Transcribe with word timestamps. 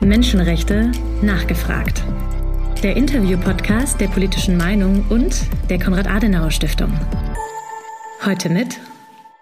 Menschenrechte 0.00 0.90
nachgefragt. 1.20 2.02
Der 2.82 2.96
Interview-Podcast 2.96 4.00
der 4.00 4.08
politischen 4.08 4.56
Meinung 4.56 5.04
und 5.10 5.46
der 5.68 5.78
Konrad-Adenauer-Stiftung. 5.78 6.90
Heute 8.24 8.48
mit. 8.48 8.80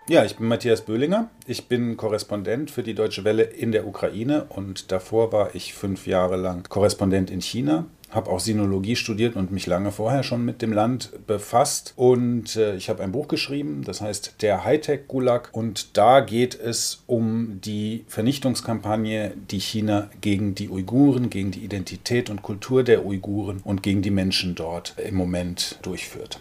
Ja, 0.09 0.25
ich 0.25 0.37
bin 0.37 0.49
Matthias 0.49 0.85
Böhlinger. 0.85 1.31
Ich 1.47 1.69
bin 1.69 1.97
Korrespondent 1.97 2.73
für 2.73 2.83
die 2.83 2.95
Deutsche 2.95 3.23
Welle 3.23 3.45
in 3.45 3.71
der 3.71 3.87
Ukraine 3.87 4.47
und 4.49 4.91
davor 4.91 5.33
war 5.33 5.55
ich 5.55 5.75
fünf 5.75 6.09
Jahre 6.09 6.37
lang 6.37 6.69
Korrespondent 6.69 7.31
in 7.31 7.41
China 7.41 7.87
habe 8.11 8.31
auch 8.31 8.41
Sinologie 8.41 8.97
studiert 8.97 9.37
und 9.37 9.53
mich 9.53 9.67
lange 9.67 9.93
vorher 9.93 10.23
schon 10.23 10.45
mit 10.45 10.63
dem 10.63 10.73
Land 10.73 11.11
befasst. 11.27 11.93
Und 11.97 12.57
äh, 12.57 12.77
ich 12.77 12.89
habe 12.89 13.03
ein 13.03 13.13
Buch 13.13 13.29
geschrieben, 13.29 13.83
das 13.85 14.01
heißt 14.01 14.37
Der 14.41 14.65
Hightech-Gulag. 14.65 15.51
Und 15.53 15.97
da 15.97 16.21
geht 16.21 16.59
es 16.59 17.03
um 17.07 17.61
die 17.63 18.05
Vernichtungskampagne, 18.09 19.33
die 19.51 19.61
China 19.61 20.11
gegen 20.21 20.55
die 20.55 20.71
Uiguren, 20.71 21.31
gegen 21.31 21.51
die 21.51 21.65
Identität 21.65 22.31
und 22.31 22.43
Kultur 22.43 22.83
der 22.83 23.05
Uiguren 23.05 23.61
und 23.65 23.83
gegen 23.83 24.03
die 24.03 24.11
Menschen 24.11 24.55
dort 24.55 24.95
im 24.99 25.15
Moment 25.15 25.79
durchführt. 25.83 26.41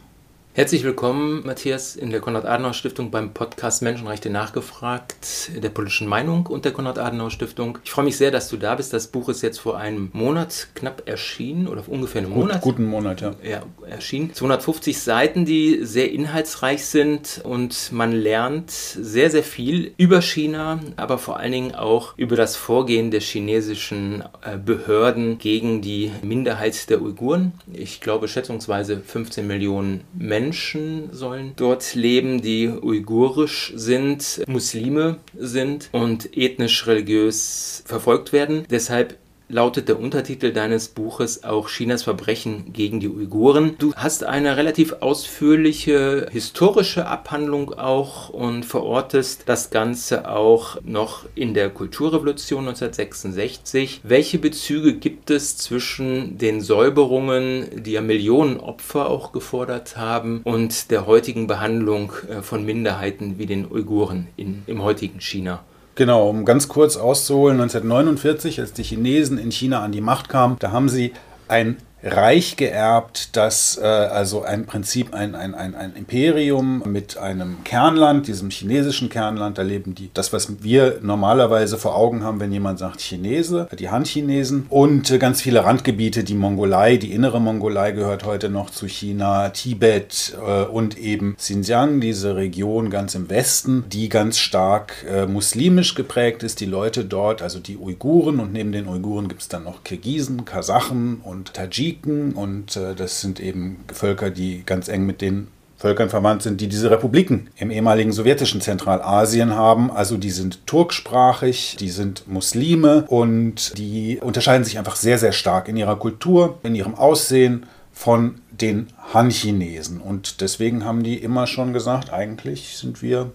Herzlich 0.58 0.84
willkommen, 0.84 1.46
Matthias, 1.46 1.96
in 1.96 2.10
der 2.10 2.20
Konrad-Adenauer-Stiftung 2.20 3.12
beim 3.12 3.32
Podcast 3.32 3.84
Menschenrechte 3.84 4.32
nachgefragt, 4.32 5.52
der 5.56 5.70
politischen 5.70 6.08
Meinung 6.08 6.48
und 6.48 6.66
der 6.66 6.72
Konrad-Adenauer-Stiftung. 6.72 7.78
Ich 7.84 7.92
freue 7.92 8.06
mich 8.06 8.18
sehr, 8.18 8.32
dass 8.32 8.50
du 8.50 8.58
da 8.58 8.74
bist. 8.74 8.92
Das 8.92 9.06
Buch 9.06 9.30
ist 9.30 9.44
jetzt 9.44 9.60
vor 9.60 9.78
einem 9.78 10.10
Monat 10.14 10.70
knapp 10.74 11.04
erschienen 11.08 11.68
oder 11.68 11.84
ungefähr 11.86 12.24
einem 12.24 12.32
Monat. 12.32 12.62
Guten 12.62 12.86
Monat, 12.86 13.22
ja. 13.22 13.36
Ja, 13.44 13.62
erschienen. 13.88 14.34
250 14.34 15.00
Seiten, 15.00 15.46
die 15.46 15.86
sehr 15.86 16.12
inhaltsreich 16.12 16.84
sind 16.86 17.40
und 17.44 17.92
man 17.92 18.12
lernt 18.12 18.72
sehr, 18.72 19.30
sehr 19.30 19.44
viel 19.44 19.94
über 19.98 20.24
China, 20.24 20.80
aber 20.96 21.20
vor 21.20 21.38
allen 21.38 21.52
Dingen 21.52 21.76
auch 21.76 22.18
über 22.18 22.36
das 22.36 22.56
Vorgehen 22.56 23.12
der 23.12 23.22
chinesischen 23.22 24.24
äh, 24.42 24.58
Behörden 24.58 25.38
gegen 25.38 25.84
die 25.84 26.12
Minderheit 26.24 26.90
der 26.90 27.04
Uiguren. 27.04 27.52
Ich 27.72 28.02
glaube, 28.02 28.28
schätzungsweise 28.28 29.00
15 29.06 29.46
Millionen 29.46 30.04
Menschen 30.18 30.47
Menschen 30.48 31.10
sollen 31.12 31.52
dort 31.58 31.94
leben, 31.94 32.42
die 32.42 32.70
uigurisch 32.70 33.74
sind, 33.76 34.46
Muslime 34.48 35.18
sind 35.38 35.90
und 35.92 36.38
ethnisch-religiös 36.38 37.84
verfolgt 37.86 38.32
werden. 38.32 38.66
Deshalb 38.70 39.18
lautet 39.50 39.88
der 39.88 40.00
Untertitel 40.00 40.52
deines 40.52 40.90
Buches 40.90 41.44
auch 41.44 41.70
Chinas 41.70 42.04
Verbrechen 42.04 42.74
gegen 42.74 43.00
die 43.00 43.10
Uiguren. 43.10 43.76
Du 43.78 43.94
hast 43.96 44.24
eine 44.24 44.58
relativ 44.58 44.96
ausführliche 45.00 46.28
historische 46.32 47.06
Abhandlung 47.06 47.74
auch 47.74 48.30
und 48.30 48.66
verortest 48.66 49.44
das 49.46 49.70
Ganze 49.70 50.30
auch 50.30 50.78
noch 50.84 51.26
in 51.36 51.54
der 51.54 51.70
Kulturrevolution 51.70 52.68
1966. 52.68 54.02
Welche 54.04 54.40
Bezüge 54.40 54.94
gibt 54.94 55.30
es 55.30 55.58
zwischen 55.58 56.38
den 56.38 56.62
Säuberungen, 56.62 57.84
die 57.84 57.94
ja 57.94 58.02
Millionen 58.02 58.60
Opfer 58.60 59.10
auch 59.10 59.32
gefordert 59.32 59.98
haben, 59.98 60.42
und 60.44 60.92
der 60.92 61.06
heutigen 61.06 61.48
Behandlung 61.48 62.12
äh, 62.30 62.42
von 62.42 62.66
Minderheiten 62.66 63.38
wie 63.38 63.46
den 63.46 63.70
Uiguren 63.72 64.28
in, 64.36 64.64
im 64.68 64.84
heutigen 64.84 65.22
China? 65.22 65.64
Genau, 65.98 66.30
um 66.30 66.46
ganz 66.46 66.68
kurz 66.68 66.96
auszuholen, 66.96 67.60
1949, 67.60 68.60
als 68.60 68.72
die 68.72 68.84
Chinesen 68.84 69.40
in 69.40 69.52
China 69.52 69.82
an 69.82 69.92
die 69.92 70.00
Macht 70.00 70.30
kamen, 70.30 70.56
da 70.60 70.72
haben 70.72 70.90
sie 70.90 71.14
ein 71.48 71.78
Reich 72.04 72.58
geerbt, 72.58 73.36
das 73.36 73.80
äh, 73.82 73.86
also 73.86 74.44
ein 74.44 74.68
Prinzip, 74.68 75.16
ein, 75.16 75.34
ein, 75.34 75.56
ein, 75.56 75.74
ein 75.74 75.96
Imperium 75.96 76.84
mit 76.86 77.18
einem 77.18 77.64
Kernland, 77.64 78.28
diesem 78.28 78.52
chinesischen 78.52 79.10
Kernland, 79.10 79.58
da 79.58 79.64
leben 79.64 79.96
die, 79.96 80.12
das, 80.14 80.32
was 80.32 80.62
wir 80.62 81.00
normalerweise 81.02 81.78
vor 81.78 81.96
Augen 81.96 82.24
haben, 82.24 82.40
wenn 82.40 82.52
jemand 82.52 82.78
sagt 82.78 83.02
Chinese, 83.02 83.68
die 83.80 83.90
Han-Chinesen. 83.90 84.68
Und 84.70 85.10
äh, 85.10 85.18
ganz 85.18 85.42
viele 85.42 85.66
Randgebiete, 85.66 86.24
die 86.24 86.36
Mongolei, 86.36 86.98
die 86.98 87.14
innere 87.14 87.42
Mongolei 87.42 87.94
gehört 87.94 88.26
heute 88.26 88.50
noch 88.50 88.70
zu 88.70 88.88
China, 88.88 89.50
Tibet 89.50 90.38
äh, 90.46 90.66
und 90.66 91.00
eben 91.00 91.36
Xinjiang, 91.36 92.00
diese 92.00 92.36
Region 92.36 92.92
ganz 92.92 93.16
im 93.16 93.28
Westen, 93.32 93.86
die 93.90 94.08
ganz 94.08 94.38
stark 94.38 95.04
äh, 95.10 95.26
muslimisch 95.26 95.96
geprägt 95.96 96.44
ist, 96.44 96.60
die 96.60 96.66
Leute 96.66 97.06
dort, 97.06 97.42
also 97.42 97.58
die 97.58 97.78
Uiguren 97.78 98.40
und 98.40 98.54
neben 98.54 98.72
den 98.72 98.88
Uiguren 98.88 99.28
gibt 99.30 99.42
es 99.42 99.48
dann 99.48 99.64
noch 99.64 99.84
Kirgisen, 99.84 100.46
Kasachen 100.46 101.22
und 101.24 101.56
Tadschiken, 101.56 101.87
Tadschiken 101.88 102.34
und 102.34 102.76
äh, 102.76 102.96
das 102.96 103.22
sind 103.22 103.40
eben 103.40 103.84
Völker, 103.94 104.30
die 104.30 104.64
ganz 104.66 104.88
eng 104.88 105.06
mit 105.06 105.22
den 105.22 105.48
Völkern 105.78 106.10
verwandt 106.10 106.42
sind, 106.42 106.60
die 106.60 106.68
diese 106.68 106.90
Republiken 106.90 107.50
im 107.56 107.70
ehemaligen 107.70 108.12
sowjetischen 108.12 108.62
Zentralasien 108.62 109.54
haben. 109.54 109.92
Also 109.92 110.18
die 110.18 110.32
sind 110.32 110.66
turksprachig, 110.66 111.78
die 111.80 111.92
sind 111.92 112.28
Muslime 112.28 113.06
und 113.08 113.78
die 113.78 114.20
unterscheiden 114.20 114.64
sich 114.64 114.80
einfach 114.80 114.96
sehr, 114.96 115.20
sehr 115.20 115.34
stark 115.34 115.68
in 115.68 115.78
ihrer 115.78 115.98
Kultur, 115.98 116.58
in 116.64 116.74
ihrem 116.74 116.96
Aussehen 116.96 117.68
von 117.94 118.42
den 118.50 118.88
Han-Chinesen. 119.14 120.02
Und 120.02 120.42
deswegen 120.42 120.84
haben 120.84 121.04
die 121.04 121.18
immer 121.18 121.46
schon 121.46 121.74
gesagt, 121.74 122.12
eigentlich 122.12 122.78
sind 122.78 123.04
wir 123.04 123.32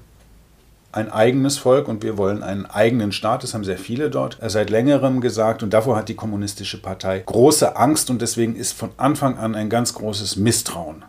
ein 0.92 1.10
eigenes 1.10 1.58
Volk 1.58 1.88
und 1.88 2.03
wir 2.03 2.19
wollen 2.19 2.42
einen 2.42 2.66
eigenen 2.66 3.12
Staat. 3.12 3.42
Das 3.42 3.54
haben 3.54 3.64
sehr 3.64 3.78
viele 3.78 4.10
dort 4.10 4.38
seit 4.47 4.70
längerem 4.70 5.20
gesagt 5.20 5.62
und 5.62 5.72
davor 5.72 5.97
hat 5.97 6.08
die 6.08 6.14
Kommunistische 6.14 6.80
Partei 6.80 7.20
große 7.20 7.76
Angst 7.76 8.10
und 8.10 8.22
deswegen 8.22 8.54
ist 8.54 8.72
von 8.72 8.91
Anfang 8.98 9.38
an 9.38 9.54
ein 9.54 9.70
ganz 9.70 9.94
großes 9.94 10.36
Misstrauen 10.36 11.04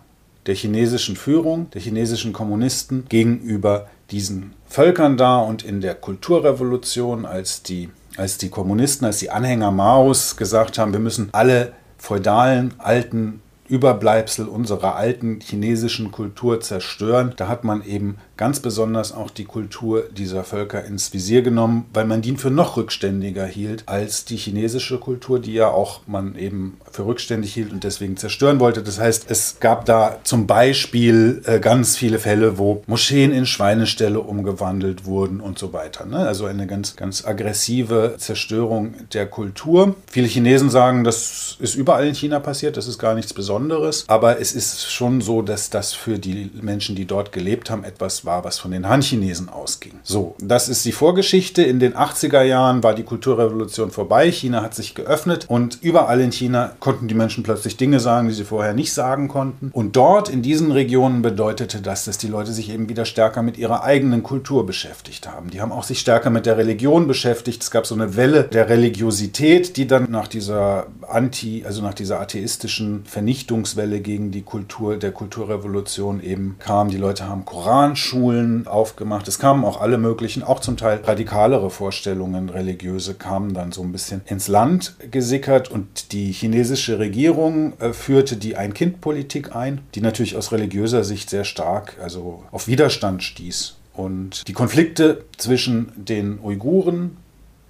der 0.45 0.55
chinesischen 0.55 1.15
Führung, 1.15 1.69
der 1.71 1.81
chinesischen 1.81 2.33
Kommunisten 2.33 3.05
gegenüber 3.07 3.87
diesen 4.11 4.53
Völkern 4.67 5.17
da 5.17 5.37
und 5.37 5.63
in 5.63 5.81
der 5.81 5.95
Kulturrevolution, 5.95 7.25
als 7.25 7.63
die, 7.63 7.89
als 8.17 8.37
die 8.37 8.49
Kommunisten, 8.49 9.05
als 9.05 9.19
die 9.19 9.29
Anhänger 9.29 9.71
Maos 9.71 10.35
gesagt 10.35 10.77
haben, 10.77 10.91
wir 10.91 10.99
müssen 10.99 11.29
alle 11.31 11.73
feudalen 11.97 12.73
alten 12.79 13.41
Überbleibsel 13.73 14.47
unserer 14.47 14.95
alten 14.97 15.39
chinesischen 15.41 16.11
Kultur 16.11 16.61
zerstören. 16.61 17.33
Da 17.37 17.47
hat 17.47 17.63
man 17.63 17.83
eben 17.83 18.17
ganz 18.37 18.59
besonders 18.59 19.11
auch 19.11 19.31
die 19.31 19.45
Kultur 19.45 20.03
dieser 20.15 20.43
Völker 20.43 20.85
ins 20.85 21.11
Visier 21.11 21.41
genommen, 21.41 21.85
weil 21.91 22.05
man 22.05 22.21
die 22.21 22.35
für 22.35 22.51
noch 22.51 22.77
rückständiger 22.77 23.47
hielt 23.47 23.83
als 23.87 24.25
die 24.25 24.37
chinesische 24.37 24.99
Kultur, 24.99 25.39
die 25.39 25.53
ja 25.53 25.69
auch 25.69 26.01
man 26.05 26.35
eben 26.35 26.77
für 26.91 27.07
rückständig 27.07 27.51
hielt 27.51 27.71
und 27.71 27.83
deswegen 27.83 28.15
zerstören 28.15 28.59
wollte. 28.59 28.83
Das 28.83 28.99
heißt, 28.99 29.25
es 29.29 29.59
gab 29.59 29.85
da 29.85 30.19
zum 30.23 30.45
Beispiel 30.45 31.41
äh, 31.45 31.59
ganz 31.59 31.97
viele 31.97 32.19
Fälle, 32.19 32.59
wo 32.59 32.83
Moscheen 32.85 33.31
in 33.31 33.47
Schweineställe 33.47 34.19
umgewandelt 34.19 35.05
wurden 35.05 35.41
und 35.41 35.57
so 35.57 35.73
weiter. 35.73 36.05
Ne? 36.05 36.17
Also 36.17 36.45
eine 36.45 36.67
ganz, 36.67 36.95
ganz 36.95 37.25
aggressive 37.25 38.15
Zerstörung 38.19 38.93
der 39.13 39.25
Kultur. 39.25 39.95
Viele 40.07 40.27
Chinesen 40.27 40.69
sagen, 40.69 41.03
das 41.03 41.57
ist 41.59 41.73
überall 41.73 42.05
in 42.07 42.13
China 42.13 42.39
passiert, 42.39 42.77
das 42.77 42.87
ist 42.87 42.99
gar 42.99 43.15
nichts 43.15 43.33
Besonderes, 43.33 43.62
aber 44.07 44.39
es 44.39 44.53
ist 44.53 44.91
schon 44.91 45.21
so, 45.21 45.41
dass 45.41 45.69
das 45.69 45.93
für 45.93 46.19
die 46.19 46.51
Menschen, 46.61 46.95
die 46.95 47.05
dort 47.05 47.31
gelebt 47.31 47.69
haben, 47.69 47.83
etwas 47.83 48.25
war, 48.25 48.43
was 48.43 48.59
von 48.59 48.71
den 48.71 48.87
Han-Chinesen 48.87 49.49
ausging. 49.49 49.93
So, 50.03 50.35
das 50.39 50.69
ist 50.69 50.85
die 50.85 50.91
Vorgeschichte. 50.91 51.63
In 51.63 51.79
den 51.79 51.93
80er 51.93 52.41
Jahren 52.41 52.83
war 52.83 52.93
die 52.93 53.03
Kulturrevolution 53.03 53.91
vorbei, 53.91 54.31
China 54.31 54.61
hat 54.61 54.75
sich 54.75 54.95
geöffnet 54.95 55.45
und 55.47 55.79
überall 55.81 56.21
in 56.21 56.31
China 56.31 56.73
konnten 56.79 57.07
die 57.07 57.15
Menschen 57.15 57.43
plötzlich 57.43 57.77
Dinge 57.77 57.99
sagen, 57.99 58.27
die 58.27 58.33
sie 58.33 58.43
vorher 58.43 58.73
nicht 58.73 58.93
sagen 58.93 59.27
konnten. 59.27 59.69
Und 59.73 59.95
dort 59.95 60.29
in 60.29 60.41
diesen 60.41 60.71
Regionen 60.71 61.21
bedeutete 61.21 61.81
das, 61.81 62.05
dass 62.05 62.17
die 62.17 62.27
Leute 62.27 62.51
sich 62.51 62.69
eben 62.71 62.89
wieder 62.89 63.05
stärker 63.05 63.41
mit 63.41 63.57
ihrer 63.57 63.83
eigenen 63.83 64.23
Kultur 64.23 64.65
beschäftigt 64.65 65.27
haben. 65.27 65.49
Die 65.49 65.61
haben 65.61 65.71
auch 65.71 65.83
sich 65.83 65.99
stärker 65.99 66.29
mit 66.29 66.45
der 66.45 66.57
Religion 66.57 67.07
beschäftigt. 67.07 67.61
Es 67.63 67.71
gab 67.71 67.85
so 67.85 67.95
eine 67.95 68.15
Welle 68.15 68.43
der 68.43 68.69
Religiosität, 68.69 69.77
die 69.77 69.87
dann 69.87 70.11
nach 70.11 70.27
dieser 70.27 70.87
Anti, 71.07 71.63
also 71.65 71.81
nach 71.81 71.93
dieser 71.93 72.19
atheistischen 72.19 73.03
Vernichtungswelle 73.53 74.01
gegen 74.01 74.31
die 74.31 74.41
Kultur 74.41 74.97
der 74.97 75.11
Kulturrevolution 75.11 76.23
eben 76.23 76.55
kam. 76.57 76.89
Die 76.89 76.97
Leute 76.97 77.27
haben 77.27 77.45
Koranschulen 77.45 78.65
aufgemacht. 78.67 79.27
Es 79.27 79.37
kamen 79.37 79.63
auch 79.63 79.79
alle 79.79 79.99
möglichen, 79.99 80.41
auch 80.41 80.59
zum 80.59 80.75
Teil 80.75 81.01
radikalere 81.03 81.69
Vorstellungen, 81.69 82.49
religiöse, 82.49 83.13
kamen 83.13 83.53
dann 83.53 83.71
so 83.71 83.83
ein 83.83 83.91
bisschen 83.91 84.21
ins 84.25 84.47
Land 84.47 84.95
gesickert 85.11 85.69
und 85.69 86.11
die 86.13 86.31
chinesische 86.31 86.97
Regierung 86.97 87.79
äh, 87.79 87.93
führte 87.93 88.37
die 88.37 88.55
Ein-Kind-Politik 88.55 89.55
ein, 89.55 89.81
die 89.93 90.01
natürlich 90.01 90.35
aus 90.35 90.51
religiöser 90.51 91.03
Sicht 91.03 91.29
sehr 91.29 91.43
stark 91.43 91.97
also 92.01 92.43
auf 92.51 92.67
Widerstand 92.67 93.21
stieß. 93.21 93.75
Und 93.93 94.47
die 94.47 94.53
Konflikte 94.53 95.25
zwischen 95.37 95.91
den 95.95 96.39
Uiguren 96.39 97.17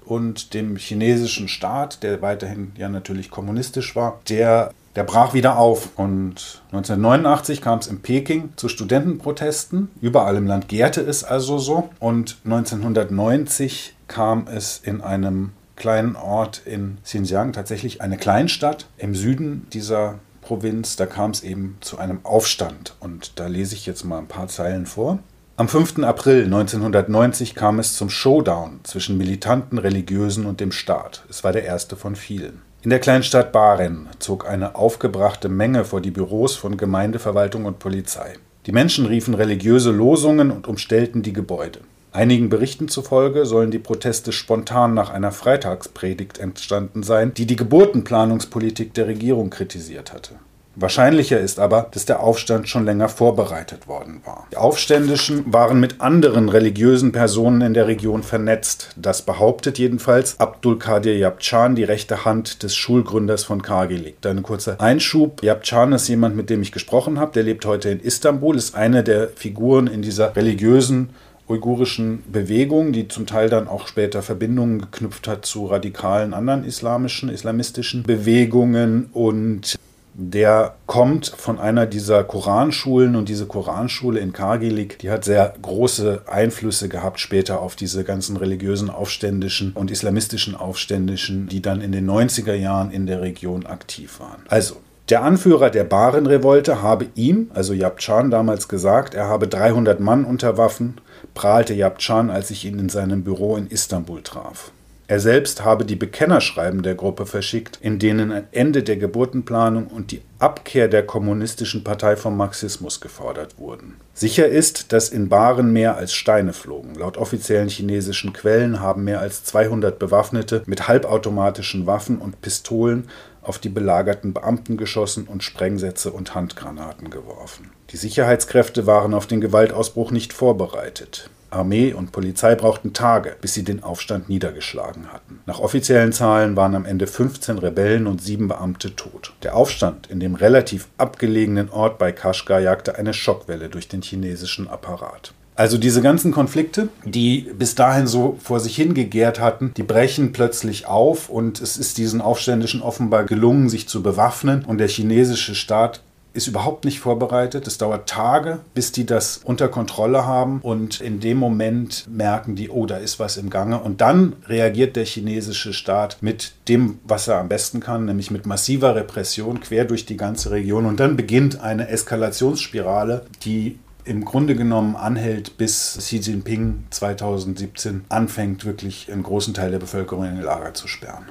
und 0.06 0.54
dem 0.54 0.76
chinesischen 0.76 1.48
Staat, 1.48 2.04
der 2.04 2.22
weiterhin 2.22 2.72
ja 2.78 2.90
natürlich 2.90 3.32
kommunistisch 3.32 3.96
war, 3.96 4.20
der, 4.30 4.72
der 4.96 5.04
brach 5.04 5.34
wieder 5.34 5.58
auf. 5.58 5.90
Und 5.96 6.62
1989 6.72 7.62
kam 7.62 7.80
es 7.80 7.88
in 7.88 8.02
Peking 8.02 8.54
zu 8.56 8.70
Studentenprotesten. 8.70 9.90
Überall 10.02 10.36
im 10.36 10.48
Land 10.48 10.68
gärte 10.68 11.02
es 11.02 11.24
also 11.24 11.58
so. 11.58 11.90
Und 12.00 12.38
1990 12.46 13.96
kam 14.08 14.48
es 14.48 14.80
in 14.84 15.02
einem 15.02 15.52
kleinen 15.76 16.16
Ort 16.16 16.62
in 16.66 16.98
Xinjiang, 17.04 17.54
tatsächlich 17.54 18.02
eine 18.02 18.18
Kleinstadt 18.18 18.88
im 18.98 19.16
Süden 19.16 19.68
dieser 19.74 20.20
Provinz. 20.42 20.96
Da 20.96 21.06
kam 21.06 21.32
es 21.32 21.42
eben 21.42 21.78
zu 21.82 21.98
einem 21.98 22.20
Aufstand. 22.24 22.96
Und 23.00 23.40
da 23.40 23.48
lese 23.48 23.76
ich 23.76 23.86
jetzt 23.86 24.04
mal 24.04 24.20
ein 24.20 24.28
paar 24.28 24.48
Zeilen 24.48 24.86
vor. 24.86 25.20
Am 25.56 25.68
5. 25.68 26.00
April 26.00 26.46
1990 26.46 27.54
kam 27.54 27.78
es 27.78 27.94
zum 27.94 28.10
Showdown 28.10 28.80
zwischen 28.82 29.20
militanten 29.20 29.78
Religiösen 29.78 30.48
und 30.48 30.60
dem 30.60 30.72
Staat. 30.72 31.24
Es 31.30 31.44
war 31.44 31.52
der 31.52 31.64
erste 31.64 31.96
von 31.96 32.16
vielen. 32.16 32.64
In 32.82 32.90
der 32.90 32.98
Kleinstadt 32.98 33.52
Baren 33.52 34.10
zog 34.18 34.50
eine 34.50 34.74
aufgebrachte 34.74 35.50
Menge 35.50 35.86
vor 35.86 36.02
die 36.02 36.10
Büros 36.10 36.56
von 36.56 36.76
Gemeindeverwaltung 36.76 37.66
und 37.66 37.78
Polizei. 37.78 38.34
Die 38.66 38.72
Menschen 38.72 39.06
riefen 39.06 39.36
religiöse 39.36 39.92
Losungen 39.92 40.50
und 40.50 40.68
umstellten 40.68 41.22
die 41.22 41.34
Gebäude. 41.34 41.82
Einigen 42.12 42.50
Berichten 42.50 42.88
zufolge 42.88 43.46
sollen 43.46 43.70
die 43.70 43.78
Proteste 43.78 44.32
spontan 44.32 44.96
nach 44.96 45.12
einer 45.12 45.32
Freitagspredigt 45.32 46.40
entstanden 46.40 47.04
sein, 47.04 47.32
die 47.36 47.46
die 47.46 47.58
Geburtenplanungspolitik 47.58 48.96
der 48.96 49.06
Regierung 49.06 49.52
kritisiert 49.52 50.14
hatte. 50.14 50.34
Wahrscheinlicher 50.75 51.40
ist 51.40 51.60
aber, 51.60 51.88
dass 51.92 52.06
der 52.06 52.22
Aufstand 52.22 52.68
schon 52.68 52.86
länger 52.86 53.08
vorbereitet 53.08 53.88
worden 53.88 54.22
war. 54.25 54.48
Die 54.52 54.58
Aufständischen 54.58 55.54
waren 55.54 55.80
mit 55.80 56.02
anderen 56.02 56.50
religiösen 56.50 57.12
Personen 57.12 57.62
in 57.62 57.74
der 57.75 57.88
Region 57.88 58.24
vernetzt. 58.24 58.90
Das 58.96 59.22
behauptet 59.22 59.78
jedenfalls 59.78 60.40
Abdul 60.40 60.80
Qadir 60.80 61.16
Yabchan, 61.18 61.75
die 61.75 61.84
rechte 61.84 62.25
Hand 62.25 62.64
des 62.64 62.75
Schulgründers 62.75 63.44
von 63.44 63.62
Kargilik. 63.62 64.16
Ein 64.25 64.42
kurzer 64.42 64.81
Einschub. 64.81 65.44
Yabchan 65.44 65.94
ist 65.94 66.08
jemand, 66.08 66.36
mit 66.36 66.50
dem 66.50 66.64
ich 66.64 66.72
gesprochen 66.72 67.20
habe. 67.20 67.34
Der 67.34 67.44
lebt 67.44 67.66
heute 67.66 67.90
in 67.90 68.00
Istanbul, 68.00 68.58
ist 68.58 68.75
eine 68.75 69.04
der 69.04 69.30
Figuren 69.30 69.86
in 69.86 70.02
dieser 70.02 70.36
religiösen 70.36 71.10
uigurischen 71.48 72.24
Bewegung, 72.31 72.94
die 72.94 73.08
zum 73.10 73.25
Teil 73.25 73.50
dann 73.50 73.68
auch 73.68 73.88
später 73.88 74.22
Verbindungen 74.22 74.80
geknüpft 74.80 75.28
hat 75.28 75.46
zu 75.46 75.66
radikalen 75.66 76.34
anderen 76.34 76.64
islamischen, 76.64 77.30
islamistischen 77.30 78.04
Bewegungen 78.04 79.10
und 79.14 79.78
der 80.13 80.75
kommt 80.86 81.27
von 81.27 81.60
einer 81.60 81.86
dieser 81.86 82.24
Koranschulen 82.24 83.15
und 83.15 83.30
diese 83.30 83.48
Koranschule 83.48 84.19
in 84.19 84.31
Kargilik, 84.31 85.00
die 85.00 85.10
hat 85.10 85.25
sehr 85.25 85.54
große 85.62 86.21
Einflüsse 86.27 86.88
gehabt 86.88 87.19
später 87.19 87.60
auf 87.62 87.75
diese 87.75 88.04
ganzen 88.04 88.38
religiösen 88.38 88.89
Aufständischen 88.89 89.74
und 89.74 89.89
islamistischen 89.89 90.56
Aufständischen, 90.56 91.48
die 91.48 91.62
dann 91.62 91.81
in 91.81 91.92
den 91.92 92.10
90er 92.10 92.54
Jahren 92.54 92.92
in 92.92 93.07
der 93.07 93.21
Region 93.21 93.65
aktiv 93.65 94.19
waren. 94.19 94.44
Also, 94.50 94.75
der 95.10 95.24
Anführer 95.24 95.69
der 95.69 95.83
Baren-Revolte 95.83 96.81
habe 96.81 97.07
ihm, 97.15 97.51
also 97.54 97.74
Yabchan, 97.74 98.31
damals 98.31 98.69
gesagt, 98.69 99.15
er 99.15 99.27
habe 99.27 99.48
300 99.48 100.00
Mann 100.00 100.24
unter 100.24 100.57
Waffen, 100.57 101.01
prahlte 101.33 101.74
Yabchan, 101.74 102.30
als 102.30 102.51
ich 102.51 102.65
ihn 102.65 102.80
in 102.80 102.89
seinem 102.89 103.24
Büro 103.24 103.57
in 103.57 103.68
Istanbul 103.68 104.21
traf. 104.21 104.71
Er 105.13 105.19
selbst 105.19 105.63
habe 105.63 105.86
die 105.86 105.95
Bekennerschreiben 105.95 106.81
der 106.81 106.95
Gruppe 106.95 107.27
verschickt, 107.27 107.77
in 107.81 108.00
denen 108.00 108.31
ein 108.31 108.48
Ende 108.51 108.81
der 108.81 108.98
Geburtenplanung 108.98 109.86
und 109.86 110.10
die 110.10 110.24
Abkehr 110.39 110.88
der 110.88 111.06
kommunistischen 111.06 111.83
Partei 111.83 112.15
vom 112.15 112.36
Marxismus 112.36 113.00
gefordert 113.00 113.60
wurden. 113.60 113.98
Sicher 114.15 114.48
ist, 114.48 114.92
dass 114.92 115.10
in 115.10 115.30
Baren 115.30 115.71
mehr 115.71 115.98
als 115.98 116.15
Steine 116.15 116.51
flogen. 116.51 116.95
Laut 116.95 117.18
offiziellen 117.18 117.69
chinesischen 117.69 118.33
Quellen 118.33 118.80
haben 118.80 119.04
mehr 119.04 119.19
als 119.19 119.44
200 119.44 120.00
Bewaffnete 120.00 120.63
mit 120.65 120.88
halbautomatischen 120.88 121.86
Waffen 121.86 122.18
und 122.18 122.42
Pistolen 122.42 123.07
auf 123.44 123.60
die 123.60 123.69
belagerten 123.69 124.33
Beamten 124.33 124.77
geschossen 124.77 125.27
und 125.27 125.44
Sprengsätze 125.44 126.12
und 126.12 126.33
Handgranaten 126.33 127.12
geworfen. 127.12 127.69
Die 127.92 127.98
Sicherheitskräfte 127.98 128.88
waren 128.88 129.13
auf 129.13 129.27
den 129.27 129.42
Gewaltausbruch 129.42 130.10
nicht 130.10 130.33
vorbereitet. 130.33 131.30
Armee 131.54 131.94
und 131.94 132.12
Polizei 132.12 132.56
brauchten 132.56 132.94
Tage, 132.94 133.36
bis 133.40 133.54
sie 133.54 133.64
den 133.64 133.84
Aufstand 133.84 134.30
niedergeschlagen 134.30 135.12
hatten. 135.12 135.40
Nach 135.46 135.60
offiziellen 135.60 136.14
Zahlen 136.14 136.56
waren 136.56 136.76
am 136.76 136.86
Ende 136.86 137.08
15 137.08 137.58
Rebellen 137.58 138.08
und 138.08 138.22
sieben 138.22 138.48
Beamte 138.48 138.96
tot. 138.96 139.34
Der 139.44 139.56
Aufstand 139.56 140.08
in 140.08 140.20
dem 140.20 140.36
relativ 140.36 140.88
abgelegenen 140.98 141.70
Ort 141.70 141.98
bei 141.98 142.12
Kashgar 142.12 142.60
jagte 142.60 142.96
eine 142.96 143.14
Schockwelle 143.14 143.70
durch 143.70 143.88
den 143.88 144.02
chinesischen 144.02 144.68
Apparat. 144.68 145.34
Also 145.56 145.78
diese 145.78 146.02
ganzen 146.02 146.32
Konflikte, 146.32 146.90
die 147.06 147.52
bis 147.58 147.76
dahin 147.76 148.08
so 148.08 148.38
vor 148.42 148.60
sich 148.60 148.76
hingegärt 148.76 149.40
hatten, 149.40 149.72
die 149.78 149.84
brechen 149.84 150.32
plötzlich 150.32 150.88
auf 150.88 151.30
und 151.30 151.62
es 151.62 151.78
ist 151.78 152.00
diesen 152.00 152.22
Aufständischen 152.22 152.82
offenbar 152.82 153.24
gelungen, 153.26 153.70
sich 153.70 153.88
zu 153.88 154.02
bewaffnen 154.02 154.66
und 154.66 154.80
der 154.80 154.88
chinesische 154.88 155.54
Staat 155.54 156.02
ist 156.34 156.48
überhaupt 156.48 156.86
nicht 156.86 157.00
vorbereitet. 157.00 157.68
Es 157.68 157.78
dauert 157.78 158.10
Tage, 158.10 158.60
bis 158.74 158.92
die 158.92 159.06
das 159.06 159.42
unter 159.44 159.68
Kontrolle 159.68 160.26
haben 160.26 160.60
und 160.62 161.00
in 161.00 161.20
dem 161.20 161.38
Moment 161.38 162.06
merken 162.10 162.56
die, 162.56 162.70
oh, 162.70 162.86
da 162.86 162.98
ist 162.98 163.20
was 163.20 163.38
im 163.38 163.50
Gange. 163.50 163.80
Und 163.80 164.02
dann 164.02 164.36
reagiert 164.48 164.96
der 164.96 165.06
chinesische 165.06 165.74
Staat 165.74 166.18
mit 166.22 166.54
dem, 166.68 167.00
was 167.04 167.28
er 167.28 167.38
am 167.38 167.50
besten 167.50 167.80
kann, 167.80 168.06
nämlich 168.06 168.32
mit 168.32 168.46
massiver 168.46 168.96
Repression 168.96 169.62
quer 169.62 169.86
durch 169.86 170.06
die 170.06 170.18
ganze 170.18 170.52
Region. 170.52 170.86
Und 170.86 171.00
dann 171.00 171.16
beginnt 171.16 171.62
eine 171.62 171.88
Eskalationsspirale, 171.88 173.26
die 173.44 173.78
im 174.06 174.26
Grunde 174.26 174.56
genommen 174.56 174.96
anhält, 174.96 175.58
bis 175.58 175.98
Xi 175.98 176.18
Jinping 176.18 176.84
2017 176.90 178.06
anfängt, 178.10 178.66
wirklich 178.66 179.12
einen 179.12 179.24
großen 179.24 179.54
Teil 179.54 179.72
der 179.72 179.80
Bevölkerung 179.80 180.26
in 180.26 180.36
den 180.36 180.44
Lager 180.44 180.74
zu 180.74 180.88
sperren. 180.88 181.26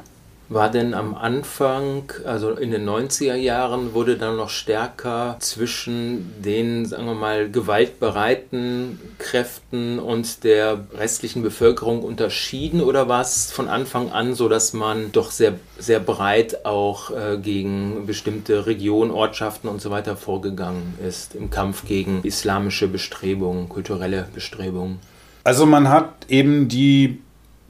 War 0.53 0.71
denn 0.71 0.93
am 0.93 1.15
Anfang, 1.15 2.13
also 2.27 2.51
in 2.51 2.71
den 2.71 2.87
90er 2.87 3.37
Jahren, 3.37 3.95
wurde 3.95 4.19
dann 4.19 4.37
noch 4.37 4.51
stärker 4.51 5.37
zwischen 5.39 6.31
den, 6.43 6.85
sagen 6.85 7.07
wir 7.07 7.15
mal, 7.15 7.51
gewaltbereiten 7.51 9.01
Kräften 9.19 9.99
und 9.99 10.45
der 10.45 10.85
restlichen 10.95 11.43
Bevölkerung 11.43 12.03
unterschieden 12.03 12.83
oder 12.83 13.09
war 13.09 13.23
es 13.23 13.51
von 13.51 13.69
Anfang 13.69 14.11
an 14.11 14.35
so, 14.35 14.49
dass 14.51 14.75
man 14.75 15.11
doch 15.13 15.31
sehr, 15.31 15.55
sehr 15.79 16.01
breit 16.01 16.67
auch 16.67 17.11
äh, 17.11 17.39
gegen 17.39 18.05
bestimmte 18.05 18.67
Regionen, 18.67 19.11
Ortschaften 19.11 19.69
und 19.69 19.81
so 19.81 19.91
weiter 19.91 20.17
vorgegangen 20.17 20.99
ist 21.07 21.35
im 21.35 21.49
Kampf 21.49 21.87
gegen 21.87 22.21
islamische 22.25 22.89
Bestrebungen, 22.89 23.71
kulturelle 23.71 24.29
Bestrebungen? 24.35 24.99
Also 25.45 25.65
man 25.65 25.89
hat 25.89 26.13
eben 26.29 26.69
die 26.69 27.23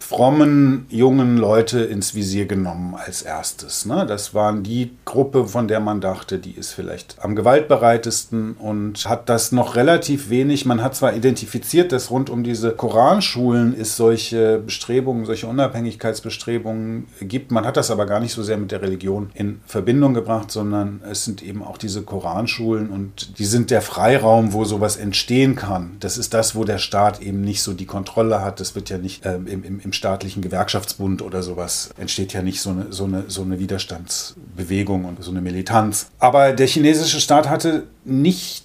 frommen 0.02 0.87
jungen 0.90 1.38
Leute 1.38 1.81
ins 1.81 2.14
Visier 2.14 2.46
genommen 2.46 2.94
als 2.94 3.22
erstes. 3.22 3.87
Ne? 3.87 4.04
Das 4.06 4.34
waren 4.34 4.62
die 4.62 4.90
Gruppe, 5.04 5.46
von 5.46 5.69
der 5.69 5.81
man 5.81 6.00
dachte, 6.00 6.38
die 6.38 6.50
ist 6.50 6.72
vielleicht 6.72 7.16
am 7.20 7.37
gewaltbereitesten 7.37 8.54
und 8.54 9.08
hat 9.08 9.28
das 9.28 9.52
noch 9.52 9.76
relativ 9.76 10.28
wenig. 10.28 10.66
Man 10.66 10.82
hat 10.82 10.96
zwar 10.96 11.14
identifiziert, 11.14 11.93
dass 11.93 12.10
rund 12.10 12.31
um 12.31 12.43
diese 12.43 12.72
Koranschulen 12.72 13.75
es 13.78 13.96
solche 13.96 14.58
Bestrebungen, 14.58 15.25
solche 15.25 15.46
Unabhängigkeitsbestrebungen 15.46 17.06
gibt. 17.20 17.52
Man 17.52 17.64
hat 17.64 17.76
das 17.76 17.90
aber 17.90 18.06
gar 18.06 18.20
nicht 18.20 18.32
so 18.32 18.43
sehr 18.43 18.58
mit 18.58 18.72
der 18.72 18.82
Religion 18.82 19.31
in 19.34 19.60
Verbindung 19.66 20.14
gebracht, 20.14 20.50
sondern 20.50 21.00
es 21.08 21.25
sind 21.25 21.43
eben 21.43 21.62
auch 21.62 21.78
diese 21.78 22.02
Koranschulen 22.02 22.90
und 22.90 23.38
die 23.38 23.44
sind 23.44 23.70
der 23.70 23.82
Freiraum, 23.82 24.52
wo 24.52 24.64
sowas 24.64 24.96
entstehen 24.96 25.55
kann. 25.55 25.96
Das 26.00 26.19
ist 26.19 26.34
das, 26.34 26.55
wo 26.56 26.64
der 26.64 26.78
Staat 26.78 27.22
eben 27.22 27.40
nicht 27.40 27.62
so 27.62 27.72
die 27.72 27.87
Kontrolle 27.87 28.43
hat. 28.43 28.58
Das 28.58 28.75
wird 28.75 28.90
ja 28.90 28.98
nicht 28.98 29.25
äh, 29.25 29.37
im, 29.37 29.64
im, 29.64 29.91
im 29.92 29.94
staatlichen 29.94 30.40
Gewerkschaftsbund 30.40 31.20
oder 31.20 31.42
sowas 31.42 31.90
entsteht 31.98 32.32
ja 32.32 32.42
nicht 32.42 32.62
so 32.62 32.70
eine, 32.70 32.86
so 32.90 33.04
eine, 33.04 33.24
so 33.28 33.43
eine 33.43 33.58
Widerstandsbewegung 33.58 35.05
und 35.05 35.22
so 35.22 35.31
eine 35.31 35.43
Militanz. 35.43 36.08
Aber 36.19 36.52
der 36.52 36.67
chinesische 36.67 37.20
Staat 37.20 37.48
hatte 37.48 37.86
nicht 38.05 38.64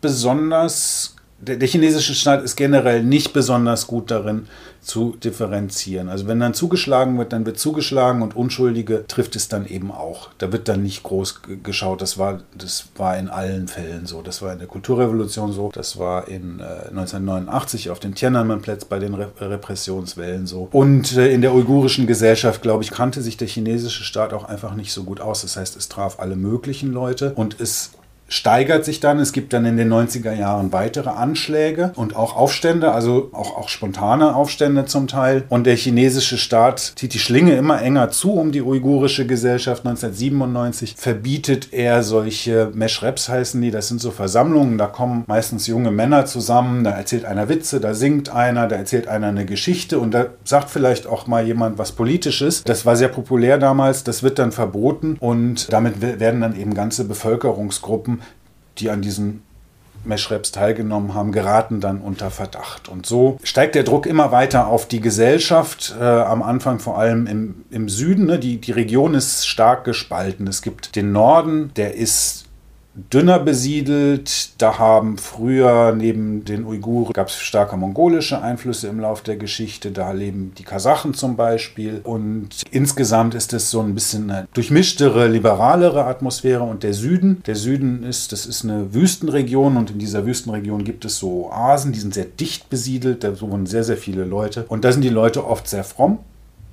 besonders 0.00 1.14
der, 1.40 1.56
der, 1.56 1.68
chinesische 1.68 2.14
Staat 2.14 2.42
ist 2.42 2.56
generell 2.56 3.04
nicht 3.04 3.32
besonders 3.32 3.86
gut 3.86 4.10
darin 4.10 4.48
zu 4.80 5.16
differenzieren. 5.22 6.08
Also 6.08 6.26
wenn 6.26 6.40
dann 6.40 6.54
zugeschlagen 6.54 7.18
wird, 7.18 7.32
dann 7.32 7.46
wird 7.46 7.58
zugeschlagen 7.58 8.22
und 8.22 8.36
Unschuldige 8.36 9.04
trifft 9.06 9.36
es 9.36 9.48
dann 9.48 9.66
eben 9.66 9.90
auch. 9.90 10.30
Da 10.38 10.52
wird 10.52 10.68
dann 10.68 10.82
nicht 10.82 11.02
groß 11.02 11.40
geschaut. 11.62 12.00
Das 12.00 12.18
war, 12.18 12.40
das 12.56 12.86
war 12.96 13.16
in 13.18 13.28
allen 13.28 13.68
Fällen 13.68 14.06
so. 14.06 14.22
Das 14.22 14.42
war 14.42 14.52
in 14.52 14.58
der 14.58 14.68
Kulturrevolution 14.68 15.52
so. 15.52 15.70
Das 15.72 15.98
war 15.98 16.28
in 16.28 16.60
äh, 16.60 16.88
1989 16.88 17.90
auf 17.90 18.00
den 18.00 18.14
Tiananmen-Plätz 18.14 18.84
bei 18.84 18.98
den 18.98 19.14
Re 19.14 19.28
Repressionswellen 19.40 20.46
so. 20.46 20.68
Und 20.72 21.16
äh, 21.16 21.32
in 21.32 21.42
der 21.42 21.54
uigurischen 21.54 22.06
Gesellschaft, 22.06 22.62
glaube 22.62 22.82
ich, 22.82 22.90
kannte 22.90 23.22
sich 23.22 23.36
der 23.36 23.48
chinesische 23.48 24.04
Staat 24.04 24.32
auch 24.32 24.44
einfach 24.44 24.74
nicht 24.74 24.92
so 24.92 25.04
gut 25.04 25.20
aus. 25.20 25.42
Das 25.42 25.56
heißt, 25.56 25.76
es 25.76 25.88
traf 25.88 26.18
alle 26.18 26.36
möglichen 26.36 26.92
Leute 26.92 27.34
und 27.34 27.60
es 27.60 27.90
steigert 28.28 28.84
sich 28.84 29.00
dann. 29.00 29.18
Es 29.18 29.32
gibt 29.32 29.52
dann 29.52 29.64
in 29.64 29.76
den 29.76 29.92
90er 29.92 30.32
Jahren 30.32 30.72
weitere 30.72 31.10
Anschläge 31.10 31.92
und 31.96 32.14
auch 32.14 32.36
Aufstände, 32.36 32.92
also 32.92 33.30
auch, 33.32 33.56
auch 33.56 33.68
spontane 33.68 34.34
Aufstände 34.34 34.84
zum 34.84 35.08
Teil. 35.08 35.44
Und 35.48 35.66
der 35.66 35.76
chinesische 35.76 36.38
Staat 36.38 36.92
zieht 36.96 37.14
die 37.14 37.18
Schlinge 37.18 37.56
immer 37.56 37.82
enger 37.82 38.10
zu 38.10 38.34
um 38.34 38.52
die 38.52 38.62
uigurische 38.62 39.26
Gesellschaft. 39.26 39.86
1997 39.86 40.94
verbietet 40.96 41.72
er 41.72 42.02
solche 42.02 42.70
Meshreps 42.74 43.28
heißen 43.28 43.60
die. 43.60 43.70
Das 43.70 43.88
sind 43.88 44.00
so 44.00 44.10
Versammlungen, 44.10 44.78
da 44.78 44.86
kommen 44.86 45.24
meistens 45.26 45.66
junge 45.66 45.90
Männer 45.90 46.26
zusammen, 46.26 46.84
da 46.84 46.90
erzählt 46.90 47.24
einer 47.24 47.48
Witze, 47.48 47.80
da 47.80 47.94
singt 47.94 48.28
einer, 48.30 48.68
da 48.68 48.76
erzählt 48.76 49.08
einer 49.08 49.28
eine 49.28 49.46
Geschichte 49.46 49.98
und 49.98 50.12
da 50.12 50.26
sagt 50.44 50.70
vielleicht 50.70 51.06
auch 51.06 51.26
mal 51.26 51.46
jemand 51.46 51.78
was 51.78 51.92
Politisches. 51.92 52.64
Das 52.64 52.84
war 52.84 52.96
sehr 52.96 53.08
populär 53.08 53.58
damals, 53.58 54.04
das 54.04 54.22
wird 54.22 54.38
dann 54.38 54.52
verboten 54.52 55.16
und 55.18 55.72
damit 55.72 56.00
werden 56.00 56.40
dann 56.40 56.58
eben 56.58 56.74
ganze 56.74 57.04
Bevölkerungsgruppen 57.04 58.17
die 58.80 58.90
an 58.90 59.02
diesen 59.02 59.42
Meschreps 60.04 60.52
teilgenommen 60.52 61.14
haben, 61.14 61.32
geraten 61.32 61.80
dann 61.80 62.00
unter 62.00 62.30
Verdacht. 62.30 62.88
Und 62.88 63.06
so 63.06 63.38
steigt 63.42 63.74
der 63.74 63.82
Druck 63.82 64.06
immer 64.06 64.32
weiter 64.32 64.68
auf 64.68 64.86
die 64.86 65.00
Gesellschaft, 65.00 65.94
äh, 66.00 66.04
am 66.04 66.42
Anfang 66.42 66.78
vor 66.78 66.98
allem 66.98 67.26
im, 67.26 67.64
im 67.70 67.88
Süden. 67.88 68.26
Ne? 68.26 68.38
Die, 68.38 68.60
die 68.60 68.72
Region 68.72 69.14
ist 69.14 69.46
stark 69.46 69.84
gespalten. 69.84 70.46
Es 70.46 70.62
gibt 70.62 70.96
den 70.96 71.12
Norden, 71.12 71.72
der 71.76 71.94
ist 71.94 72.47
dünner 73.12 73.38
besiedelt. 73.38 74.50
Da 74.58 74.78
haben 74.78 75.18
früher 75.18 75.94
neben 75.96 76.44
den 76.44 76.64
Uiguren 76.64 77.12
gab 77.12 77.28
es 77.28 77.36
starke 77.36 77.76
mongolische 77.76 78.42
Einflüsse 78.42 78.88
im 78.88 79.00
Laufe 79.00 79.24
der 79.24 79.36
Geschichte. 79.36 79.90
Da 79.90 80.12
leben 80.12 80.52
die 80.58 80.64
Kasachen 80.64 81.14
zum 81.14 81.36
Beispiel. 81.36 82.00
Und 82.04 82.62
insgesamt 82.70 83.34
ist 83.34 83.52
es 83.52 83.70
so 83.70 83.80
ein 83.80 83.94
bisschen 83.94 84.30
eine 84.30 84.48
durchmischtere, 84.54 85.28
liberalere 85.28 86.04
Atmosphäre. 86.04 86.62
Und 86.62 86.82
der 86.82 86.94
Süden, 86.94 87.42
der 87.46 87.56
Süden 87.56 88.02
ist, 88.02 88.32
das 88.32 88.46
ist 88.46 88.64
eine 88.64 88.94
Wüstenregion 88.94 89.76
und 89.76 89.90
in 89.90 89.98
dieser 89.98 90.26
Wüstenregion 90.26 90.84
gibt 90.84 91.04
es 91.04 91.18
so 91.18 91.50
Oasen, 91.50 91.92
die 91.92 92.00
sind 92.00 92.14
sehr 92.14 92.26
dicht 92.26 92.70
besiedelt. 92.70 93.24
Da 93.24 93.40
wohnen 93.40 93.66
sehr, 93.66 93.84
sehr 93.84 93.96
viele 93.96 94.24
Leute. 94.24 94.64
Und 94.68 94.84
da 94.84 94.92
sind 94.92 95.02
die 95.02 95.08
Leute 95.08 95.46
oft 95.46 95.68
sehr 95.68 95.84
fromm 95.84 96.18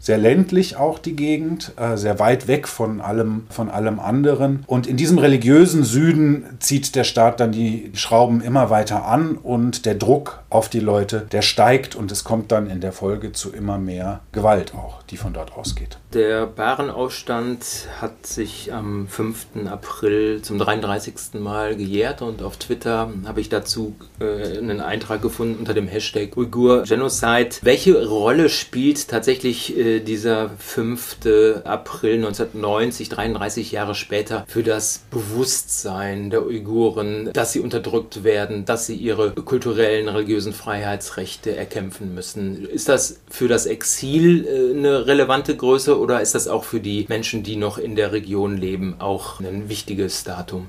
sehr 0.06 0.20
ländlich 0.20 0.76
auch 0.76 1.00
die 1.00 1.16
Gegend, 1.16 1.74
äh, 1.78 1.98
sehr 1.98 2.20
weit 2.20 2.48
weg 2.48 2.68
von 2.68 3.02
allem, 3.02 3.48
von 3.50 3.72
allem 3.72 4.00
anderen. 4.00 4.64
Und 4.68 4.86
in 4.86 4.98
diesem 4.98 5.18
religiösen 5.18 5.84
Süden 5.84 6.46
zieht 6.60 6.96
der 6.96 7.04
Staat 7.04 7.40
dann 7.40 7.52
die 7.52 7.92
Schrauben 7.96 8.42
immer 8.42 8.70
weiter 8.70 9.06
an 9.06 9.36
und 9.36 9.88
der 9.88 9.96
Druck 9.96 10.44
auf 10.52 10.70
die 10.70 10.80
Leute, 10.80 11.26
der 11.32 11.42
steigt 11.42 11.96
und 11.96 12.12
es 12.12 12.24
kommt 12.24 12.52
dann 12.52 12.70
in 12.70 12.82
der 12.82 12.92
Folge 12.92 13.32
zu 13.32 13.52
immer 13.52 13.80
mehr 13.80 14.20
Gewalt 14.32 14.76
auch, 14.76 15.02
die 15.10 15.18
von 15.18 15.34
dort 15.34 15.58
ausgeht. 15.58 15.98
Der 16.16 16.46
Barenausstand 16.46 17.90
hat 18.00 18.26
sich 18.26 18.72
am 18.72 19.06
5. 19.06 19.68
April 19.70 20.42
zum 20.42 20.58
33. 20.58 21.42
Mal 21.42 21.76
gejährt 21.76 22.22
und 22.22 22.42
auf 22.42 22.56
Twitter 22.56 23.12
habe 23.26 23.42
ich 23.42 23.50
dazu 23.50 23.98
äh, 24.22 24.58
einen 24.58 24.80
Eintrag 24.80 25.22
gefunden 25.22 25.60
unter 25.60 25.74
dem 25.74 25.90
Hashtag 25.90 26.38
Uigur 26.38 26.84
Genocide. 26.84 27.50
Welche 27.64 28.08
Rolle 28.08 28.48
spielt 28.48 29.10
tatsächlich 29.10 29.78
äh, 29.78 30.00
dieser 30.00 30.52
5. 30.58 31.18
April 31.66 32.16
1990, 32.16 33.10
33 33.10 33.74
Jahre 33.74 33.94
später, 33.94 34.46
für 34.48 34.64
das 34.64 35.04
Bewusstsein 35.12 36.30
der 36.30 36.46
Uiguren, 36.46 37.30
dass 37.34 37.52
sie 37.52 37.60
unterdrückt 37.60 38.24
werden, 38.24 38.64
dass 38.64 38.86
sie 38.86 38.96
ihre 38.96 39.32
kulturellen, 39.32 40.08
religiösen 40.08 40.54
Freiheitsrechte 40.54 41.58
erkämpfen 41.58 42.16
müssen? 42.16 42.64
Ist 42.64 42.88
das 42.88 43.20
für 43.30 43.50
das 43.50 43.66
Exil 43.66 44.48
äh, 44.48 44.78
eine 44.80 45.08
relevante 45.08 45.58
Größe 45.58 46.05
oder 46.06 46.22
ist 46.22 46.36
das 46.36 46.48
auch 46.48 46.66
für 46.66 46.80
die 46.80 47.08
Menschen, 47.10 47.42
die 47.42 47.56
noch 47.56 47.80
in 47.80 47.96
der 47.96 48.12
Region 48.12 48.58
leben, 48.58 48.98
auch 49.00 49.40
ein 49.40 49.70
wichtiges 49.70 50.24
Datum? 50.24 50.68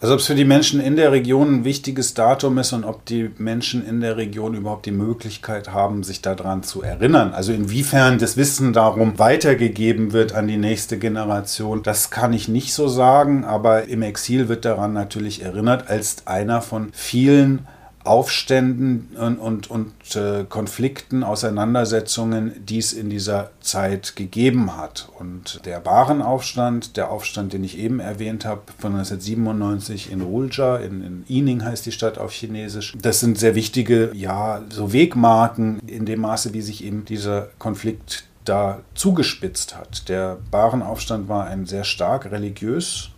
Also 0.00 0.14
ob 0.14 0.18
es 0.18 0.26
für 0.26 0.34
die 0.34 0.44
Menschen 0.44 0.80
in 0.80 0.96
der 0.96 1.12
Region 1.12 1.60
ein 1.60 1.64
wichtiges 1.64 2.14
Datum 2.14 2.58
ist 2.58 2.72
und 2.72 2.82
ob 2.82 3.04
die 3.04 3.30
Menschen 3.38 3.86
in 3.86 4.00
der 4.00 4.16
Region 4.16 4.54
überhaupt 4.54 4.86
die 4.86 4.90
Möglichkeit 4.90 5.72
haben, 5.72 6.02
sich 6.02 6.20
daran 6.20 6.64
zu 6.64 6.82
erinnern. 6.82 7.32
Also 7.32 7.52
inwiefern 7.52 8.18
das 8.18 8.36
Wissen 8.36 8.72
darum 8.72 9.20
weitergegeben 9.20 10.12
wird 10.12 10.34
an 10.34 10.48
die 10.48 10.56
nächste 10.56 10.98
Generation, 10.98 11.84
das 11.84 12.10
kann 12.10 12.32
ich 12.32 12.48
nicht 12.48 12.74
so 12.74 12.88
sagen, 12.88 13.44
aber 13.44 13.84
im 13.84 14.02
Exil 14.02 14.48
wird 14.48 14.64
daran 14.64 14.92
natürlich 14.92 15.42
erinnert 15.42 15.88
als 15.88 16.26
einer 16.26 16.60
von 16.60 16.88
vielen 16.92 17.68
Aufständen 18.06 19.16
und, 19.18 19.38
und, 19.38 19.70
und 19.70 20.16
äh, 20.16 20.44
Konflikten, 20.48 21.22
Auseinandersetzungen, 21.22 22.52
die 22.64 22.78
es 22.78 22.92
in 22.92 23.10
dieser 23.10 23.50
Zeit 23.60 24.16
gegeben 24.16 24.76
hat. 24.76 25.08
Und 25.18 25.64
der 25.64 25.80
Barenaufstand, 25.80 26.96
der 26.96 27.10
Aufstand, 27.10 27.52
den 27.52 27.64
ich 27.64 27.78
eben 27.78 28.00
erwähnt 28.00 28.44
habe, 28.44 28.62
von 28.78 28.92
1997 28.92 30.10
in 30.10 30.20
Rulja, 30.20 30.76
in, 30.76 31.02
in 31.02 31.24
Ining 31.28 31.64
heißt 31.64 31.86
die 31.86 31.92
Stadt 31.92 32.18
auf 32.18 32.32
Chinesisch, 32.32 32.96
das 33.00 33.20
sind 33.20 33.38
sehr 33.38 33.54
wichtige, 33.54 34.10
ja, 34.14 34.62
so 34.70 34.92
Wegmarken 34.92 35.80
in 35.86 36.06
dem 36.06 36.20
Maße, 36.20 36.54
wie 36.54 36.62
sich 36.62 36.84
eben 36.84 37.04
dieser 37.04 37.48
Konflikt 37.58 38.24
da 38.44 38.80
zugespitzt 38.94 39.76
hat. 39.76 40.08
Der 40.08 40.38
Barenaufstand 40.50 41.28
war 41.28 41.46
ein 41.46 41.66
sehr 41.66 41.84
stark 41.84 42.30
religiös 42.30 43.10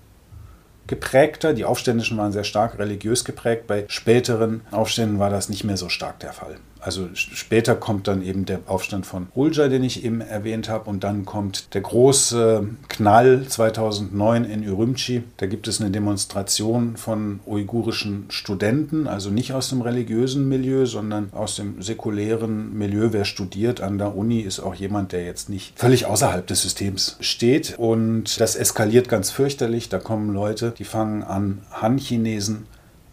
geprägter. 0.89 1.55
Die 1.55 1.65
Aufständischen 1.65 2.19
waren 2.19 2.33
sehr 2.33 2.45
stark 2.45 2.79
religiös 2.79 3.25
geprägt. 3.25 3.67
Bei 3.69 3.85
späteren 3.89 4.63
Aufständen 4.73 5.19
war 5.21 5.31
das 5.31 5.49
nicht 5.49 5.63
mehr 5.63 5.77
so 5.77 5.89
stark 5.89 6.19
der 6.19 6.33
Fall. 6.33 6.57
Also 6.89 7.11
später 7.13 7.75
kommt 7.75 8.09
dann 8.09 8.23
eben 8.23 8.47
der 8.47 8.61
Aufstand 8.65 9.05
von 9.05 9.27
Ulja, 9.35 9.69
den 9.69 9.85
ich 9.85 10.07
eben 10.07 10.23
erwähnt 10.23 10.71
habe, 10.71 10.89
und 10.89 11.05
dann 11.05 11.27
kommt 11.27 11.75
der 11.75 11.83
große 11.83 12.67
Knall 12.89 13.45
2009 13.47 14.45
in 14.45 14.65
Ürümqi. 14.65 15.23
Da 15.37 15.45
gibt 15.45 15.69
es 15.69 15.83
eine 15.83 15.91
Demonstration 15.91 16.97
von 16.97 17.41
uigurischen 17.45 18.25
Studenten, 18.31 19.07
also 19.07 19.29
nicht 19.29 19.53
aus 19.53 19.69
dem 19.69 19.83
religiösen 19.83 20.49
Milieu, 20.49 20.87
sondern 20.87 21.29
aus 21.35 21.57
dem 21.57 21.83
säkulären 21.83 22.73
Milieu. 22.73 23.09
Wer 23.13 23.27
studiert 23.27 23.83
an 23.83 23.99
der 23.99 24.17
Uni, 24.17 24.41
ist 24.41 24.59
auch 24.59 24.75
jemand, 24.75 25.13
der 25.13 25.27
jetzt 25.27 25.51
nicht 25.51 25.79
völlig 25.79 26.07
außerhalb 26.07 26.47
des 26.47 26.63
Systems 26.63 27.19
steht. 27.21 27.75
Und 27.77 28.41
das 28.41 28.57
eskaliert 28.57 29.11
ganz 29.11 29.31
fürchterlich. 29.31 29.91
Da 29.91 29.99
kommen 29.99 30.33
Leute, 30.33 30.73
die 30.79 30.85
fangen 30.85 31.23
an, 31.23 31.59
Han-Chinesen 31.71 32.65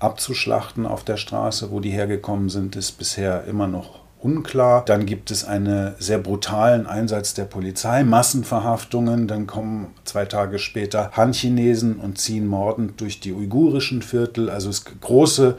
abzuschlachten 0.06 0.86
auf 0.86 1.04
der 1.04 1.18
Straße. 1.18 1.72
Wo 1.72 1.80
die 1.80 1.92
hergekommen 1.92 2.50
sind, 2.50 2.76
ist 2.76 2.94
bisher 2.94 3.44
immer 3.46 3.68
noch 3.68 4.06
unklar. 4.26 4.84
Dann 4.86 5.06
gibt 5.06 5.30
es 5.30 5.46
einen 5.46 5.94
sehr 6.00 6.18
brutalen 6.18 6.88
Einsatz 6.88 7.34
der 7.34 7.46
Polizei, 7.46 8.04
Massenverhaftungen. 8.04 9.28
Dann 9.28 9.46
kommen 9.46 9.94
zwei 10.04 10.26
Tage 10.26 10.58
später 10.58 11.12
Han-Chinesen 11.14 11.98
und 11.98 12.18
ziehen 12.18 12.48
mordend 12.48 13.02
durch 13.02 13.20
die 13.20 13.34
uigurischen 13.34 14.02
Viertel. 14.02 14.50
Also 14.50 14.70
es 14.70 14.86
große 14.86 15.58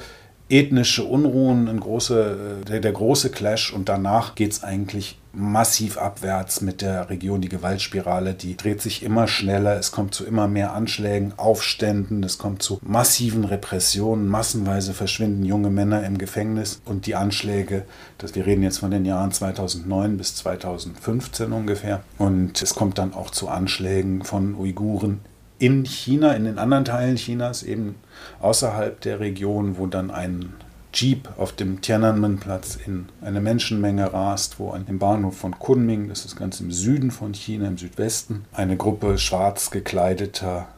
ethnische 0.48 1.04
Unruhen, 1.04 1.68
ein 1.68 1.80
große, 1.80 2.60
äh, 2.62 2.64
der, 2.64 2.80
der 2.80 2.92
große 2.92 3.30
Clash 3.30 3.72
und 3.72 3.88
danach 3.88 4.34
geht 4.34 4.52
es 4.52 4.62
eigentlich 4.62 5.18
massiv 5.32 5.98
abwärts 5.98 6.60
mit 6.62 6.80
der 6.80 7.10
Region. 7.10 7.40
Die 7.40 7.48
Gewaltspirale, 7.48 8.32
die 8.32 8.56
dreht 8.56 8.80
sich 8.80 9.02
immer 9.02 9.28
schneller, 9.28 9.76
es 9.76 9.90
kommt 9.90 10.14
zu 10.14 10.24
immer 10.24 10.48
mehr 10.48 10.72
Anschlägen, 10.72 11.34
Aufständen, 11.36 12.22
es 12.22 12.38
kommt 12.38 12.62
zu 12.62 12.78
massiven 12.82 13.44
Repressionen, 13.44 14.28
massenweise 14.28 14.94
verschwinden 14.94 15.44
junge 15.44 15.70
Männer 15.70 16.04
im 16.04 16.16
Gefängnis 16.16 16.80
und 16.84 17.06
die 17.06 17.16
Anschläge, 17.16 17.84
das, 18.16 18.34
wir 18.34 18.46
reden 18.46 18.62
jetzt 18.62 18.78
von 18.78 18.90
den 18.90 19.04
Jahren 19.04 19.32
2009 19.32 20.16
bis 20.16 20.36
2015 20.36 21.52
ungefähr 21.52 22.02
und 22.18 22.62
es 22.62 22.74
kommt 22.74 22.98
dann 22.98 23.12
auch 23.12 23.30
zu 23.30 23.48
Anschlägen 23.48 24.22
von 24.24 24.54
Uiguren 24.54 25.20
in 25.58 25.84
China, 25.84 26.32
in 26.32 26.44
den 26.44 26.58
anderen 26.58 26.84
Teilen 26.84 27.16
Chinas, 27.16 27.62
eben 27.62 27.96
außerhalb 28.40 29.00
der 29.00 29.20
Region, 29.20 29.78
wo 29.78 29.86
dann 29.86 30.10
ein 30.10 30.54
Jeep 30.92 31.28
auf 31.36 31.52
dem 31.52 31.82
Tiananmen-Platz 31.82 32.78
in 32.86 33.08
eine 33.20 33.40
Menschenmenge 33.40 34.12
rast, 34.12 34.58
wo 34.58 34.70
an 34.70 34.86
dem 34.86 34.98
Bahnhof 34.98 35.36
von 35.36 35.58
Kunming, 35.58 36.08
das 36.08 36.24
ist 36.24 36.36
ganz 36.36 36.60
im 36.60 36.72
Süden 36.72 37.10
von 37.10 37.34
China, 37.34 37.68
im 37.68 37.76
Südwesten, 37.76 38.46
eine 38.52 38.76
Gruppe 38.76 39.18
schwarz 39.18 39.70
gekleideter 39.70 40.68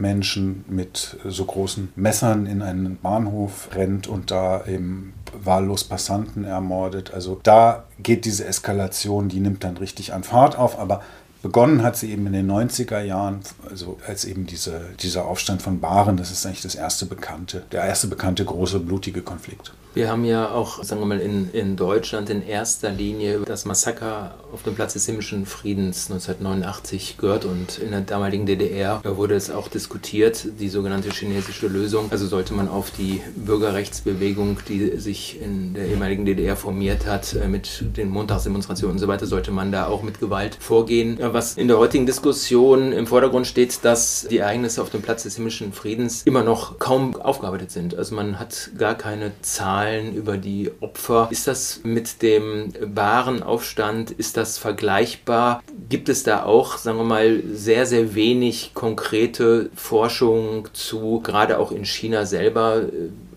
Menschen 0.00 0.64
mit 0.68 1.16
so 1.24 1.44
großen 1.44 1.92
Messern 1.96 2.46
in 2.46 2.62
einen 2.62 2.98
Bahnhof 2.98 3.68
rennt 3.74 4.06
und 4.06 4.30
da 4.30 4.64
eben 4.66 5.12
wahllos 5.32 5.84
Passanten 5.84 6.44
ermordet. 6.44 7.12
Also 7.12 7.38
da 7.42 7.84
geht 8.02 8.24
diese 8.24 8.46
Eskalation, 8.46 9.28
die 9.28 9.40
nimmt 9.40 9.64
dann 9.64 9.76
richtig 9.76 10.12
an 10.12 10.22
Fahrt 10.22 10.56
auf, 10.58 10.78
aber 10.78 11.02
Begonnen 11.48 11.82
hat 11.82 11.96
sie 11.96 12.12
eben 12.12 12.26
in 12.26 12.34
den 12.34 12.50
90er 12.50 13.00
Jahren, 13.00 13.40
also 13.70 13.98
als 14.06 14.26
eben 14.26 14.44
diese, 14.44 14.82
dieser 15.00 15.24
Aufstand 15.24 15.62
von 15.62 15.80
Baren, 15.80 16.18
das 16.18 16.30
ist 16.30 16.44
eigentlich 16.44 16.60
das 16.60 16.74
erste 16.74 17.06
bekannte, 17.06 17.64
der 17.72 17.84
erste 17.84 18.06
bekannte 18.06 18.44
große 18.44 18.80
blutige 18.80 19.22
Konflikt. 19.22 19.72
Wir 19.98 20.08
haben 20.08 20.24
ja 20.24 20.52
auch, 20.52 20.84
sagen 20.84 21.00
wir 21.00 21.06
mal, 21.06 21.18
in, 21.18 21.50
in 21.52 21.74
Deutschland 21.74 22.30
in 22.30 22.46
erster 22.46 22.88
Linie 22.88 23.40
das 23.44 23.64
Massaker 23.64 24.36
auf 24.52 24.62
dem 24.62 24.76
Platz 24.76 24.92
des 24.92 25.06
Himmlischen 25.06 25.44
Friedens 25.44 26.08
1989 26.08 27.16
gehört 27.18 27.44
und 27.44 27.80
in 27.80 27.90
der 27.90 28.02
damaligen 28.02 28.46
DDR 28.46 29.02
wurde 29.04 29.34
es 29.34 29.50
auch 29.50 29.66
diskutiert, 29.66 30.46
die 30.60 30.68
sogenannte 30.68 31.10
chinesische 31.10 31.66
Lösung. 31.66 32.12
Also 32.12 32.28
sollte 32.28 32.54
man 32.54 32.68
auf 32.68 32.92
die 32.92 33.22
Bürgerrechtsbewegung, 33.34 34.58
die 34.68 34.98
sich 34.98 35.42
in 35.42 35.74
der 35.74 35.86
ehemaligen 35.88 36.24
DDR 36.24 36.54
formiert 36.54 37.04
hat, 37.04 37.34
äh, 37.34 37.48
mit 37.48 37.84
den 37.96 38.08
Montagsdemonstrationen 38.08 38.94
und 38.94 39.00
so 39.00 39.08
weiter, 39.08 39.26
sollte 39.26 39.50
man 39.50 39.72
da 39.72 39.88
auch 39.88 40.04
mit 40.04 40.20
Gewalt 40.20 40.58
vorgehen. 40.60 41.18
Was 41.20 41.56
in 41.56 41.66
der 41.66 41.78
heutigen 41.78 42.06
Diskussion 42.06 42.92
im 42.92 43.08
Vordergrund 43.08 43.48
steht, 43.48 43.84
dass 43.84 44.28
die 44.30 44.38
Ereignisse 44.38 44.80
auf 44.80 44.90
dem 44.90 45.02
Platz 45.02 45.24
des 45.24 45.34
Himmlischen 45.34 45.72
Friedens 45.72 46.22
immer 46.22 46.44
noch 46.44 46.78
kaum 46.78 47.16
aufgearbeitet 47.16 47.72
sind. 47.72 47.96
Also 47.96 48.14
man 48.14 48.38
hat 48.38 48.70
gar 48.78 48.94
keine 48.94 49.32
Zahlen 49.42 49.87
Zahlen 49.88 50.14
über 50.14 50.36
die 50.36 50.70
Opfer. 50.80 51.28
Ist 51.30 51.46
das 51.46 51.80
mit 51.82 52.22
dem 52.22 52.72
wahren 52.80 53.42
Aufstand, 53.42 54.10
ist 54.10 54.36
das 54.36 54.58
vergleichbar? 54.58 55.62
Gibt 55.88 56.08
es 56.08 56.22
da 56.22 56.44
auch, 56.44 56.76
sagen 56.76 56.98
wir 56.98 57.04
mal, 57.04 57.42
sehr, 57.52 57.86
sehr 57.86 58.14
wenig 58.14 58.72
konkrete 58.74 59.70
Forschung 59.74 60.68
zu, 60.72 61.20
gerade 61.20 61.58
auch 61.58 61.72
in 61.72 61.84
China 61.84 62.26
selber? 62.26 62.82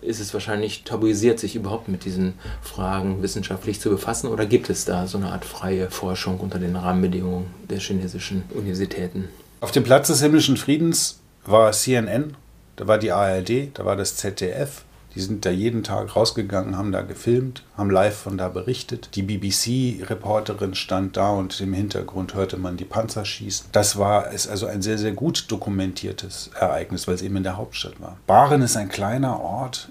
ist 0.02 0.18
es 0.18 0.34
wahrscheinlich 0.34 0.82
tabuisiert, 0.82 1.38
sich 1.38 1.54
überhaupt 1.54 1.86
mit 1.86 2.04
diesen 2.04 2.34
Fragen 2.60 3.22
wissenschaftlich 3.22 3.80
zu 3.80 3.88
befassen? 3.88 4.26
Oder 4.26 4.46
gibt 4.46 4.68
es 4.68 4.84
da 4.84 5.06
so 5.06 5.16
eine 5.16 5.28
Art 5.28 5.44
freie 5.44 5.92
Forschung 5.92 6.40
unter 6.40 6.58
den 6.58 6.74
Rahmenbedingungen 6.74 7.46
der 7.70 7.78
chinesischen 7.78 8.42
Universitäten? 8.50 9.28
Auf 9.60 9.70
dem 9.70 9.84
Platz 9.84 10.08
des 10.08 10.20
himmlischen 10.20 10.56
Friedens 10.56 11.20
war 11.46 11.70
CNN, 11.70 12.34
da 12.74 12.88
war 12.88 12.98
die 12.98 13.12
ARD, 13.12 13.68
da 13.74 13.84
war 13.84 13.94
das 13.94 14.16
ZDF, 14.16 14.82
Die 15.14 15.20
sind 15.20 15.44
da 15.44 15.50
jeden 15.50 15.82
Tag 15.82 16.16
rausgegangen, 16.16 16.76
haben 16.76 16.92
da 16.92 17.02
gefilmt, 17.02 17.62
haben 17.76 17.90
live 17.90 18.16
von 18.16 18.38
da 18.38 18.48
berichtet. 18.48 19.10
Die 19.14 19.22
BBC-Reporterin 19.22 20.74
stand 20.74 21.16
da 21.16 21.30
und 21.30 21.60
im 21.60 21.74
Hintergrund 21.74 22.34
hörte 22.34 22.56
man 22.56 22.76
die 22.76 22.84
Panzer 22.84 23.24
schießen. 23.24 23.66
Das 23.72 23.98
war 23.98 24.30
ist 24.30 24.48
also 24.48 24.66
ein 24.66 24.80
sehr, 24.80 24.98
sehr 24.98 25.12
gut 25.12 25.46
dokumentiertes 25.48 26.50
Ereignis, 26.58 27.06
weil 27.06 27.14
es 27.14 27.22
eben 27.22 27.36
in 27.36 27.42
der 27.42 27.56
Hauptstadt 27.56 28.00
war. 28.00 28.16
Baren 28.26 28.62
ist 28.62 28.76
ein 28.76 28.88
kleiner 28.88 29.40
Ort 29.40 29.90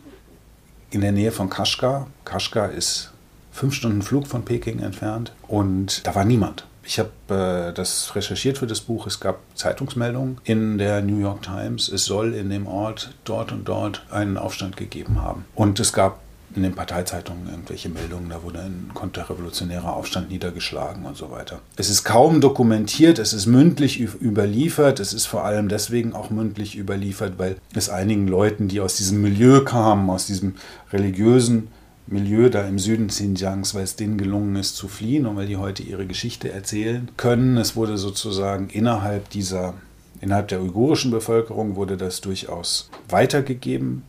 in 0.89 1.01
der 1.01 1.11
Nähe 1.11 1.31
von 1.31 1.49
Kashgar. 1.49 2.07
Kashgar 2.25 2.71
ist 2.71 3.11
fünf 3.51 3.73
Stunden 3.73 4.01
Flug 4.01 4.27
von 4.27 4.43
Peking 4.43 4.79
entfernt 4.79 5.33
und 5.47 6.05
da 6.07 6.15
war 6.15 6.25
niemand. 6.25 6.65
Ich 6.91 6.99
habe 6.99 7.69
äh, 7.69 7.73
das 7.73 8.13
recherchiert 8.17 8.57
für 8.57 8.67
das 8.67 8.81
Buch. 8.81 9.07
Es 9.07 9.21
gab 9.21 9.39
Zeitungsmeldungen 9.55 10.41
in 10.43 10.77
der 10.77 11.01
New 11.01 11.21
York 11.21 11.41
Times. 11.41 11.87
Es 11.87 12.03
soll 12.03 12.33
in 12.33 12.49
dem 12.49 12.67
Ort 12.67 13.13
dort 13.23 13.53
und 13.53 13.63
dort 13.63 14.05
einen 14.11 14.37
Aufstand 14.37 14.75
gegeben 14.75 15.21
haben. 15.21 15.45
Und 15.55 15.79
es 15.79 15.93
gab 15.93 16.19
in 16.53 16.63
den 16.63 16.75
Parteizeitungen 16.75 17.47
irgendwelche 17.47 17.87
Meldungen, 17.87 18.29
da 18.29 18.43
wurde 18.43 18.59
ein 18.59 18.91
konterrevolutionärer 18.93 19.95
Aufstand 19.95 20.31
niedergeschlagen 20.31 21.05
und 21.05 21.15
so 21.15 21.31
weiter. 21.31 21.61
Es 21.77 21.89
ist 21.89 22.03
kaum 22.03 22.41
dokumentiert, 22.41 23.19
es 23.19 23.31
ist 23.31 23.45
mündlich 23.45 24.01
überliefert, 24.01 24.99
es 24.99 25.13
ist 25.13 25.27
vor 25.27 25.45
allem 25.45 25.69
deswegen 25.69 26.11
auch 26.11 26.29
mündlich 26.29 26.77
überliefert, 26.77 27.35
weil 27.37 27.55
es 27.73 27.87
einigen 27.87 28.27
Leuten, 28.27 28.67
die 28.67 28.81
aus 28.81 28.95
diesem 28.95 29.21
Milieu 29.21 29.63
kamen, 29.63 30.09
aus 30.09 30.25
diesem 30.25 30.55
religiösen 30.91 31.69
Milieu 32.07 32.49
da 32.49 32.67
im 32.67 32.79
Süden 32.79 33.07
Xinjiangs, 33.07 33.73
weil 33.73 33.83
es 33.83 33.95
denen 33.95 34.17
gelungen 34.17 34.55
ist 34.55 34.75
zu 34.75 34.87
fliehen 34.87 35.25
und 35.25 35.37
weil 35.37 35.47
die 35.47 35.57
heute 35.57 35.83
ihre 35.83 36.05
Geschichte 36.05 36.51
erzählen 36.51 37.09
können. 37.17 37.57
Es 37.57 37.75
wurde 37.75 37.97
sozusagen 37.97 38.69
innerhalb 38.69 39.29
dieser, 39.29 39.75
innerhalb 40.19 40.49
der 40.49 40.61
uigurischen 40.61 41.11
Bevölkerung 41.11 41.75
wurde 41.75 41.97
das 41.97 42.21
durchaus 42.21 42.89
weitergegeben, 43.07 44.03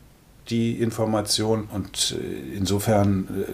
die 0.51 0.81
Information 0.81 1.69
und 1.73 2.17
äh, 2.19 2.57
insofern 2.57 3.29
äh, 3.29 3.53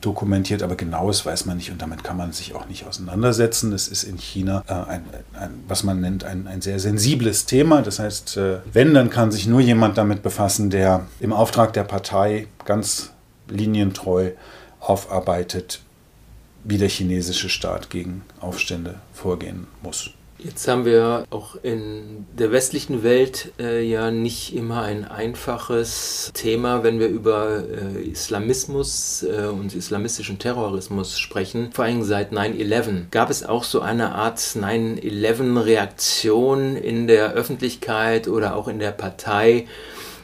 dokumentiert, 0.00 0.62
aber 0.62 0.74
genaues 0.74 1.24
weiß 1.24 1.46
man 1.46 1.56
nicht 1.56 1.70
und 1.70 1.80
damit 1.80 2.02
kann 2.02 2.16
man 2.16 2.32
sich 2.32 2.54
auch 2.54 2.66
nicht 2.66 2.86
auseinandersetzen. 2.86 3.72
Es 3.72 3.86
ist 3.88 4.02
in 4.02 4.18
China 4.18 4.64
äh, 4.66 4.72
ein, 4.72 5.04
ein, 5.38 5.50
was 5.68 5.84
man 5.84 6.00
nennt, 6.00 6.24
ein, 6.24 6.48
ein 6.48 6.60
sehr 6.60 6.80
sensibles 6.80 7.46
Thema. 7.46 7.82
Das 7.82 8.00
heißt, 8.00 8.38
wenn, 8.72 8.92
dann 8.92 9.10
kann 9.10 9.30
sich 9.30 9.46
nur 9.46 9.60
jemand 9.60 9.96
damit 9.96 10.22
befassen, 10.22 10.70
der 10.70 11.06
im 11.20 11.32
Auftrag 11.32 11.72
der 11.72 11.84
Partei 11.84 12.48
ganz 12.66 13.13
linientreu 13.48 14.32
aufarbeitet, 14.80 15.80
wie 16.64 16.78
der 16.78 16.88
chinesische 16.88 17.48
Staat 17.48 17.90
gegen 17.90 18.22
Aufstände 18.40 19.00
vorgehen 19.12 19.66
muss. 19.82 20.10
Jetzt 20.44 20.68
haben 20.68 20.84
wir 20.84 21.24
auch 21.30 21.56
in 21.62 22.26
der 22.38 22.52
westlichen 22.52 23.02
Welt 23.02 23.52
äh, 23.58 23.82
ja 23.82 24.10
nicht 24.10 24.54
immer 24.54 24.82
ein 24.82 25.06
einfaches 25.06 26.32
Thema, 26.34 26.82
wenn 26.82 27.00
wir 27.00 27.08
über 27.08 27.64
äh, 27.64 28.02
Islamismus 28.02 29.22
äh, 29.22 29.46
und 29.46 29.74
islamistischen 29.74 30.38
Terrorismus 30.38 31.18
sprechen. 31.18 31.70
Vor 31.72 31.86
allem 31.86 32.02
seit 32.02 32.32
9-11 32.32 33.04
gab 33.10 33.30
es 33.30 33.42
auch 33.42 33.64
so 33.64 33.80
eine 33.80 34.14
Art 34.14 34.38
9-11-Reaktion 34.38 36.76
in 36.76 37.06
der 37.06 37.32
Öffentlichkeit 37.32 38.28
oder 38.28 38.54
auch 38.54 38.68
in 38.68 38.78
der 38.78 38.92
Partei 38.92 39.66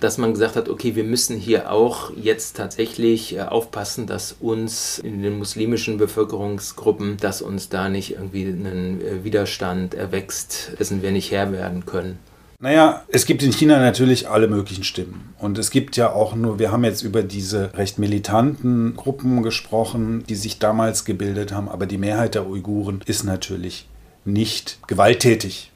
dass 0.01 0.19
man 0.19 0.33
gesagt 0.33 0.57
hat, 0.57 0.69
okay, 0.69 0.97
wir 0.97 1.05
müssen 1.05 1.37
hier 1.37 1.71
auch 1.71 2.11
jetzt 2.17 2.57
tatsächlich 2.57 3.37
äh, 3.37 3.41
aufpassen, 3.41 4.07
dass 4.07 4.37
uns 4.41 4.99
in 4.99 5.23
den 5.23 5.39
muslimischen 5.39 5.99
Bevölkerungsgruppen, 5.99 7.19
dass 7.19 7.43
uns 7.43 7.69
da 7.69 7.89
nicht 7.89 8.13
irgendwie 8.13 8.45
ein 8.45 9.01
äh, 9.01 9.25
Widerstand 9.25 9.95
erwächst, 9.95 10.73
dessen 10.79 11.03
wir 11.03 11.13
nicht 11.13 11.31
Herr 11.31 11.53
werden 11.53 11.87
können. 11.87 12.19
Naja, 12.63 13.05
es 13.09 13.25
gibt 13.25 13.43
in 13.43 13.53
China 13.53 13.79
natürlich 13.79 14.29
alle 14.29 14.47
möglichen 14.47 14.85
Stimmen. 14.85 15.33
Und 15.39 15.57
es 15.57 15.71
gibt 15.71 15.97
ja 15.97 16.13
auch 16.13 16.35
nur, 16.35 16.59
wir 16.59 16.71
haben 16.71 16.85
jetzt 16.85 17.03
über 17.03 17.23
diese 17.23 17.73
recht 17.75 17.99
militanten 17.99 18.97
Gruppen 18.97 19.43
gesprochen, 19.43 20.25
die 20.29 20.35
sich 20.35 20.59
damals 20.59 21.07
gebildet 21.07 21.53
haben, 21.53 21.71
aber 21.71 21.87
die 21.87 21.97
Mehrheit 21.97 22.35
der 22.35 22.47
Uiguren 22.47 23.01
ist 23.07 23.25
natürlich 23.25 23.89
nicht 24.27 24.79
gewalttätig. 24.87 25.71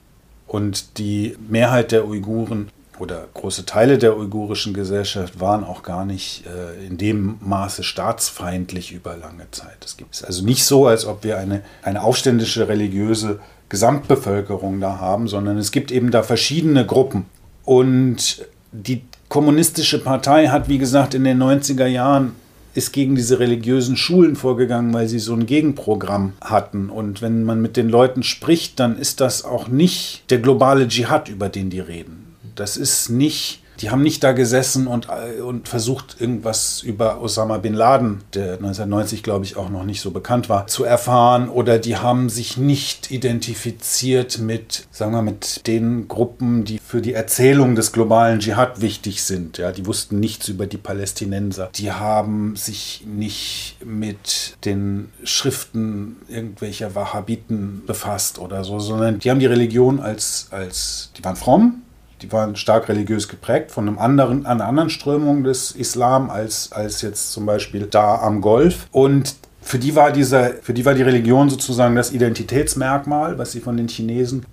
Und 0.47 0.99
die 0.99 1.37
Mehrheit 1.49 1.90
der 1.90 2.07
Uiguren 2.07 2.69
oder 2.99 3.27
große 3.35 3.67
Teile 3.67 3.99
der 3.99 4.17
uigurischen 4.17 4.73
Gesellschaft 4.73 5.41
waren 5.41 5.65
auch 5.65 5.83
gar 5.83 6.05
nicht 6.05 6.45
äh, 6.47 6.87
in 6.87 6.97
dem 6.97 7.37
Maße 7.41 7.83
staatsfeindlich 7.83 8.93
über 8.93 9.17
lange 9.17 9.51
Zeit. 9.51 9.85
Es 9.85 9.97
gibt 9.97 10.23
also 10.25 10.45
nicht 10.45 10.65
so, 10.65 10.87
als 10.87 11.07
ob 11.07 11.25
wir 11.25 11.39
eine, 11.39 11.63
eine 11.83 12.03
aufständische 12.03 12.69
religiöse 12.69 13.41
Gesamtbevölkerung 13.69 14.81
da 14.81 14.99
haben, 14.99 15.27
sondern 15.27 15.59
es 15.59 15.73
gibt 15.73 15.91
eben 15.91 16.11
da 16.11 16.23
verschiedene 16.23 16.87
Gruppen. 16.87 17.26
Und 17.65 18.47
die 18.71 19.02
kommunistische 19.28 20.02
Partei 20.02 20.49
hat, 20.49 20.69
wie 20.69 20.78
gesagt, 20.78 21.15
in 21.15 21.25
den 21.25 21.43
90er 21.43 21.87
Jahren 21.87 22.33
ist 22.75 22.93
gegen 22.93 23.15
diese 23.15 23.39
religiösen 23.39 23.97
Schulen 23.97 24.37
vorgegangen, 24.37 24.93
weil 24.93 25.09
sie 25.09 25.21
so 25.21 25.33
ein 25.33 25.47
Gegenprogramm 25.47 26.35
hatten. 26.41 26.91
Und 26.91 27.23
wenn 27.23 27.45
man 27.45 27.63
mit 27.63 27.76
den 27.76 27.89
Leuten 27.89 28.23
spricht, 28.23 28.78
dann 28.80 28.99
ist 28.99 29.21
das 29.21 29.45
auch 29.45 29.69
nicht 29.69 30.25
der 30.30 30.39
globale 30.39 30.87
Dschihad, 30.87 31.28
über 31.28 31.49
den 31.49 31.71
die 31.71 31.80
reden 31.80 32.24
das 32.54 32.76
ist 32.76 33.08
nicht, 33.08 33.60
die 33.80 33.90
haben 33.90 34.02
nicht 34.02 34.23
da 34.23 34.32
gesessen 34.32 34.86
und, 34.86 35.08
und 35.45 35.69
versucht, 35.69 36.21
irgendwas 36.21 36.82
über 36.82 37.21
Osama 37.21 37.58
bin 37.58 37.75
Laden, 37.75 38.23
der 38.32 38.54
1990, 38.54 39.23
glaube 39.23 39.45
ich, 39.45 39.56
auch 39.56 39.69
noch 39.69 39.84
nicht 39.84 40.00
so 40.00 40.12
bekannt 40.12 40.49
war, 40.49 40.67
zu 40.69 40.84
erfahren. 40.84 41.49
Oder 41.49 41.78
die 41.78 41.97
haben 41.97 42.28
sich 42.28 42.56
nicht 42.56 43.10
identifiziert 43.10 44.38
mit, 44.38 44.86
sagen 44.93 45.12
wir, 45.12 45.23
mit 45.23 45.67
den 45.67 46.06
Gruppen, 46.06 46.64
die 46.64 46.78
für 46.78 47.02
die 47.02 47.14
Erzählung 47.14 47.75
des 47.75 47.93
globalen 47.93 48.38
Dschihad 48.38 48.80
wichtig 48.80 49.25
sind. 49.25 49.58
Ja, 49.58 49.73
die 49.73 49.86
wussten 49.86 50.21
nichts 50.21 50.49
über 50.49 50.67
die 50.67 50.78
Palästinenser. 50.78 51.71
Die 51.75 51.90
haben 51.90 52.54
sich 52.54 53.04
nicht 53.06 53.78
mit 53.84 54.56
den 54.64 55.10
Schriften 55.25 56.17
irgendwelcher 56.28 56.95
Wahhabiten 56.95 57.82
befasst 57.86 58.38
oder 58.38 58.62
so, 58.62 58.78
sondern 58.78 59.19
die 59.19 59.30
haben 59.30 59.40
die 59.40 59.47
Religion 59.47 59.99
als, 59.99 60.47
als 60.52 61.10
die 61.17 61.25
waren 61.25 61.36
fromm, 61.36 61.82
die 62.23 62.33
waren 62.33 62.57
stark 62.57 62.89
religiös 62.89 63.29
geprägt 63.29 63.71
von 63.71 63.89
einem 63.89 63.99
anderen, 63.99 64.47
einer 64.47 64.67
anderen 64.67 64.91
Strömung 64.91 65.45
des 65.45 65.73
Islam 65.73 66.31
als, 66.31 66.73
als 66.73 67.03
jetzt 67.03 67.33
zum 67.33 67.47
Beispiel 67.47 67.87
da 67.87 68.17
am 68.17 68.41
Golf. 68.41 68.87
Und 68.93 69.35
für 69.61 69.79
die, 69.79 69.95
war 69.95 70.13
dieser, 70.13 70.50
für 70.50 70.75
die 70.75 70.85
war 70.85 70.95
die 70.95 71.03
Religion 71.03 71.50
sozusagen 71.50 71.97
das 71.97 72.13
Identitätsmerkmal, 72.13 73.39
was 73.39 73.53
sie 73.53 73.61
von 73.61 73.77
den 73.77 73.89
Chinesen 73.89 74.45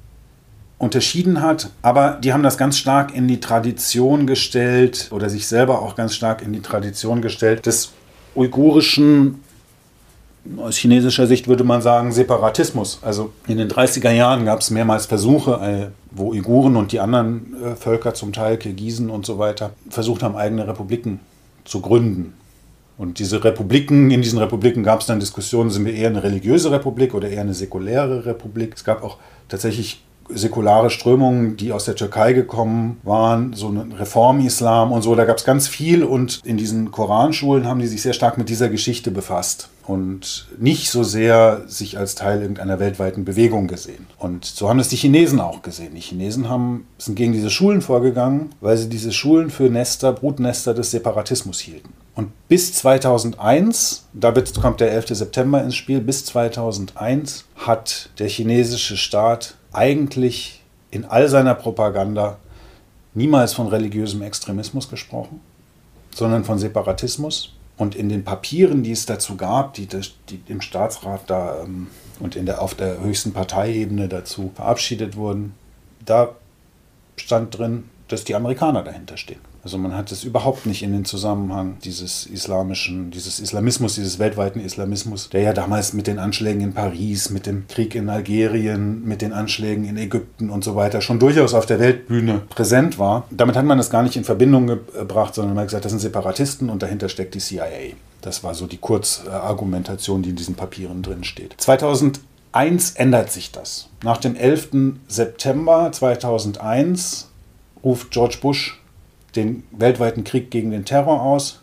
unterschieden 0.78 1.41
hat, 1.41 1.69
aber 1.84 2.17
die 2.24 2.34
haben 2.34 2.41
das 2.41 2.58
ganz 2.58 2.78
stark 2.78 3.13
in 3.13 3.28
die 3.28 3.39
Tradition 3.39 4.26
gestellt 4.26 5.10
oder 5.12 5.30
sich 5.30 5.47
selber 5.47 5.80
auch 5.84 5.95
ganz 5.95 6.15
stark 6.15 6.41
in 6.41 6.54
die 6.54 6.62
Tradition 6.62 7.21
gestellt 7.21 7.67
des 7.67 7.91
uigurischen 8.36 9.43
aus 10.58 10.77
chinesischer 10.77 11.27
Sicht 11.27 11.47
würde 11.47 11.63
man 11.63 11.82
sagen 11.82 12.12
Separatismus. 12.12 12.99
Also 13.01 13.32
in 13.47 13.58
den 13.58 13.69
30er 13.69 14.12
Jahren 14.12 14.45
gab 14.45 14.62
es 14.62 14.71
mehrmals 14.71 15.06
Versuche, 15.06 15.51
äh, 15.62 15.88
wo 16.12 16.32
Uiguren 16.32 16.75
und 16.75 16.91
die 16.91 16.99
anderen 16.99 17.56
äh, 17.63 17.75
Völker, 17.75 18.13
zum 18.13 18.34
Teil 18.34 18.58
Kirgisen 18.58 19.10
und 19.10 19.25
so 19.25 19.38
weiter, 19.38 19.71
versucht 19.89 20.23
haben, 20.23 20.36
eigene 20.36 20.67
Republiken 20.67 21.19
zu 21.63 21.82
gründen. 21.82 22.34
Und 22.97 23.19
diese 23.19 23.43
Republiken, 23.43 24.12
in 24.12 24.21
diesen 24.21 24.39
Republiken 24.39 24.84
gab 24.84 25.01
es 25.01 25.08
dann 25.08 25.19
Diskussionen, 25.19 25.69
sind 25.69 25.86
wir 25.86 25.93
eher 25.93 26.10
eine 26.10 26.23
religiöse 26.23 26.71
Republik 26.71 27.13
oder 27.13 27.30
eher 27.30 27.41
eine 27.41 27.54
säkuläre 27.54 28.25
Republik. 28.25 28.73
Es 28.75 28.84
gab 28.84 29.04
auch 29.04 29.17
tatsächlich 29.47 30.04
säkulare 30.33 30.89
Strömungen, 30.89 31.57
die 31.57 31.71
aus 31.71 31.85
der 31.85 31.95
Türkei 31.95 32.33
gekommen 32.33 32.99
waren, 33.03 33.53
so 33.53 33.69
ein 33.69 33.91
Reformislam 33.91 34.91
und 34.91 35.01
so. 35.01 35.15
Da 35.15 35.25
gab 35.25 35.37
es 35.37 35.43
ganz 35.43 35.67
viel 35.67 36.03
und 36.03 36.41
in 36.43 36.57
diesen 36.57 36.91
Koranschulen 36.91 37.67
haben 37.67 37.79
die 37.79 37.87
sich 37.87 38.01
sehr 38.01 38.13
stark 38.13 38.37
mit 38.37 38.49
dieser 38.49 38.69
Geschichte 38.69 39.11
befasst 39.11 39.69
und 39.87 40.47
nicht 40.57 40.89
so 40.89 41.03
sehr 41.03 41.63
sich 41.67 41.97
als 41.97 42.15
Teil 42.15 42.41
irgendeiner 42.41 42.79
weltweiten 42.79 43.25
Bewegung 43.25 43.67
gesehen. 43.67 44.07
Und 44.17 44.45
so 44.45 44.69
haben 44.69 44.79
es 44.79 44.89
die 44.89 44.95
Chinesen 44.95 45.39
auch 45.39 45.61
gesehen. 45.61 45.95
Die 45.95 46.01
Chinesen 46.01 46.49
haben, 46.49 46.85
sind 46.97 47.15
gegen 47.15 47.33
diese 47.33 47.49
Schulen 47.49 47.81
vorgegangen, 47.81 48.51
weil 48.61 48.77
sie 48.77 48.89
diese 48.89 49.11
Schulen 49.11 49.49
für 49.49 49.69
Nester, 49.69 50.13
Brutnester 50.13 50.73
des 50.73 50.91
Separatismus 50.91 51.59
hielten. 51.59 51.93
Und 52.15 52.31
bis 52.47 52.73
2001, 52.73 54.05
da 54.13 54.33
kommt 54.61 54.81
der 54.81 54.91
11. 54.91 55.09
September 55.09 55.63
ins 55.63 55.75
Spiel, 55.75 56.01
bis 56.01 56.25
2001 56.25 57.45
hat 57.55 58.09
der 58.19 58.27
chinesische 58.27 58.97
Staat 58.97 59.55
eigentlich 59.73 60.62
in 60.89 61.05
all 61.05 61.27
seiner 61.27 61.55
Propaganda 61.55 62.38
niemals 63.13 63.53
von 63.53 63.67
religiösem 63.67 64.21
Extremismus 64.21 64.89
gesprochen, 64.89 65.41
sondern 66.13 66.43
von 66.43 66.60
Separatismus. 66.60 67.53
Und 67.77 67.95
in 67.95 68.10
den 68.10 68.23
Papieren, 68.23 68.84
die 68.84 68.91
es 68.91 69.05
dazu 69.05 69.38
gab, 69.38 69.73
die, 69.73 69.88
die 69.88 70.41
im 70.47 70.62
Staatsrat 70.62 71.21
da 71.27 71.62
ähm, 71.63 71.88
und 72.19 72.36
in 72.36 72.45
der, 72.45 72.62
auf 72.62 72.75
der 72.75 72.99
höchsten 72.99 73.34
Parteiebene 73.34 74.07
dazu 74.07 74.51
verabschiedet 74.53 75.15
wurden, 75.15 75.55
da 76.05 76.36
stand 77.15 77.57
drin, 77.57 77.89
dass 78.07 78.23
die 78.23 78.36
Amerikaner 78.36 78.84
dahinter 78.84 79.17
stehen. 79.17 79.39
Also 79.63 79.78
man 79.78 79.95
hat 79.95 80.12
es 80.12 80.24
überhaupt 80.24 80.65
nicht 80.65 80.82
in 80.82 80.91
den 80.91 81.06
Zusammenhang 81.06 81.78
dieses 81.84 82.26
islamischen, 82.26 83.12
dieses 83.12 83.39
Islamismus, 83.39 83.95
dieses 83.95 84.17
weltweiten 84.17 84.60
Islamismus, 84.60 85.30
der 85.30 85.41
ja 85.41 85.54
damals 85.54 85.93
mit 85.93 86.08
den 86.08 86.17
Anschlägen 86.17 86.62
in 86.62 86.74
Paris, 86.74 87.30
mit 87.30 87.45
dem 87.45 87.67
Krieg 87.67 87.93
in 87.93 88.10
Algerien, 88.10 89.06
mit 89.06 89.21
den 89.21 89.34
Anschlägen 89.34 89.86
in 89.86 89.97
Ägypten 89.97 90.50
und 90.50 90.63
so 90.63 90.76
weiter 90.76 91.02
schon 91.02 91.19
durchaus 91.19 91.54
auf 91.54 91.67
der 91.67 91.80
Weltbühne 91.80 92.41
präsent 92.50 92.97
war. 92.97 93.28
Damit 93.30 93.56
hat 93.56 93.65
man 93.65 93.78
das 93.78 93.91
gar 93.91 94.02
nicht 94.02 94.15
in 94.15 94.24
Verbindung 94.24 94.65
gebracht, 94.65 95.36
sondern 95.36 95.54
man 95.54 95.62
hat 95.62 95.67
gesagt, 95.67 95.86
das 95.86 95.91
sind 95.91 96.00
Separatisten 96.00 96.69
und 96.69 96.82
dahinter 96.82 97.08
steckt 97.08 97.36
die 97.36 97.39
CIA. 97.39 97.93
Das 98.21 98.43
war 98.43 98.56
so 98.56 98.65
die 98.65 98.78
Kurzargumentation, 98.78 100.24
die 100.24 100.32
in 100.32 100.36
diesen 100.36 100.56
Papieren 100.56 101.04
drin 101.04 101.24
steht. 101.24 101.56
2001 101.58 102.91
ändert 102.95 103.32
sich 103.32 103.52
das. 103.52 103.89
Nach 104.04 104.17
dem 104.17 104.36
11. 104.36 104.69
September 105.08 105.91
2001 105.91 107.30
ruft 107.84 108.10
George 108.12 108.38
Bush 108.41 108.80
den 109.35 109.63
weltweiten 109.71 110.23
Krieg 110.23 110.51
gegen 110.51 110.71
den 110.71 110.85
Terror 110.85 111.21
aus 111.21 111.61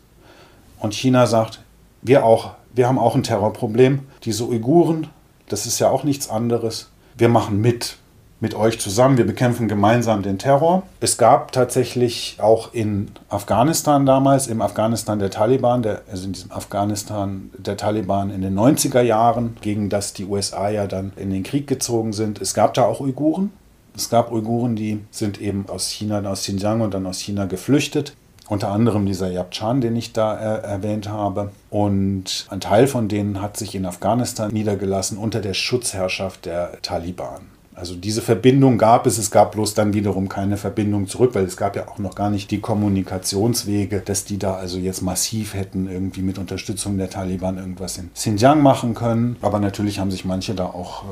und 0.78 0.94
China 0.94 1.26
sagt, 1.26 1.60
wir 2.02 2.24
auch, 2.24 2.52
wir 2.74 2.86
haben 2.86 2.98
auch 2.98 3.14
ein 3.14 3.22
Terrorproblem. 3.22 4.00
Diese 4.24 4.44
Uiguren, 4.44 5.08
das 5.48 5.66
ist 5.66 5.78
ja 5.78 5.90
auch 5.90 6.04
nichts 6.04 6.30
anderes. 6.30 6.90
Wir 7.16 7.28
machen 7.28 7.60
mit 7.60 7.98
mit 8.40 8.54
euch 8.54 8.78
zusammen. 8.78 9.18
Wir 9.18 9.26
bekämpfen 9.26 9.68
gemeinsam 9.68 10.22
den 10.22 10.38
Terror. 10.38 10.84
Es 11.00 11.18
gab 11.18 11.52
tatsächlich 11.52 12.36
auch 12.40 12.72
in 12.72 13.10
Afghanistan 13.28 14.06
damals, 14.06 14.46
im 14.46 14.62
Afghanistan 14.62 15.18
der 15.18 15.30
Taliban, 15.30 15.82
der, 15.82 16.02
also 16.10 16.26
in 16.26 16.32
diesem 16.32 16.52
Afghanistan 16.52 17.50
der 17.58 17.76
Taliban 17.76 18.30
in 18.30 18.42
den 18.42 18.56
90er 18.56 19.00
Jahren, 19.00 19.56
gegen 19.60 19.88
das 19.88 20.12
die 20.12 20.24
USA 20.24 20.68
ja 20.68 20.86
dann 20.86 21.12
in 21.16 21.30
den 21.30 21.42
Krieg 21.42 21.66
gezogen 21.66 22.12
sind. 22.12 22.40
Es 22.40 22.54
gab 22.54 22.74
da 22.74 22.84
auch 22.84 23.00
Uiguren. 23.00 23.50
Es 23.98 24.10
gab 24.10 24.30
Uiguren, 24.30 24.76
die 24.76 25.00
sind 25.10 25.40
eben 25.40 25.68
aus 25.68 25.88
China, 25.88 26.22
aus 26.30 26.42
Xinjiang 26.42 26.82
und 26.82 26.94
dann 26.94 27.04
aus 27.04 27.18
China 27.18 27.46
geflüchtet. 27.46 28.14
Unter 28.48 28.70
anderem 28.70 29.06
dieser 29.06 29.28
Yabchan, 29.28 29.80
den 29.80 29.96
ich 29.96 30.12
da 30.12 30.38
äh, 30.38 30.62
erwähnt 30.62 31.08
habe. 31.08 31.50
Und 31.68 32.46
ein 32.48 32.60
Teil 32.60 32.86
von 32.86 33.08
denen 33.08 33.42
hat 33.42 33.56
sich 33.56 33.74
in 33.74 33.84
Afghanistan 33.84 34.52
niedergelassen 34.52 35.18
unter 35.18 35.40
der 35.40 35.52
Schutzherrschaft 35.52 36.46
der 36.46 36.80
Taliban. 36.80 37.40
Also 37.74 37.96
diese 37.96 38.22
Verbindung 38.22 38.78
gab 38.78 39.04
es, 39.06 39.18
es 39.18 39.32
gab 39.32 39.52
bloß 39.52 39.74
dann 39.74 39.92
wiederum 39.94 40.28
keine 40.28 40.56
Verbindung 40.56 41.08
zurück, 41.08 41.34
weil 41.34 41.44
es 41.44 41.56
gab 41.56 41.74
ja 41.74 41.88
auch 41.88 41.98
noch 41.98 42.14
gar 42.14 42.30
nicht 42.30 42.52
die 42.52 42.60
Kommunikationswege, 42.60 44.00
dass 44.00 44.24
die 44.24 44.38
da 44.38 44.54
also 44.54 44.78
jetzt 44.78 45.02
massiv 45.02 45.54
hätten 45.54 45.88
irgendwie 45.88 46.22
mit 46.22 46.38
Unterstützung 46.38 46.98
der 46.98 47.10
Taliban 47.10 47.58
irgendwas 47.58 47.98
in 47.98 48.12
Xinjiang 48.14 48.62
machen 48.62 48.94
können. 48.94 49.36
Aber 49.42 49.58
natürlich 49.58 49.98
haben 49.98 50.12
sich 50.12 50.24
manche 50.24 50.54
da 50.54 50.66
auch 50.66 51.02
äh, 51.02 51.06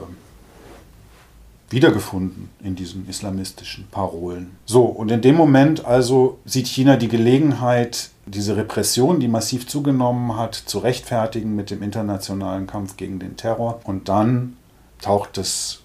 wiedergefunden 1.68 2.50
in 2.62 2.76
diesen 2.76 3.09
islamistischen 3.09 3.88
Parolen. 3.90 4.57
So, 4.66 4.85
und 4.85 5.11
in 5.11 5.20
dem 5.20 5.35
Moment 5.35 5.85
also 5.85 6.38
sieht 6.44 6.68
China 6.68 6.96
die 6.96 7.09
Gelegenheit, 7.09 8.11
diese 8.26 8.57
Repression, 8.57 9.20
die 9.20 9.29
massiv 9.29 9.66
zugenommen 9.66 10.37
hat, 10.37 10.55
zu 10.55 10.79
rechtfertigen 10.79 11.57
mit 11.57 11.70
dem 11.70 11.83
internationalen 11.83 12.66
Kampf 12.66 12.96
gegen 12.96 13.18
den 13.18 13.37
Terror. 13.37 13.81
Und 13.85 14.09
dann 14.09 14.57
taucht 15.00 15.37
das 15.37 15.81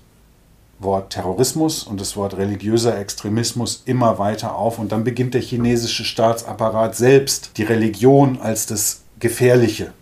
Wort 0.79 1.13
Terrorismus 1.13 1.83
und 1.83 2.01
das 2.01 2.15
Wort 2.15 2.37
religiöser 2.37 2.97
Extremismus 2.97 3.83
immer 3.85 4.17
weiter 4.19 4.55
auf. 4.55 4.79
Und 4.79 4.91
dann 4.91 5.03
beginnt 5.03 5.33
der 5.33 5.41
chinesische 5.41 6.03
Staatsapparat 6.03 6.95
selbst 6.95 7.51
die 7.57 7.63
Religion 7.63 8.39
als 8.41 8.65
das 8.65 9.01
Gefährliche 9.19 9.93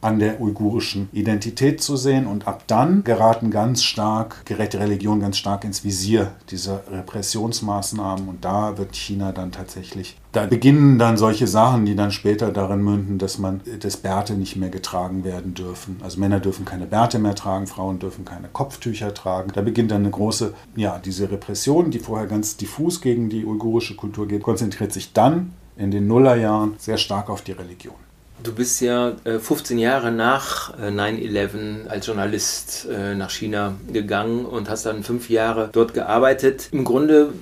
an 0.00 0.18
der 0.18 0.40
uigurischen 0.40 1.08
Identität 1.12 1.82
zu 1.82 1.96
sehen. 1.96 2.26
Und 2.26 2.46
ab 2.46 2.64
dann 2.66 3.02
geraten 3.04 3.50
ganz 3.50 3.82
stark, 3.82 4.44
gerät 4.44 4.72
die 4.72 4.76
Religion 4.76 5.20
ganz 5.20 5.36
stark 5.38 5.64
ins 5.64 5.84
Visier 5.84 6.32
dieser 6.50 6.82
Repressionsmaßnahmen. 6.90 8.28
Und 8.28 8.44
da 8.44 8.78
wird 8.78 8.94
China 8.94 9.32
dann 9.32 9.52
tatsächlich, 9.52 10.16
da 10.32 10.46
beginnen 10.46 10.98
dann 10.98 11.16
solche 11.16 11.46
Sachen, 11.46 11.86
die 11.86 11.96
dann 11.96 12.12
später 12.12 12.52
darin 12.52 12.82
münden, 12.82 13.18
dass 13.18 13.38
man, 13.38 13.62
dass 13.80 13.96
Bärte 13.96 14.34
nicht 14.34 14.56
mehr 14.56 14.70
getragen 14.70 15.24
werden 15.24 15.54
dürfen. 15.54 15.96
Also 16.02 16.20
Männer 16.20 16.40
dürfen 16.40 16.64
keine 16.64 16.86
Bärte 16.86 17.18
mehr 17.18 17.34
tragen, 17.34 17.66
Frauen 17.66 17.98
dürfen 17.98 18.24
keine 18.24 18.48
Kopftücher 18.48 19.14
tragen. 19.14 19.50
Da 19.54 19.62
beginnt 19.62 19.90
dann 19.90 20.02
eine 20.02 20.10
große, 20.10 20.54
ja, 20.76 21.00
diese 21.04 21.30
Repression, 21.30 21.90
die 21.90 21.98
vorher 21.98 22.26
ganz 22.26 22.56
diffus 22.56 23.00
gegen 23.00 23.28
die 23.30 23.44
uigurische 23.44 23.96
Kultur 23.96 24.28
geht, 24.28 24.42
konzentriert 24.42 24.92
sich 24.92 25.12
dann 25.12 25.52
in 25.76 25.90
den 25.90 26.06
Nullerjahren 26.06 26.74
sehr 26.78 26.96
stark 26.96 27.28
auf 27.30 27.42
die 27.42 27.52
Religion. 27.52 28.05
Du 28.42 28.52
bist 28.52 28.80
ja 28.82 29.12
15 29.24 29.78
äh, 29.78 29.82
Jahre 29.82 30.12
nach 30.12 30.76
9-11 30.78 31.86
äh, 31.86 31.88
als 31.88 32.06
Journalist 32.06 32.86
äh, 32.90 33.14
nach 33.14 33.30
China 33.30 33.74
gegangen 33.90 34.44
und 34.44 34.68
hast 34.68 34.84
dann 34.84 35.02
fünf 35.02 35.30
Jahre 35.30 35.70
dort 35.72 35.94
gearbeitet. 35.94 36.68
Im 36.70 36.84
Grunde 36.84 37.32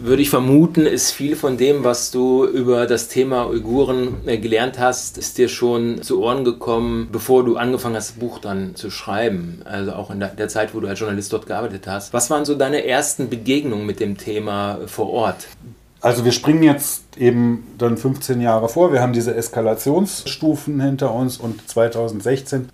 würde 0.00 0.22
ich 0.22 0.30
vermuten, 0.30 0.86
ist 0.86 1.10
viel 1.10 1.36
von 1.36 1.58
dem, 1.58 1.84
was 1.84 2.10
du 2.10 2.46
über 2.46 2.86
das 2.86 3.08
Thema 3.08 3.46
Uiguren 3.46 4.24
gelernt 4.24 4.78
hast, 4.78 5.18
ist 5.18 5.36
dir 5.36 5.48
schon 5.48 6.02
zu 6.02 6.22
Ohren 6.22 6.44
gekommen, 6.44 7.08
bevor 7.12 7.44
du 7.44 7.56
angefangen 7.56 7.96
hast, 7.96 8.10
das 8.10 8.18
Buch 8.18 8.38
dann 8.38 8.74
zu 8.74 8.90
schreiben. 8.90 9.60
Also 9.64 9.92
auch 9.92 10.10
in 10.10 10.20
der 10.20 10.48
Zeit, 10.48 10.74
wo 10.74 10.80
du 10.80 10.88
als 10.88 10.98
Journalist 10.98 11.32
dort 11.32 11.46
gearbeitet 11.46 11.86
hast. 11.86 12.12
Was 12.12 12.30
waren 12.30 12.44
so 12.44 12.54
deine 12.54 12.86
ersten 12.86 13.28
Begegnungen 13.28 13.86
mit 13.86 14.00
dem 14.00 14.16
Thema 14.16 14.78
vor 14.86 15.10
Ort? 15.10 15.46
Also 16.00 16.24
wir 16.24 16.32
springen 16.32 16.62
jetzt 16.62 17.16
eben 17.16 17.66
dann 17.76 17.96
15 17.96 18.40
Jahre 18.40 18.68
vor. 18.68 18.92
Wir 18.92 19.00
haben 19.00 19.12
diese 19.12 19.34
Eskalationsstufen 19.34 20.80
hinter 20.80 21.12
uns 21.12 21.38
und 21.38 21.68
2016 21.68 22.68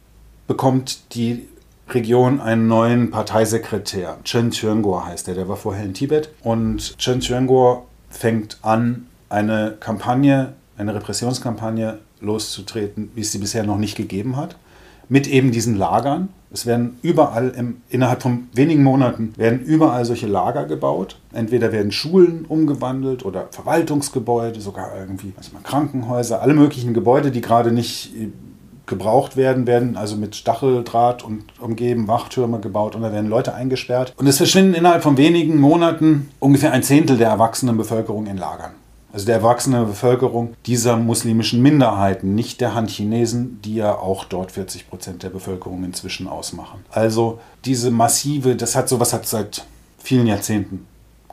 bekommt 0.46 1.14
die 1.14 1.48
Region 1.88 2.40
einen 2.40 2.68
neuen 2.68 3.10
Parteisekretär. 3.10 4.18
Chen 4.24 4.50
Chuangguo 4.50 5.04
heißt 5.04 5.28
er, 5.28 5.34
der 5.34 5.48
war 5.48 5.56
vorher 5.56 5.84
in 5.84 5.94
Tibet. 5.94 6.30
Und 6.42 6.98
Chen 6.98 7.20
Chuangguo 7.20 7.86
fängt 8.10 8.58
an, 8.62 9.06
eine 9.30 9.76
Kampagne, 9.80 10.52
eine 10.76 10.94
Repressionskampagne 10.94 11.98
loszutreten, 12.20 13.10
wie 13.14 13.22
es 13.22 13.32
sie 13.32 13.38
bisher 13.38 13.64
noch 13.64 13.78
nicht 13.78 13.96
gegeben 13.96 14.36
hat 14.36 14.56
mit 15.08 15.26
eben 15.26 15.52
diesen 15.52 15.76
Lagern. 15.76 16.28
Es 16.54 16.66
werden 16.66 16.98
überall, 17.02 17.48
im, 17.50 17.78
innerhalb 17.88 18.22
von 18.22 18.46
wenigen 18.52 18.84
Monaten, 18.84 19.34
werden 19.36 19.58
überall 19.60 20.04
solche 20.04 20.28
Lager 20.28 20.66
gebaut. 20.66 21.18
Entweder 21.32 21.72
werden 21.72 21.90
Schulen 21.90 22.44
umgewandelt 22.48 23.24
oder 23.24 23.48
Verwaltungsgebäude, 23.50 24.60
sogar 24.60 24.96
irgendwie 24.96 25.32
also 25.36 25.50
Krankenhäuser, 25.64 26.40
alle 26.40 26.54
möglichen 26.54 26.94
Gebäude, 26.94 27.32
die 27.32 27.40
gerade 27.40 27.72
nicht 27.72 28.14
äh, 28.16 28.28
gebraucht 28.86 29.36
werden, 29.36 29.66
werden 29.66 29.96
also 29.96 30.14
mit 30.14 30.36
Stacheldraht 30.36 31.24
und 31.24 31.42
umgeben, 31.58 32.06
Wachtürme 32.06 32.60
gebaut 32.60 32.94
und 32.94 33.02
da 33.02 33.12
werden 33.12 33.28
Leute 33.28 33.52
eingesperrt. 33.52 34.14
Und 34.16 34.28
es 34.28 34.36
verschwinden 34.36 34.74
innerhalb 34.74 35.02
von 35.02 35.16
wenigen 35.16 35.58
Monaten 35.58 36.28
ungefähr 36.38 36.70
ein 36.70 36.84
Zehntel 36.84 37.16
der 37.16 37.30
erwachsenen 37.30 37.76
Bevölkerung 37.76 38.26
in 38.26 38.36
Lagern 38.36 38.72
also 39.14 39.26
der 39.26 39.36
erwachsenen 39.36 39.86
Bevölkerung 39.86 40.54
dieser 40.66 40.96
muslimischen 40.96 41.62
Minderheiten, 41.62 42.34
nicht 42.34 42.60
der 42.60 42.74
Han-Chinesen, 42.74 43.62
die 43.62 43.76
ja 43.76 43.94
auch 43.96 44.24
dort 44.24 44.50
40 44.50 44.90
Prozent 44.90 45.22
der 45.22 45.30
Bevölkerung 45.30 45.84
inzwischen 45.84 46.26
ausmachen. 46.26 46.84
Also 46.90 47.38
diese 47.64 47.92
massive, 47.92 48.56
das 48.56 48.74
hat 48.74 48.88
sowas 48.88 49.12
hat 49.12 49.24
seit 49.28 49.64
vielen 49.98 50.26
Jahrzehnten, 50.26 50.88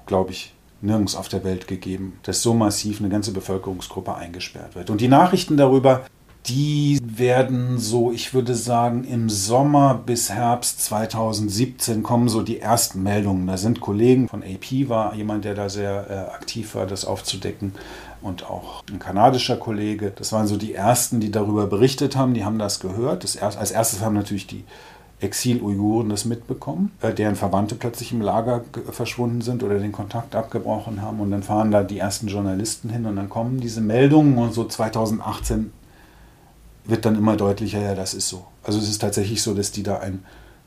glaube 0.05 0.29
ich, 0.29 0.53
nirgends 0.81 1.15
auf 1.15 1.27
der 1.27 1.43
Welt 1.43 1.67
gegeben, 1.67 2.19
dass 2.21 2.43
so 2.43 2.53
massiv 2.53 2.99
eine 2.99 3.09
ganze 3.09 3.31
Bevölkerungsgruppe 3.31 4.13
eingesperrt 4.13 4.75
wird. 4.75 4.91
Und 4.91 5.01
die 5.01 5.07
Nachrichten 5.07 5.57
darüber 5.57 6.05
die 6.47 6.99
werden 7.03 7.77
so, 7.77 8.11
ich 8.11 8.33
würde 8.33 8.55
sagen, 8.55 9.03
im 9.03 9.29
Sommer 9.29 9.93
bis 9.93 10.31
Herbst 10.31 10.83
2017 10.85 12.01
kommen 12.01 12.29
so 12.29 12.41
die 12.41 12.59
ersten 12.59 13.03
Meldungen. 13.03 13.45
Da 13.45 13.57
sind 13.57 13.79
Kollegen 13.79 14.27
von 14.27 14.43
AP, 14.43 14.89
war 14.89 15.13
jemand, 15.13 15.45
der 15.45 15.53
da 15.53 15.69
sehr 15.69 16.09
äh, 16.09 16.33
aktiv 16.33 16.73
war, 16.73 16.87
das 16.87 17.05
aufzudecken. 17.05 17.73
Und 18.23 18.49
auch 18.49 18.83
ein 18.91 18.99
kanadischer 18.99 19.57
Kollege. 19.57 20.11
Das 20.15 20.31
waren 20.31 20.47
so 20.47 20.57
die 20.57 20.73
ersten, 20.73 21.19
die 21.19 21.31
darüber 21.31 21.67
berichtet 21.67 22.15
haben. 22.15 22.33
Die 22.33 22.43
haben 22.43 22.59
das 22.59 22.79
gehört. 22.79 23.23
Das 23.23 23.35
erst, 23.35 23.57
als 23.57 23.71
erstes 23.71 24.01
haben 24.01 24.15
natürlich 24.15 24.47
die 24.47 24.63
Exil-Uiguren 25.19 26.09
das 26.09 26.25
mitbekommen, 26.25 26.91
äh, 27.01 27.13
deren 27.13 27.35
Verwandte 27.35 27.75
plötzlich 27.75 28.11
im 28.11 28.21
Lager 28.21 28.63
verschwunden 28.89 29.41
sind 29.41 29.63
oder 29.63 29.77
den 29.77 29.91
Kontakt 29.91 30.35
abgebrochen 30.35 31.03
haben. 31.03 31.19
Und 31.19 31.29
dann 31.29 31.43
fahren 31.43 31.69
da 31.69 31.83
die 31.83 31.99
ersten 31.99 32.27
Journalisten 32.27 32.89
hin 32.89 33.05
und 33.05 33.15
dann 33.15 33.29
kommen 33.29 33.59
diese 33.59 33.81
Meldungen 33.81 34.39
und 34.39 34.53
so 34.53 34.65
2018 34.65 35.71
wird 36.85 37.05
dann 37.05 37.15
immer 37.15 37.35
deutlicher, 37.35 37.81
ja, 37.81 37.95
das 37.95 38.13
ist 38.13 38.27
so. 38.27 38.45
Also 38.63 38.79
es 38.79 38.89
ist 38.89 38.99
tatsächlich 38.99 39.41
so, 39.41 39.53
dass 39.53 39.71
die 39.71 39.83
da 39.83 39.99
ein, 39.99 40.23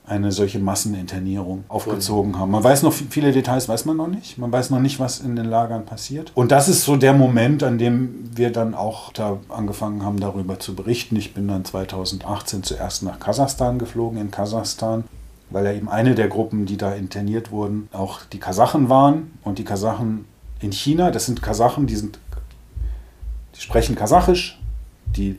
eine 0.06 0.32
solche 0.32 0.58
Masseninternierung 0.58 1.64
aufgezogen 1.68 2.38
haben. 2.38 2.50
Man 2.50 2.62
weiß 2.62 2.82
noch, 2.82 2.92
viele 2.92 3.32
Details 3.32 3.68
weiß 3.68 3.86
man 3.86 3.96
noch 3.96 4.06
nicht. 4.06 4.36
Man 4.36 4.52
weiß 4.52 4.70
noch 4.70 4.80
nicht, 4.80 5.00
was 5.00 5.20
in 5.20 5.34
den 5.34 5.46
Lagern 5.46 5.86
passiert. 5.86 6.30
Und 6.34 6.52
das 6.52 6.68
ist 6.68 6.84
so 6.84 6.96
der 6.96 7.14
Moment, 7.14 7.62
an 7.62 7.78
dem 7.78 8.30
wir 8.34 8.52
dann 8.52 8.74
auch 8.74 9.12
da 9.12 9.38
angefangen 9.48 10.04
haben, 10.04 10.20
darüber 10.20 10.58
zu 10.58 10.74
berichten. 10.74 11.16
Ich 11.16 11.32
bin 11.34 11.48
dann 11.48 11.64
2018 11.64 12.62
zuerst 12.62 13.02
nach 13.02 13.18
Kasachstan 13.18 13.78
geflogen, 13.78 14.20
in 14.20 14.30
Kasachstan, 14.30 15.04
weil 15.50 15.64
ja 15.64 15.72
eben 15.72 15.88
eine 15.88 16.14
der 16.14 16.28
Gruppen, 16.28 16.66
die 16.66 16.76
da 16.76 16.92
interniert 16.94 17.50
wurden, 17.50 17.88
auch 17.92 18.20
die 18.30 18.38
Kasachen 18.38 18.90
waren. 18.90 19.38
Und 19.42 19.58
die 19.58 19.64
Kasachen 19.64 20.26
in 20.60 20.72
China, 20.72 21.10
das 21.10 21.26
sind 21.26 21.42
Kasachen, 21.42 21.86
die 21.86 21.96
sind, 21.96 22.18
die 23.56 23.60
sprechen 23.60 23.94
Kasachisch, 23.96 24.60
die 25.16 25.38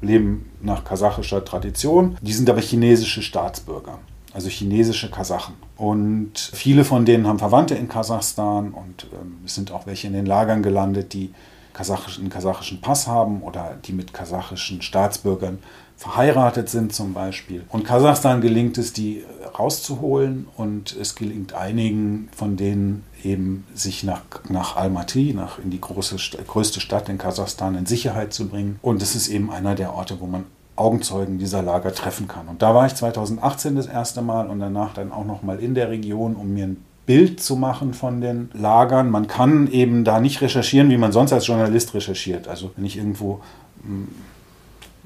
leben 0.00 0.50
nach 0.62 0.84
kasachischer 0.84 1.44
Tradition. 1.44 2.16
Die 2.20 2.32
sind 2.32 2.48
aber 2.48 2.60
chinesische 2.60 3.22
Staatsbürger. 3.22 3.98
also 4.34 4.48
chinesische 4.48 5.10
Kasachen. 5.10 5.54
Und 5.76 6.38
viele 6.38 6.84
von 6.84 7.04
denen 7.04 7.26
haben 7.26 7.38
Verwandte 7.38 7.74
in 7.74 7.88
Kasachstan 7.88 8.72
und 8.72 9.06
ähm, 9.12 9.38
es 9.44 9.54
sind 9.54 9.72
auch 9.72 9.86
welche 9.86 10.06
in 10.06 10.12
den 10.12 10.26
Lagern 10.26 10.62
gelandet, 10.62 11.12
die 11.12 11.32
kasachischen, 11.72 12.24
einen 12.24 12.30
kasachischen 12.30 12.80
Pass 12.80 13.06
haben 13.06 13.42
oder 13.42 13.76
die 13.84 13.92
mit 13.92 14.12
kasachischen 14.12 14.82
Staatsbürgern 14.82 15.58
verheiratet 15.96 16.68
sind 16.68 16.92
zum 16.92 17.12
Beispiel. 17.14 17.64
Und 17.70 17.84
Kasachstan 17.84 18.40
gelingt 18.40 18.78
es, 18.78 18.92
die 18.92 19.24
rauszuholen 19.58 20.48
und 20.56 20.96
es 20.96 21.14
gelingt 21.14 21.52
einigen 21.54 22.28
von 22.34 22.56
denen 22.56 23.04
eben, 23.22 23.66
sich 23.74 24.04
nach, 24.04 24.22
nach 24.48 24.76
Almaty, 24.76 25.34
nach, 25.34 25.58
in 25.58 25.70
die 25.70 25.80
große, 25.80 26.16
größte 26.46 26.80
Stadt 26.80 27.08
in 27.08 27.18
Kasachstan 27.18 27.76
in 27.76 27.86
Sicherheit 27.86 28.32
zu 28.32 28.48
bringen. 28.48 28.78
Und 28.82 29.02
es 29.02 29.14
ist 29.14 29.28
eben 29.28 29.50
einer 29.50 29.74
der 29.74 29.94
Orte, 29.94 30.20
wo 30.20 30.26
man 30.26 30.44
Augenzeugen 30.76 31.38
dieser 31.38 31.62
Lager 31.62 31.92
treffen 31.92 32.28
kann. 32.28 32.48
Und 32.48 32.62
da 32.62 32.74
war 32.74 32.86
ich 32.86 32.94
2018 32.94 33.74
das 33.74 33.86
erste 33.86 34.22
Mal 34.22 34.48
und 34.48 34.60
danach 34.60 34.94
dann 34.94 35.12
auch 35.12 35.24
noch 35.24 35.42
mal 35.42 35.58
in 35.58 35.74
der 35.74 35.90
Region, 35.90 36.36
um 36.36 36.54
mir 36.54 36.66
ein 36.66 36.84
Bild 37.04 37.42
zu 37.42 37.56
machen 37.56 37.94
von 37.94 38.20
den 38.20 38.50
Lagern. 38.52 39.10
Man 39.10 39.26
kann 39.26 39.66
eben 39.70 40.04
da 40.04 40.20
nicht 40.20 40.40
recherchieren, 40.40 40.90
wie 40.90 40.98
man 40.98 41.10
sonst 41.10 41.32
als 41.32 41.46
Journalist 41.46 41.94
recherchiert. 41.94 42.46
Also 42.46 42.70
wenn 42.76 42.84
ich 42.84 42.96
irgendwo 42.96 43.40
hm, 43.82 44.08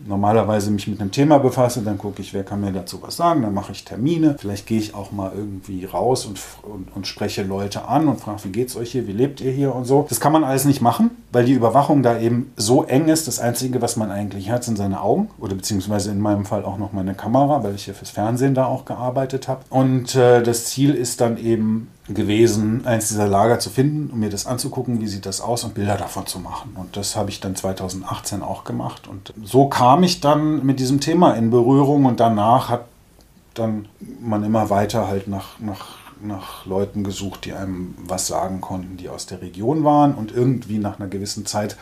normalerweise 0.06 0.70
mich 0.70 0.88
mit 0.88 1.00
einem 1.00 1.10
Thema 1.10 1.38
befasse, 1.38 1.82
dann 1.82 1.98
gucke 1.98 2.22
ich, 2.22 2.34
wer 2.34 2.44
kann 2.44 2.60
mir 2.60 2.72
dazu 2.72 3.00
was 3.02 3.16
sagen, 3.16 3.42
dann 3.42 3.54
mache 3.54 3.72
ich 3.72 3.84
Termine. 3.84 4.36
Vielleicht 4.38 4.66
gehe 4.66 4.78
ich 4.78 4.94
auch 4.94 5.12
mal 5.12 5.32
irgendwie 5.34 5.84
raus 5.84 6.26
und, 6.26 6.40
und, 6.62 6.94
und 6.94 7.06
spreche 7.06 7.42
Leute 7.42 7.86
an 7.88 8.08
und 8.08 8.20
frage, 8.20 8.44
wie 8.44 8.50
geht's 8.50 8.76
euch 8.76 8.92
hier, 8.92 9.06
wie 9.06 9.12
lebt 9.12 9.40
ihr 9.40 9.52
hier 9.52 9.74
und 9.74 9.84
so. 9.84 10.06
Das 10.08 10.20
kann 10.20 10.32
man 10.32 10.44
alles 10.44 10.64
nicht 10.64 10.80
machen, 10.80 11.10
weil 11.30 11.44
die 11.44 11.52
Überwachung 11.52 12.02
da 12.02 12.18
eben 12.18 12.52
so 12.56 12.84
eng 12.84 13.08
ist. 13.08 13.28
Das 13.28 13.38
Einzige, 13.38 13.80
was 13.82 13.96
man 13.96 14.10
eigentlich 14.10 14.50
hat, 14.50 14.64
sind 14.64 14.76
seine 14.76 15.00
Augen 15.00 15.30
oder 15.38 15.54
beziehungsweise 15.54 16.10
in 16.10 16.20
meinem 16.20 16.44
Fall 16.44 16.64
auch 16.64 16.78
noch 16.78 16.92
meine 16.92 17.14
Kamera, 17.14 17.62
weil 17.62 17.74
ich 17.74 17.86
ja 17.86 17.94
fürs 17.94 18.10
Fernsehen 18.10 18.54
da 18.54 18.66
auch 18.66 18.84
gearbeitet 18.84 19.48
habe. 19.48 19.62
Und 19.70 20.14
äh, 20.14 20.42
das 20.42 20.66
Ziel 20.66 20.94
ist 20.94 21.20
dann 21.20 21.36
eben 21.36 21.88
gewesen, 22.08 22.84
eins 22.84 23.08
dieser 23.08 23.28
Lager 23.28 23.60
zu 23.60 23.70
finden, 23.70 24.10
um 24.12 24.18
mir 24.18 24.30
das 24.30 24.46
anzugucken, 24.46 25.00
wie 25.00 25.06
sieht 25.06 25.24
das 25.24 25.40
aus 25.40 25.62
und 25.62 25.74
Bilder 25.74 25.96
davon 25.96 26.26
zu 26.26 26.40
machen. 26.40 26.72
Und 26.74 26.96
das 26.96 27.14
habe 27.14 27.30
ich 27.30 27.40
dann 27.40 27.54
2018 27.54 28.42
auch 28.42 28.64
gemacht. 28.64 29.06
Und 29.06 29.32
so 29.42 29.68
kam 29.68 30.02
ich 30.02 30.20
dann 30.20 30.66
mit 30.66 30.80
diesem 30.80 31.00
Thema 31.00 31.34
in 31.34 31.50
Berührung 31.50 32.04
und 32.04 32.18
danach 32.18 32.68
hat 32.68 32.86
dann 33.54 33.86
man 34.20 34.42
immer 34.44 34.70
weiter 34.70 35.06
halt 35.06 35.28
nach, 35.28 35.60
nach, 35.60 35.96
nach 36.22 36.66
Leuten 36.66 37.04
gesucht, 37.04 37.44
die 37.44 37.52
einem 37.52 37.94
was 37.98 38.26
sagen 38.26 38.60
konnten, 38.60 38.96
die 38.96 39.08
aus 39.08 39.26
der 39.26 39.40
Region 39.40 39.84
waren. 39.84 40.14
Und 40.14 40.32
irgendwie 40.32 40.78
nach 40.78 40.98
einer 40.98 41.08
gewissen 41.08 41.46
Zeit 41.46 41.76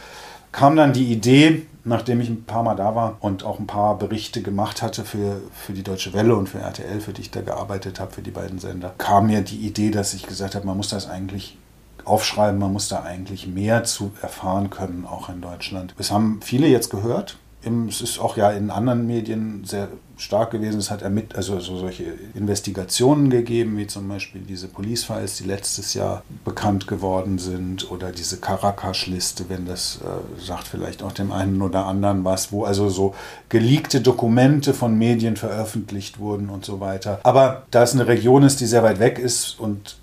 kam 0.53 0.77
dann 0.77 0.93
die 0.93 1.13
Idee, 1.13 1.67
nachdem 1.85 2.21
ich 2.21 2.29
ein 2.29 2.45
paar 2.45 2.63
Mal 2.63 2.75
da 2.77 2.95
war 2.95 3.17
und 3.21 3.45
auch 3.45 3.59
ein 3.59 3.67
paar 3.67 3.99
Berichte 3.99 4.43
gemacht 4.43 4.83
hatte 4.83 5.05
für, 5.05 5.41
für 5.53 5.73
die 5.73 5.83
Deutsche 5.83 6.13
Welle 6.13 6.37
und 6.37 6.49
für 6.49 6.59
RTL, 6.59 7.01
für 7.01 7.13
die 7.13 7.23
ich 7.23 7.31
da 7.31 7.41
gearbeitet 7.41 8.01
habe, 8.01 8.13
für 8.13 8.23
die 8.23 8.31
beiden 8.31 8.59
Sender, 8.59 8.95
kam 8.99 9.29
mir 9.29 9.41
die 9.41 9.59
Idee, 9.59 9.91
dass 9.91 10.15
ich 10.15 10.27
gesagt 10.27 10.55
habe, 10.55 10.67
man 10.67 10.77
muss 10.77 10.89
das 10.89 11.09
eigentlich 11.09 11.57
aufschreiben, 12.05 12.59
man 12.59 12.73
muss 12.73 12.89
da 12.89 13.03
eigentlich 13.03 13.47
mehr 13.47 13.85
zu 13.85 14.13
erfahren 14.21 14.71
können, 14.71 15.07
auch 15.07 15.29
in 15.29 15.41
Deutschland. 15.41 15.95
Das 15.99 16.11
haben 16.11 16.41
viele 16.43 16.67
jetzt 16.67 16.91
gehört, 16.91 17.39
es 17.63 18.01
ist 18.01 18.19
auch 18.19 18.37
ja 18.37 18.51
in 18.51 18.71
anderen 18.71 19.07
Medien 19.07 19.65
sehr 19.65 19.89
stark 20.17 20.51
gewesen. 20.51 20.79
Es 20.79 20.91
hat 20.91 21.03
ermitt 21.03 21.35
also 21.35 21.61
so 21.61 21.79
solche 21.79 22.05
Investigationen 22.35 23.31
gegeben, 23.31 23.77
wie 23.77 23.87
zum 23.87 24.09
Beispiel 24.09 24.43
diese 24.43 24.69
Police 24.69 25.05
Files, 25.05 25.37
die 25.37 25.45
letztes 25.45 25.95
Jahr 25.95 26.23
bekannt 26.45 26.87
geworden 26.87 27.39
sind, 27.39 27.91
oder 27.91 28.13
diese 28.13 28.39
Caracas-Liste, 28.39 29.47
wenn 29.49 29.67
das 29.67 30.01
äh, 30.03 30.41
sagt 30.43 30.69
vielleicht 30.69 31.03
auch 31.03 31.13
dem 31.13 31.33
einen 31.33 31.61
oder 31.63 31.87
anderen 31.87 32.25
was, 32.25 32.53
wo 32.53 32.65
also 32.65 32.89
so 32.89 33.15
geleakte 33.49 34.01
Dokumente 34.01 34.75
von 34.75 34.97
Medien 34.97 35.37
veröffentlicht 35.37 36.19
wurden 36.19 36.51
und 36.51 36.65
so 36.65 36.81
weiter. 36.81 37.21
Aber 37.23 37.63
da 37.71 37.83
es 37.83 37.95
eine 37.95 38.07
Region 38.07 38.43
ist, 38.43 38.61
die 38.61 38.67
sehr 38.67 38.83
weit 38.83 39.01
weg 39.01 39.19
ist 39.19 39.59
und 39.59 39.97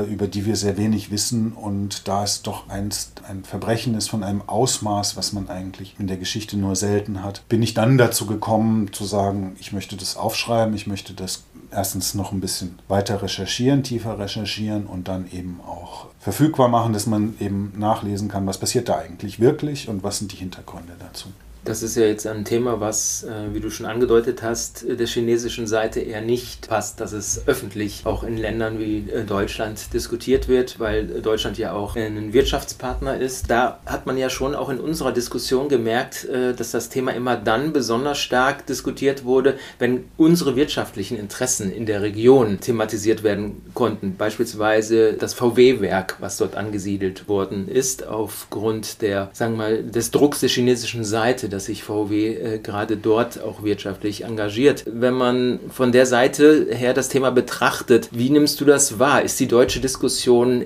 über 0.00 0.26
die 0.26 0.46
wir 0.46 0.56
sehr 0.56 0.76
wenig 0.76 1.10
wissen. 1.10 1.52
Und 1.52 2.08
da 2.08 2.24
es 2.24 2.42
doch 2.42 2.68
einst 2.68 3.22
ein 3.28 3.44
Verbrechen 3.44 3.94
ist 3.94 4.08
von 4.08 4.22
einem 4.22 4.42
Ausmaß, 4.42 5.16
was 5.16 5.32
man 5.32 5.48
eigentlich 5.48 5.94
in 5.98 6.06
der 6.06 6.16
Geschichte 6.16 6.56
nur 6.56 6.76
selten 6.76 7.22
hat, 7.22 7.46
bin 7.48 7.62
ich 7.62 7.74
dann 7.74 7.98
dazu 7.98 8.26
gekommen 8.26 8.92
zu 8.92 9.04
sagen, 9.04 9.56
ich 9.60 9.72
möchte 9.72 9.96
das 9.96 10.16
aufschreiben, 10.16 10.74
ich 10.74 10.86
möchte 10.86 11.14
das 11.14 11.44
erstens 11.70 12.14
noch 12.14 12.32
ein 12.32 12.40
bisschen 12.40 12.78
weiter 12.88 13.22
recherchieren, 13.22 13.82
tiefer 13.82 14.18
recherchieren 14.18 14.86
und 14.86 15.08
dann 15.08 15.30
eben 15.32 15.60
auch 15.66 16.06
verfügbar 16.20 16.68
machen, 16.68 16.92
dass 16.92 17.06
man 17.06 17.34
eben 17.40 17.72
nachlesen 17.76 18.28
kann, 18.28 18.46
was 18.46 18.58
passiert 18.58 18.88
da 18.88 18.98
eigentlich 18.98 19.40
wirklich 19.40 19.88
und 19.88 20.02
was 20.02 20.18
sind 20.18 20.32
die 20.32 20.36
Hintergründe 20.36 20.94
dazu. 20.98 21.28
Das 21.64 21.84
ist 21.84 21.96
ja 21.96 22.06
jetzt 22.06 22.26
ein 22.26 22.44
Thema, 22.44 22.80
was, 22.80 23.22
äh, 23.22 23.54
wie 23.54 23.60
du 23.60 23.70
schon 23.70 23.86
angedeutet 23.86 24.42
hast, 24.42 24.84
der 24.88 25.06
chinesischen 25.06 25.68
Seite 25.68 26.00
eher 26.00 26.20
nicht 26.20 26.68
passt, 26.68 27.00
dass 27.00 27.12
es 27.12 27.46
öffentlich 27.46 28.02
auch 28.04 28.24
in 28.24 28.36
Ländern 28.36 28.80
wie 28.80 29.08
äh, 29.08 29.22
Deutschland 29.24 29.94
diskutiert 29.94 30.48
wird, 30.48 30.80
weil 30.80 31.06
Deutschland 31.06 31.58
ja 31.58 31.72
auch 31.72 31.94
ein 31.94 32.32
Wirtschaftspartner 32.32 33.20
ist. 33.20 33.48
Da 33.48 33.78
hat 33.86 34.06
man 34.06 34.18
ja 34.18 34.28
schon 34.28 34.56
auch 34.56 34.70
in 34.70 34.80
unserer 34.80 35.12
Diskussion 35.12 35.68
gemerkt, 35.68 36.24
äh, 36.24 36.52
dass 36.52 36.72
das 36.72 36.88
Thema 36.88 37.12
immer 37.12 37.36
dann 37.36 37.72
besonders 37.72 38.18
stark 38.18 38.66
diskutiert 38.66 39.24
wurde, 39.24 39.56
wenn 39.78 40.04
unsere 40.16 40.56
wirtschaftlichen 40.56 41.16
Interessen 41.16 41.72
in 41.72 41.86
der 41.86 42.02
Region 42.02 42.58
thematisiert 42.58 43.22
werden 43.22 43.62
konnten. 43.72 44.16
Beispielsweise 44.16 45.12
das 45.12 45.34
VW-Werk, 45.34 46.16
was 46.18 46.38
dort 46.38 46.56
angesiedelt 46.56 47.28
worden 47.28 47.68
ist, 47.68 48.04
aufgrund 48.04 49.00
der, 49.00 49.30
sagen 49.32 49.52
wir 49.52 49.58
mal, 49.58 49.82
des 49.84 50.10
Drucks 50.10 50.40
der 50.40 50.48
chinesischen 50.48 51.04
Seite 51.04 51.51
dass 51.52 51.66
sich 51.66 51.82
VW 51.82 52.34
äh, 52.34 52.58
gerade 52.58 52.96
dort 52.96 53.42
auch 53.42 53.62
wirtschaftlich 53.62 54.24
engagiert. 54.24 54.84
Wenn 54.86 55.14
man 55.14 55.60
von 55.70 55.92
der 55.92 56.06
Seite 56.06 56.68
her 56.70 56.94
das 56.94 57.08
Thema 57.08 57.30
betrachtet, 57.30 58.08
wie 58.12 58.30
nimmst 58.30 58.60
du 58.60 58.64
das 58.64 58.98
wahr? 58.98 59.22
Ist 59.22 59.38
die 59.40 59.48
deutsche 59.48 59.80
Diskussion 59.80 60.64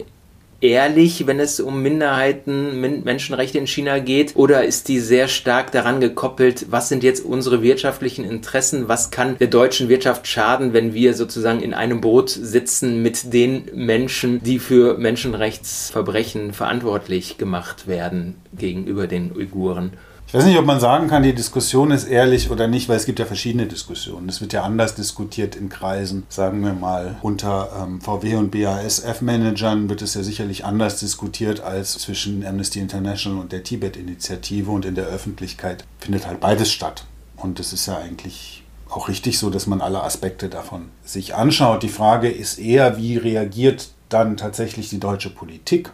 ehrlich, 0.61 1.27
wenn 1.27 1.41
es 1.41 1.61
um 1.61 1.83
Minderheiten, 1.83 2.81
Menschenrechte 3.05 3.59
in 3.59 3.67
China 3.67 3.99
geht? 3.99 4.37
Oder 4.37 4.65
ist 4.65 4.89
die 4.89 5.01
sehr 5.01 5.29
stark 5.29 5.73
daran 5.73 6.01
gekoppelt, 6.01 6.67
was 6.71 6.89
sind 6.89 7.03
jetzt 7.03 7.25
unsere 7.25 7.63
wirtschaftlichen 7.63 8.25
Interessen? 8.25 8.89
Was 8.89 9.11
kann 9.11 9.37
der 9.39 9.49
deutschen 9.49 9.89
Wirtschaft 9.89 10.27
schaden, 10.27 10.73
wenn 10.73 10.95
wir 10.95 11.15
sozusagen 11.15 11.61
in 11.61 11.75
einem 11.75 12.01
Boot 12.01 12.31
sitzen 12.31 13.03
mit 13.03 13.33
den 13.33 13.71
Menschen, 13.75 14.43
die 14.43 14.59
für 14.59 14.97
Menschenrechtsverbrechen 14.99 16.53
verantwortlich 16.53 17.39
gemacht 17.39 17.87
werden 17.87 18.37
gegenüber 18.57 19.07
den 19.07 19.33
Uiguren? 19.37 19.93
Ich 20.29 20.35
weiß 20.35 20.45
nicht, 20.45 20.59
ob 20.59 20.67
man 20.67 20.81
sagen 20.81 21.07
kann, 21.07 21.23
die 21.23 21.37
Diskussion 21.37 21.93
ist 21.93 22.05
ehrlich 22.05 22.51
oder 22.51 22.67
nicht, 22.67 22.89
weil 22.89 22.97
es 22.97 23.07
gibt 23.07 23.21
ja 23.21 23.27
verschiedene 23.27 23.67
Diskussionen. 23.67 24.29
Es 24.29 24.41
wird 24.41 24.53
ja 24.53 24.65
anders 24.65 24.97
diskutiert 24.97 25.55
in 25.55 25.69
Kreisen, 25.69 26.25
sagen 26.29 26.65
wir 26.65 26.73
mal, 26.73 27.17
unter 27.23 27.71
ähm, 27.81 28.01
VW 28.01 28.35
und 28.35 28.51
BASF-Managern 28.51 29.89
wird 29.89 30.03
es 30.03 30.15
ja 30.15 30.25
sicherlich 30.25 30.65
anders 30.65 30.99
diskutiert 30.99 31.61
als 31.61 31.93
zwischen 31.99 32.45
Amnesty 32.45 32.81
International 32.81 33.41
und 33.41 33.53
der 33.53 33.63
Tibet-Initiative 33.63 34.69
und 34.69 34.85
in 34.85 34.97
der 34.97 35.07
Öffentlichkeit 35.07 35.85
findet 36.01 36.27
halt 36.27 36.41
beides 36.41 36.73
statt. 36.73 37.05
Und 37.37 37.61
es 37.61 37.73
ist 37.73 37.87
ja 37.87 37.97
eigentlich 37.97 38.65
auch 38.91 39.09
richtig 39.09 39.39
so, 39.39 39.49
dass 39.49 39.69
man 39.69 39.81
alle 39.81 40.03
Aspekte 40.03 40.49
davon 40.49 40.89
sich 41.05 41.37
anschaut. 41.37 41.85
Die 41.85 41.89
Frage 41.89 42.29
ist 42.29 42.59
eher, 42.59 42.97
wie 42.97 43.17
reagiert 43.17 43.91
dann 44.09 44.37
tatsächlich 44.37 44.89
die 44.89 44.99
deutsche 44.99 45.31
Politik 45.31 45.91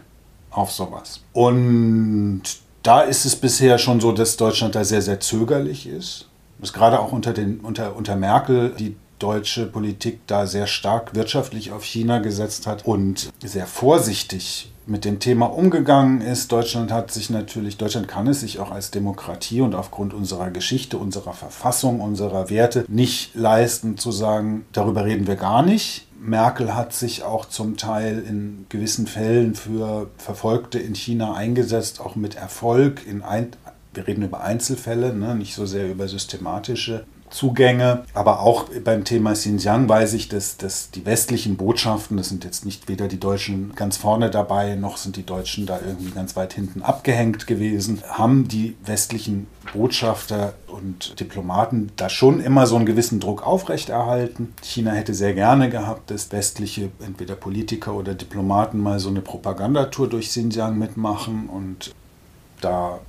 auf 0.49 0.71
sowas? 0.71 1.21
Und 1.33 2.62
da 2.83 3.01
ist 3.01 3.25
es 3.25 3.35
bisher 3.35 3.77
schon 3.77 4.01
so, 4.01 4.11
dass 4.11 4.37
Deutschland 4.37 4.75
da 4.75 4.83
sehr, 4.83 5.01
sehr 5.01 5.19
zögerlich 5.19 5.87
ist. 5.87 6.27
Dass 6.59 6.73
gerade 6.73 6.99
auch 6.99 7.11
unter, 7.11 7.33
den, 7.33 7.59
unter, 7.61 7.95
unter 7.95 8.15
Merkel 8.15 8.73
die 8.77 8.95
deutsche 9.19 9.65
Politik 9.65 10.19
da 10.27 10.45
sehr 10.45 10.67
stark 10.67 11.15
wirtschaftlich 11.15 11.71
auf 11.71 11.83
China 11.83 12.19
gesetzt 12.19 12.67
hat 12.67 12.85
und 12.85 13.31
sehr 13.43 13.67
vorsichtig 13.67 14.69
mit 14.85 15.05
dem 15.05 15.19
Thema 15.19 15.45
umgegangen 15.45 16.19
ist. 16.19 16.51
Deutschland 16.51 16.91
hat 16.91 17.11
sich 17.11 17.29
natürlich, 17.29 17.77
Deutschland 17.77 18.09
kann 18.09 18.27
es 18.27 18.41
sich 18.41 18.59
auch 18.59 18.71
als 18.71 18.91
Demokratie 18.91 19.61
und 19.61 19.75
aufgrund 19.75 20.13
unserer 20.13 20.51
Geschichte, 20.51 20.97
unserer 20.97 21.33
Verfassung, 21.33 22.01
unserer 22.01 22.49
Werte 22.49 22.83
nicht 22.89 23.33
leisten 23.33 23.97
zu 23.97 24.11
sagen, 24.11 24.65
darüber 24.73 25.05
reden 25.05 25.25
wir 25.25 25.37
gar 25.37 25.63
nicht. 25.63 26.05
Merkel 26.23 26.73
hat 26.73 26.93
sich 26.93 27.23
auch 27.23 27.45
zum 27.45 27.75
Teil 27.75 28.23
in 28.27 28.65
gewissen 28.69 29.07
Fällen 29.07 29.55
für 29.55 30.09
Verfolgte 30.17 30.79
in 30.79 30.95
China 30.95 31.33
eingesetzt, 31.33 31.99
auch 31.99 32.15
mit 32.15 32.35
Erfolg. 32.35 33.05
In 33.05 33.23
ein, 33.23 33.51
wir 33.93 34.07
reden 34.07 34.23
über 34.23 34.41
Einzelfälle, 34.41 35.13
ne, 35.13 35.35
nicht 35.35 35.53
so 35.53 35.65
sehr 35.65 35.91
über 35.91 36.07
systematische 36.07 37.05
Zugänge. 37.33 38.03
Aber 38.13 38.41
auch 38.41 38.65
beim 38.83 39.03
Thema 39.03 39.33
Xinjiang 39.33 39.89
weiß 39.89 40.13
ich, 40.13 40.29
dass, 40.29 40.57
dass 40.57 40.91
die 40.91 41.05
westlichen 41.05 41.57
Botschaften, 41.57 42.17
das 42.17 42.29
sind 42.29 42.43
jetzt 42.43 42.65
nicht 42.65 42.87
weder 42.87 43.07
die 43.07 43.19
Deutschen 43.19 43.73
ganz 43.75 43.97
vorne 43.97 44.29
dabei, 44.29 44.75
noch 44.75 44.97
sind 44.97 45.17
die 45.17 45.25
Deutschen 45.25 45.65
da 45.65 45.79
irgendwie 45.85 46.11
ganz 46.11 46.35
weit 46.35 46.53
hinten 46.53 46.83
abgehängt 46.83 47.47
gewesen, 47.47 48.01
haben 48.07 48.47
die 48.47 48.75
westlichen 48.85 49.47
Botschafter 49.73 50.53
und 50.67 51.19
Diplomaten 51.19 51.91
da 51.95 52.09
schon 52.09 52.39
immer 52.39 52.67
so 52.67 52.75
einen 52.75 52.85
gewissen 52.85 53.19
Druck 53.19 53.45
aufrechterhalten. 53.45 54.53
China 54.61 54.91
hätte 54.91 55.13
sehr 55.13 55.33
gerne 55.33 55.69
gehabt, 55.69 56.11
dass 56.11 56.31
westliche, 56.31 56.89
entweder 57.03 57.35
Politiker 57.35 57.93
oder 57.93 58.13
Diplomaten 58.13 58.79
mal 58.79 58.99
so 58.99 59.09
eine 59.09 59.21
Propagandatour 59.21 60.07
durch 60.07 60.27
Xinjiang 60.27 60.77
mitmachen 60.77 61.49
und 61.49 61.93
da 62.61 62.99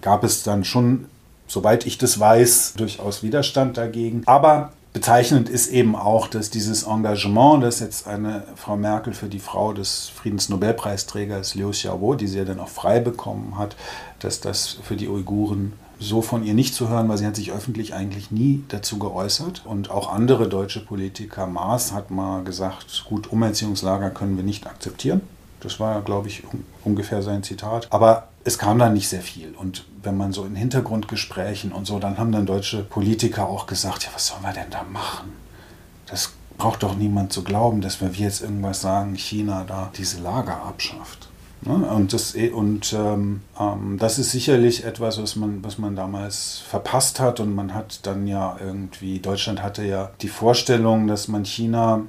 gab 0.00 0.24
es 0.24 0.42
dann 0.42 0.64
schon 0.64 1.06
soweit 1.46 1.86
ich 1.86 1.98
das 1.98 2.18
weiß, 2.18 2.74
durchaus 2.76 3.22
Widerstand 3.22 3.76
dagegen. 3.76 4.22
Aber 4.26 4.72
Bezeichnend 4.96 5.50
ist 5.50 5.68
eben 5.68 5.94
auch, 5.94 6.26
dass 6.26 6.48
dieses 6.48 6.84
Engagement, 6.84 7.62
das 7.62 7.80
jetzt 7.80 8.08
eine 8.08 8.44
Frau 8.56 8.78
Merkel 8.78 9.12
für 9.12 9.28
die 9.28 9.40
Frau 9.40 9.74
des 9.74 10.08
Friedensnobelpreisträgers 10.08 11.54
Liu 11.54 11.68
Xiaobo, 11.72 12.14
die 12.14 12.26
sie 12.26 12.38
ja 12.38 12.46
dann 12.46 12.60
auch 12.60 12.68
frei 12.70 13.00
bekommen 13.00 13.58
hat, 13.58 13.76
dass 14.20 14.40
das 14.40 14.78
für 14.82 14.96
die 14.96 15.06
Uiguren 15.10 15.74
so 15.98 16.22
von 16.22 16.42
ihr 16.44 16.54
nicht 16.54 16.74
zu 16.74 16.88
hören, 16.88 17.10
weil 17.10 17.18
sie 17.18 17.26
hat 17.26 17.36
sich 17.36 17.52
öffentlich 17.52 17.92
eigentlich 17.92 18.30
nie 18.30 18.64
dazu 18.68 18.98
geäußert. 18.98 19.66
Und 19.66 19.90
auch 19.90 20.10
andere 20.10 20.48
deutsche 20.48 20.80
Politiker, 20.80 21.46
Maas 21.46 21.92
hat 21.92 22.10
mal 22.10 22.42
gesagt, 22.42 23.04
gut, 23.06 23.30
Umerziehungslager 23.30 24.08
können 24.08 24.38
wir 24.38 24.44
nicht 24.44 24.66
akzeptieren. 24.66 25.20
Das 25.60 25.78
war, 25.78 26.00
glaube 26.00 26.28
ich, 26.28 26.42
ungefähr 26.84 27.20
sein 27.20 27.42
Zitat. 27.42 27.88
Aber 27.90 28.28
es 28.46 28.58
kam 28.58 28.78
dann 28.78 28.94
nicht 28.94 29.08
sehr 29.08 29.22
viel. 29.22 29.54
Und 29.56 29.84
wenn 30.04 30.16
man 30.16 30.32
so 30.32 30.44
in 30.44 30.54
Hintergrundgesprächen 30.54 31.72
und 31.72 31.84
so, 31.84 31.98
dann 31.98 32.16
haben 32.16 32.30
dann 32.30 32.46
deutsche 32.46 32.84
Politiker 32.84 33.48
auch 33.48 33.66
gesagt, 33.66 34.04
ja, 34.04 34.10
was 34.14 34.28
sollen 34.28 34.42
wir 34.42 34.52
denn 34.52 34.70
da 34.70 34.84
machen? 34.84 35.32
Das 36.06 36.32
braucht 36.56 36.84
doch 36.84 36.96
niemand 36.96 37.32
zu 37.32 37.42
glauben, 37.42 37.80
dass 37.80 38.00
wir 38.00 38.08
jetzt 38.10 38.42
irgendwas 38.42 38.80
sagen, 38.80 39.16
China 39.16 39.64
da 39.66 39.90
diese 39.98 40.20
Lager 40.20 40.62
abschafft. 40.62 41.28
Ne? 41.62 41.74
Und, 41.74 42.12
das, 42.12 42.36
und 42.36 42.92
ähm, 42.92 43.40
ähm, 43.58 43.96
das 43.98 44.20
ist 44.20 44.30
sicherlich 44.30 44.84
etwas, 44.84 45.20
was 45.20 45.34
man, 45.34 45.64
was 45.64 45.78
man 45.78 45.96
damals 45.96 46.62
verpasst 46.68 47.18
hat. 47.18 47.40
Und 47.40 47.52
man 47.52 47.74
hat 47.74 48.06
dann 48.06 48.28
ja 48.28 48.56
irgendwie, 48.64 49.18
Deutschland 49.18 49.60
hatte 49.60 49.84
ja 49.84 50.12
die 50.22 50.28
Vorstellung, 50.28 51.08
dass 51.08 51.26
man 51.26 51.44
China 51.44 52.02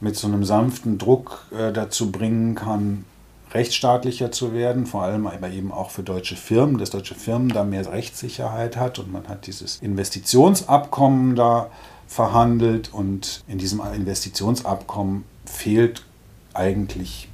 mit 0.00 0.16
so 0.16 0.28
einem 0.28 0.44
sanften 0.44 0.96
Druck 0.96 1.46
äh, 1.54 1.72
dazu 1.72 2.10
bringen 2.10 2.54
kann, 2.54 3.04
rechtsstaatlicher 3.54 4.32
zu 4.32 4.52
werden, 4.52 4.86
vor 4.86 5.02
allem 5.02 5.26
aber 5.26 5.50
eben 5.50 5.72
auch 5.72 5.90
für 5.90 6.02
deutsche 6.02 6.36
Firmen, 6.36 6.78
dass 6.78 6.90
deutsche 6.90 7.14
Firmen 7.14 7.48
da 7.48 7.64
mehr 7.64 7.90
Rechtssicherheit 7.90 8.76
hat 8.76 8.98
und 8.98 9.12
man 9.12 9.28
hat 9.28 9.46
dieses 9.46 9.76
Investitionsabkommen 9.80 11.36
da 11.36 11.70
verhandelt 12.06 12.92
und 12.92 13.42
in 13.48 13.58
diesem 13.58 13.80
Investitionsabkommen 13.80 15.24
fehlt 15.44 16.04
eigentlich 16.54 17.28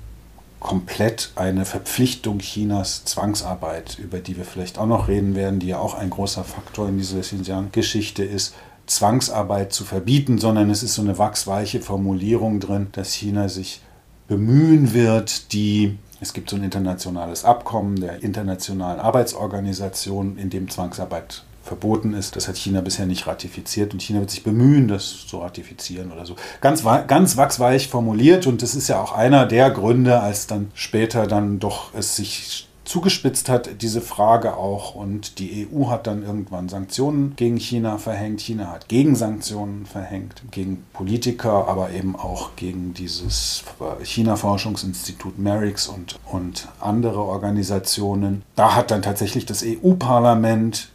komplett 0.61 1.33
eine 1.37 1.65
Verpflichtung 1.65 2.39
Chinas 2.41 3.05
Zwangsarbeit, 3.05 3.99
über 3.99 4.19
die 4.19 4.37
wir 4.37 4.45
vielleicht 4.45 4.79
auch 4.79 4.87
noch 4.87 5.09
reden 5.09 5.35
werden, 5.35 5.61
die 5.61 5.69
ja 5.69 5.79
auch 5.79 5.95
ein 5.95 6.11
großer 6.11 6.45
Faktor 6.45 6.89
in 6.89 6.99
dieser 6.99 7.21
Xinjiang-Geschichte 7.21 8.25
ist, 8.25 8.55
Zwangsarbeit 8.87 9.73
zu 9.73 9.85
verbieten, 9.85 10.39
sondern 10.39 10.71
es 10.71 10.83
ist 10.83 10.95
so 10.95 11.03
eine 11.03 11.19
wachsweiche 11.19 11.81
Formulierung 11.81 12.59
drin, 12.59 12.89
dass 12.93 13.13
China 13.13 13.49
sich 13.49 13.81
bemühen 14.27 14.95
wird, 14.95 15.53
die 15.53 15.99
es 16.21 16.33
gibt 16.33 16.51
so 16.51 16.57
ein 16.57 16.65
internationales 16.65 17.45
Abkommen 17.45 18.01
der 18.01 18.23
Internationalen 18.23 19.01
Arbeitsorganisation, 19.01 20.37
in 20.37 20.51
dem 20.51 20.69
Zwangsarbeit 20.69 21.45
verboten 21.63 22.15
ist. 22.15 22.35
Das 22.35 22.49
hat 22.49 22.57
China 22.57 22.81
bisher 22.81 23.07
nicht 23.07 23.27
ratifiziert 23.27 23.93
und 23.93 24.03
China 24.03 24.21
wird 24.21 24.31
sich 24.31 24.43
bemühen, 24.43 24.89
das 24.89 25.27
zu 25.27 25.39
ratifizieren 25.39 26.11
oder 26.11 26.27
so. 26.27 26.35
Ganz, 26.61 26.83
ganz 27.07 27.37
wachsweich 27.37 27.89
formuliert 27.89 28.47
und 28.47 28.63
das 28.63 28.75
ist 28.75 28.89
ja 28.89 29.01
auch 29.01 29.13
einer 29.13 29.47
der 29.47 29.71
Gründe, 29.71 30.21
als 30.21 30.47
dann 30.47 30.71
später 30.75 31.27
dann 31.27 31.59
doch 31.59 31.95
es 31.95 32.17
sich 32.17 32.68
zugespitzt 32.89 33.49
hat, 33.49 33.83
diese 33.83 34.01
Frage 34.01 34.57
auch. 34.57 34.95
Und 34.95 35.39
die 35.39 35.69
EU 35.71 35.89
hat 35.89 36.07
dann 36.07 36.23
irgendwann 36.23 36.69
Sanktionen 36.69 37.35
gegen 37.37 37.59
China 37.59 37.99
verhängt. 37.99 38.41
China 38.41 38.73
hat 38.73 38.89
Gegensanktionen 38.89 39.87
verhängt, 39.87 40.43
gegen 40.51 40.85
Politiker, 40.95 41.69
aber 41.69 41.91
eben 41.91 42.17
auch 42.17 42.57
gegen 42.57 42.95
dieses 42.95 43.63
China-Forschungsinstitut 44.03 45.39
MERIX 45.39 45.89
und, 45.89 46.19
und 46.25 46.69
andere 46.81 47.21
Organisationen. 47.21 48.43
Da 48.57 48.75
hat 48.75 48.91
dann 48.91 49.03
tatsächlich 49.03 49.45
das 49.45 49.63
EU-Parlament 49.63 50.89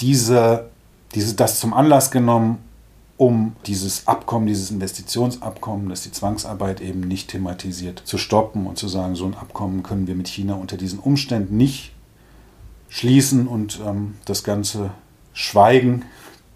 diese, 0.00 0.66
diese, 1.14 1.34
das 1.34 1.58
zum 1.58 1.72
Anlass 1.72 2.10
genommen, 2.10 2.58
um 3.20 3.54
dieses 3.66 4.08
Abkommen, 4.08 4.46
dieses 4.46 4.70
Investitionsabkommen, 4.70 5.90
das 5.90 6.00
die 6.00 6.10
Zwangsarbeit 6.10 6.80
eben 6.80 7.00
nicht 7.00 7.28
thematisiert, 7.28 8.00
zu 8.06 8.16
stoppen 8.16 8.66
und 8.66 8.78
zu 8.78 8.88
sagen, 8.88 9.14
so 9.14 9.26
ein 9.26 9.34
Abkommen 9.34 9.82
können 9.82 10.06
wir 10.06 10.14
mit 10.14 10.26
China 10.26 10.54
unter 10.54 10.78
diesen 10.78 10.98
Umständen 10.98 11.58
nicht 11.58 11.92
schließen 12.88 13.46
und 13.46 13.78
ähm, 13.86 14.14
das 14.24 14.42
ganze 14.42 14.92
Schweigen 15.34 16.06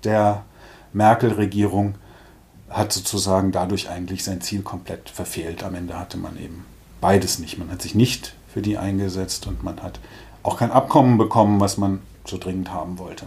der 0.04 0.46
Merkel-Regierung 0.94 1.96
hat 2.70 2.94
sozusagen 2.94 3.52
dadurch 3.52 3.90
eigentlich 3.90 4.24
sein 4.24 4.40
Ziel 4.40 4.62
komplett 4.62 5.10
verfehlt. 5.10 5.64
Am 5.64 5.74
Ende 5.74 5.98
hatte 5.98 6.16
man 6.16 6.38
eben 6.38 6.64
beides 7.02 7.38
nicht. 7.38 7.58
Man 7.58 7.70
hat 7.70 7.82
sich 7.82 7.94
nicht 7.94 8.36
für 8.48 8.62
die 8.62 8.78
eingesetzt 8.78 9.46
und 9.46 9.62
man 9.62 9.82
hat 9.82 10.00
auch 10.42 10.56
kein 10.56 10.70
Abkommen 10.70 11.18
bekommen, 11.18 11.60
was 11.60 11.76
man 11.76 12.00
so 12.24 12.38
dringend 12.38 12.72
haben 12.72 12.98
wollte. 12.98 13.26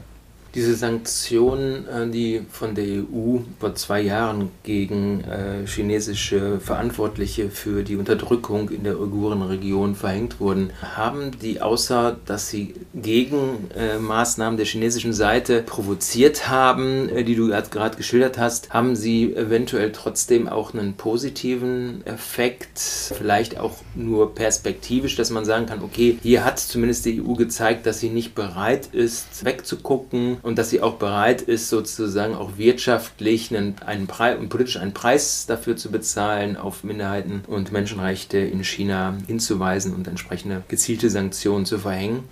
Diese 0.58 0.74
Sanktionen, 0.74 1.88
äh, 1.88 2.10
die 2.10 2.42
von 2.50 2.74
der 2.74 2.84
EU 2.84 3.42
vor 3.60 3.76
zwei 3.76 4.02
Jahren 4.02 4.50
gegen 4.64 5.24
äh, 5.24 5.68
chinesische 5.68 6.60
Verantwortliche 6.60 7.52
für 7.52 7.84
die 7.84 7.96
Unterdrückung 7.96 8.72
in 8.72 8.84
der 8.84 9.00
Uigurenregion 9.00 9.94
verhängt 9.94 10.40
wurden, 10.40 10.72
haben 10.82 11.30
die 11.44 11.62
außer, 11.62 12.18
dass 12.26 12.50
sie 12.50 12.74
Gegenmaßnahmen 12.96 14.56
äh, 14.56 14.58
der 14.58 14.66
chinesischen 14.66 15.14
Seite 15.14 15.62
provoziert 15.62 16.50
haben, 16.50 17.12
die 17.16 17.36
du 17.36 17.50
gerade 17.50 17.96
geschildert 17.96 18.40
hast, 18.40 18.72
haben 18.72 18.96
sie 18.96 19.36
eventuell 19.36 19.92
trotzdem 19.92 20.48
auch 20.50 20.74
einen 20.74 20.96
positiven 20.96 22.04
Effekt, 22.08 22.80
vielleicht 22.80 23.60
auch 23.60 23.76
nur 23.94 24.34
perspektivisch, 24.34 25.18
dass 25.18 25.30
man 25.30 25.46
sagen 25.46 25.68
kann, 25.68 25.84
okay, 25.84 26.18
hier 26.24 26.44
hat 26.44 26.58
zumindest 26.58 27.06
die 27.06 27.22
EU 27.22 27.34
gezeigt, 27.34 27.86
dass 27.86 28.00
sie 28.00 28.10
nicht 28.10 28.34
bereit 28.34 28.88
ist, 28.92 29.46
wegzugucken 29.46 30.38
und 30.48 30.58
dass 30.58 30.70
sie 30.70 30.82
auch 30.82 30.94
bereit 30.94 31.42
ist, 31.42 31.68
sozusagen 31.68 32.34
auch 32.34 32.58
wirtschaftlich 32.58 33.54
einen, 33.54 33.76
einen 33.86 34.08
Preis 34.08 34.40
und 34.40 34.48
politisch 34.48 34.78
einen 34.78 34.94
Preis 34.94 35.46
dafür 35.46 35.76
zu 35.76 35.92
bezahlen, 35.92 36.56
auf 36.56 36.86
Minderheiten 36.86 37.44
und 37.48 37.74
Menschenrechte 37.74 38.38
in 38.38 38.64
China 38.64 39.14
hinzuweisen 39.28 39.94
und 39.94 40.08
entsprechende 40.08 40.64
gezielte 40.70 41.10
Sanktionen 41.10 41.66
zu 41.66 41.78
verhängen. 41.80 42.24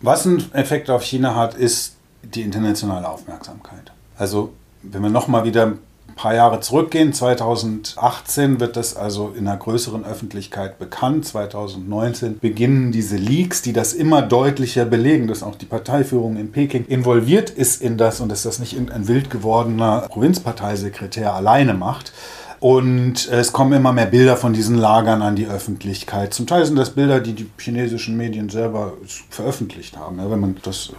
Was 0.00 0.26
einen 0.26 0.52
Effekt 0.52 0.90
auf 0.90 1.04
China 1.04 1.36
hat, 1.36 1.54
ist 1.54 1.94
die 2.24 2.42
internationale 2.42 3.08
Aufmerksamkeit. 3.08 3.92
Also 4.18 4.52
wenn 4.82 5.02
wir 5.02 5.10
nochmal 5.10 5.44
wieder 5.44 5.74
ein 6.12 6.14
paar 6.14 6.34
Jahre 6.34 6.60
zurückgehen, 6.60 7.12
2018 7.12 8.60
wird 8.60 8.76
das 8.76 8.96
also 8.96 9.32
in 9.36 9.48
einer 9.48 9.56
größeren 9.56 10.04
Öffentlichkeit 10.04 10.78
bekannt. 10.78 11.26
2019 11.26 12.38
beginnen 12.38 12.92
diese 12.92 13.16
Leaks, 13.16 13.62
die 13.62 13.72
das 13.72 13.94
immer 13.94 14.20
deutlicher 14.20 14.84
belegen, 14.84 15.26
dass 15.26 15.42
auch 15.42 15.56
die 15.56 15.64
Parteiführung 15.66 16.36
in 16.36 16.52
Peking 16.52 16.84
involviert 16.84 17.48
ist 17.48 17.80
in 17.80 17.96
das 17.96 18.20
und 18.20 18.28
dass 18.28 18.42
das 18.42 18.58
nicht 18.58 18.74
irgendein 18.74 19.08
wild 19.08 19.30
gewordener 19.30 20.06
Provinzparteisekretär 20.10 21.32
alleine 21.32 21.72
macht. 21.74 22.12
Und 22.60 23.28
es 23.28 23.52
kommen 23.52 23.72
immer 23.72 23.92
mehr 23.92 24.06
Bilder 24.06 24.36
von 24.36 24.52
diesen 24.52 24.76
Lagern 24.76 25.22
an 25.22 25.34
die 25.34 25.48
Öffentlichkeit. 25.48 26.32
Zum 26.32 26.46
Teil 26.46 26.64
sind 26.64 26.76
das 26.76 26.90
Bilder, 26.90 27.18
die 27.20 27.32
die 27.32 27.50
chinesischen 27.58 28.16
Medien 28.16 28.50
selber 28.50 28.92
veröffentlicht 29.30 29.96
haben. 29.96 30.18
Wenn 30.18 30.38
man 30.38 30.56
das 30.62 30.90
äh, 30.90 30.92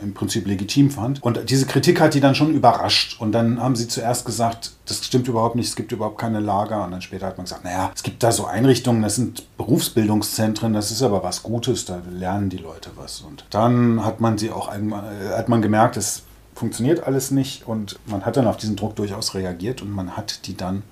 im 0.00 0.14
Prinzip 0.14 0.46
legitim 0.46 0.90
fand. 0.90 1.22
Und 1.22 1.50
diese 1.50 1.66
Kritik 1.66 2.00
hat 2.00 2.14
die 2.14 2.20
dann 2.20 2.34
schon 2.34 2.52
überrascht. 2.52 3.20
Und 3.20 3.32
dann 3.32 3.60
haben 3.60 3.76
sie 3.76 3.88
zuerst 3.88 4.24
gesagt, 4.24 4.72
das 4.86 5.04
stimmt 5.04 5.28
überhaupt 5.28 5.56
nicht, 5.56 5.68
es 5.68 5.76
gibt 5.76 5.92
überhaupt 5.92 6.18
keine 6.18 6.40
Lager. 6.40 6.84
Und 6.84 6.92
dann 6.92 7.02
später 7.02 7.26
hat 7.26 7.36
man 7.36 7.44
gesagt, 7.44 7.64
naja, 7.64 7.90
es 7.94 8.02
gibt 8.02 8.22
da 8.22 8.32
so 8.32 8.46
Einrichtungen, 8.46 9.02
das 9.02 9.16
sind 9.16 9.56
Berufsbildungszentren, 9.56 10.72
das 10.72 10.90
ist 10.90 11.02
aber 11.02 11.22
was 11.22 11.42
Gutes, 11.42 11.84
da 11.84 12.00
lernen 12.10 12.50
die 12.50 12.58
Leute 12.58 12.90
was. 12.96 13.20
Und 13.20 13.44
dann 13.50 14.04
hat 14.04 14.20
man 14.20 14.38
sie 14.38 14.50
auch 14.50 14.68
einmal, 14.68 15.04
hat 15.36 15.48
man 15.48 15.62
gemerkt, 15.62 15.96
es 15.96 16.22
funktioniert 16.54 17.04
alles 17.04 17.30
nicht. 17.30 17.66
Und 17.66 17.98
man 18.06 18.24
hat 18.24 18.36
dann 18.36 18.46
auf 18.46 18.56
diesen 18.56 18.76
Druck 18.76 18.96
durchaus 18.96 19.34
reagiert 19.34 19.82
und 19.82 19.90
man 19.90 20.16
hat 20.16 20.46
die 20.46 20.56
dann 20.56 20.82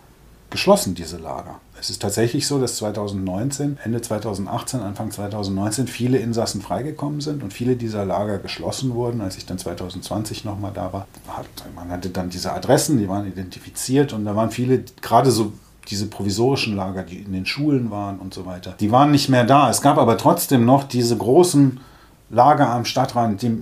geschlossen, 0.57 0.95
diese 0.95 1.19
Lager. 1.19 1.61
Es 1.79 1.91
ist 1.91 2.01
tatsächlich 2.01 2.47
so, 2.47 2.59
dass 2.59 2.77
2019, 2.77 3.77
Ende 3.85 4.01
2018, 4.01 4.81
Anfang 4.81 5.11
2019 5.11 5.87
viele 5.87 6.17
Insassen 6.17 6.63
freigekommen 6.63 7.21
sind 7.21 7.43
und 7.43 7.53
viele 7.53 7.77
dieser 7.77 8.07
Lager 8.07 8.39
geschlossen 8.39 8.95
wurden. 8.95 9.21
Als 9.21 9.37
ich 9.37 9.45
dann 9.45 9.59
2020 9.59 10.47
nochmal 10.47 10.71
da 10.73 10.95
war, 10.95 11.07
hat, 11.29 11.47
man 11.75 11.91
hatte 11.91 12.09
dann 12.09 12.31
diese 12.31 12.55
Adressen, 12.55 12.99
die 12.99 13.07
waren 13.07 13.27
identifiziert 13.27 14.15
und 14.15 14.25
da 14.25 14.35
waren 14.35 14.51
viele, 14.51 14.83
gerade 15.03 15.31
so 15.31 15.53
diese 15.89 16.07
provisorischen 16.07 16.75
Lager, 16.75 17.03
die 17.03 17.19
in 17.19 17.35
den 17.35 17.45
Schulen 17.45 17.91
waren 17.91 18.19
und 18.19 18.33
so 18.33 18.47
weiter, 18.47 18.75
die 18.81 18.91
waren 18.91 19.11
nicht 19.11 19.29
mehr 19.29 19.45
da. 19.45 19.69
Es 19.69 19.83
gab 19.83 19.99
aber 19.99 20.17
trotzdem 20.17 20.65
noch 20.65 20.85
diese 20.85 21.19
großen 21.19 21.81
Lager 22.31 22.71
am 22.71 22.87
Stadtrand, 22.87 23.43
die 23.43 23.59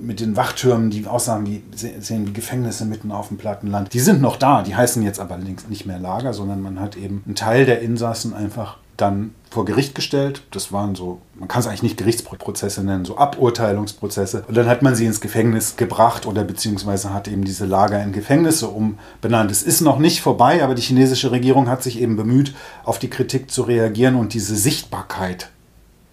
mit 0.00 0.20
den 0.20 0.36
Wachtürmen, 0.36 0.90
die 0.90 1.06
aussahen 1.06 1.46
wie, 1.46 1.62
sehen 1.74 2.26
wie 2.26 2.32
Gefängnisse 2.32 2.84
mitten 2.84 3.12
auf 3.12 3.28
dem 3.28 3.38
Plattenland. 3.38 3.92
Die 3.92 4.00
sind 4.00 4.20
noch 4.20 4.36
da, 4.36 4.62
die 4.62 4.76
heißen 4.76 5.02
jetzt 5.02 5.20
aber 5.20 5.38
nicht 5.38 5.86
mehr 5.86 5.98
Lager, 5.98 6.32
sondern 6.32 6.62
man 6.62 6.80
hat 6.80 6.96
eben 6.96 7.22
einen 7.26 7.34
Teil 7.34 7.66
der 7.66 7.80
Insassen 7.80 8.34
einfach 8.34 8.78
dann 8.96 9.34
vor 9.50 9.64
Gericht 9.64 9.94
gestellt. 9.94 10.42
Das 10.50 10.72
waren 10.72 10.94
so, 10.94 11.20
man 11.34 11.48
kann 11.48 11.60
es 11.60 11.66
eigentlich 11.66 11.82
nicht 11.82 11.96
Gerichtsprozesse 11.96 12.84
nennen, 12.84 13.04
so 13.04 13.16
Aburteilungsprozesse. 13.16 14.44
Und 14.46 14.56
dann 14.56 14.66
hat 14.66 14.82
man 14.82 14.94
sie 14.94 15.06
ins 15.06 15.20
Gefängnis 15.20 15.76
gebracht 15.76 16.26
oder 16.26 16.44
beziehungsweise 16.44 17.14
hat 17.14 17.28
eben 17.28 17.44
diese 17.44 17.64
Lager 17.64 18.02
in 18.02 18.12
Gefängnisse 18.12 18.68
umbenannt. 18.68 19.50
Es 19.50 19.62
ist 19.62 19.80
noch 19.80 19.98
nicht 19.98 20.20
vorbei, 20.20 20.62
aber 20.62 20.74
die 20.74 20.82
chinesische 20.82 21.30
Regierung 21.30 21.68
hat 21.68 21.82
sich 21.82 22.00
eben 22.00 22.16
bemüht, 22.16 22.54
auf 22.84 22.98
die 22.98 23.08
Kritik 23.08 23.50
zu 23.50 23.62
reagieren 23.62 24.16
und 24.16 24.34
diese 24.34 24.56
Sichtbarkeit 24.56 25.50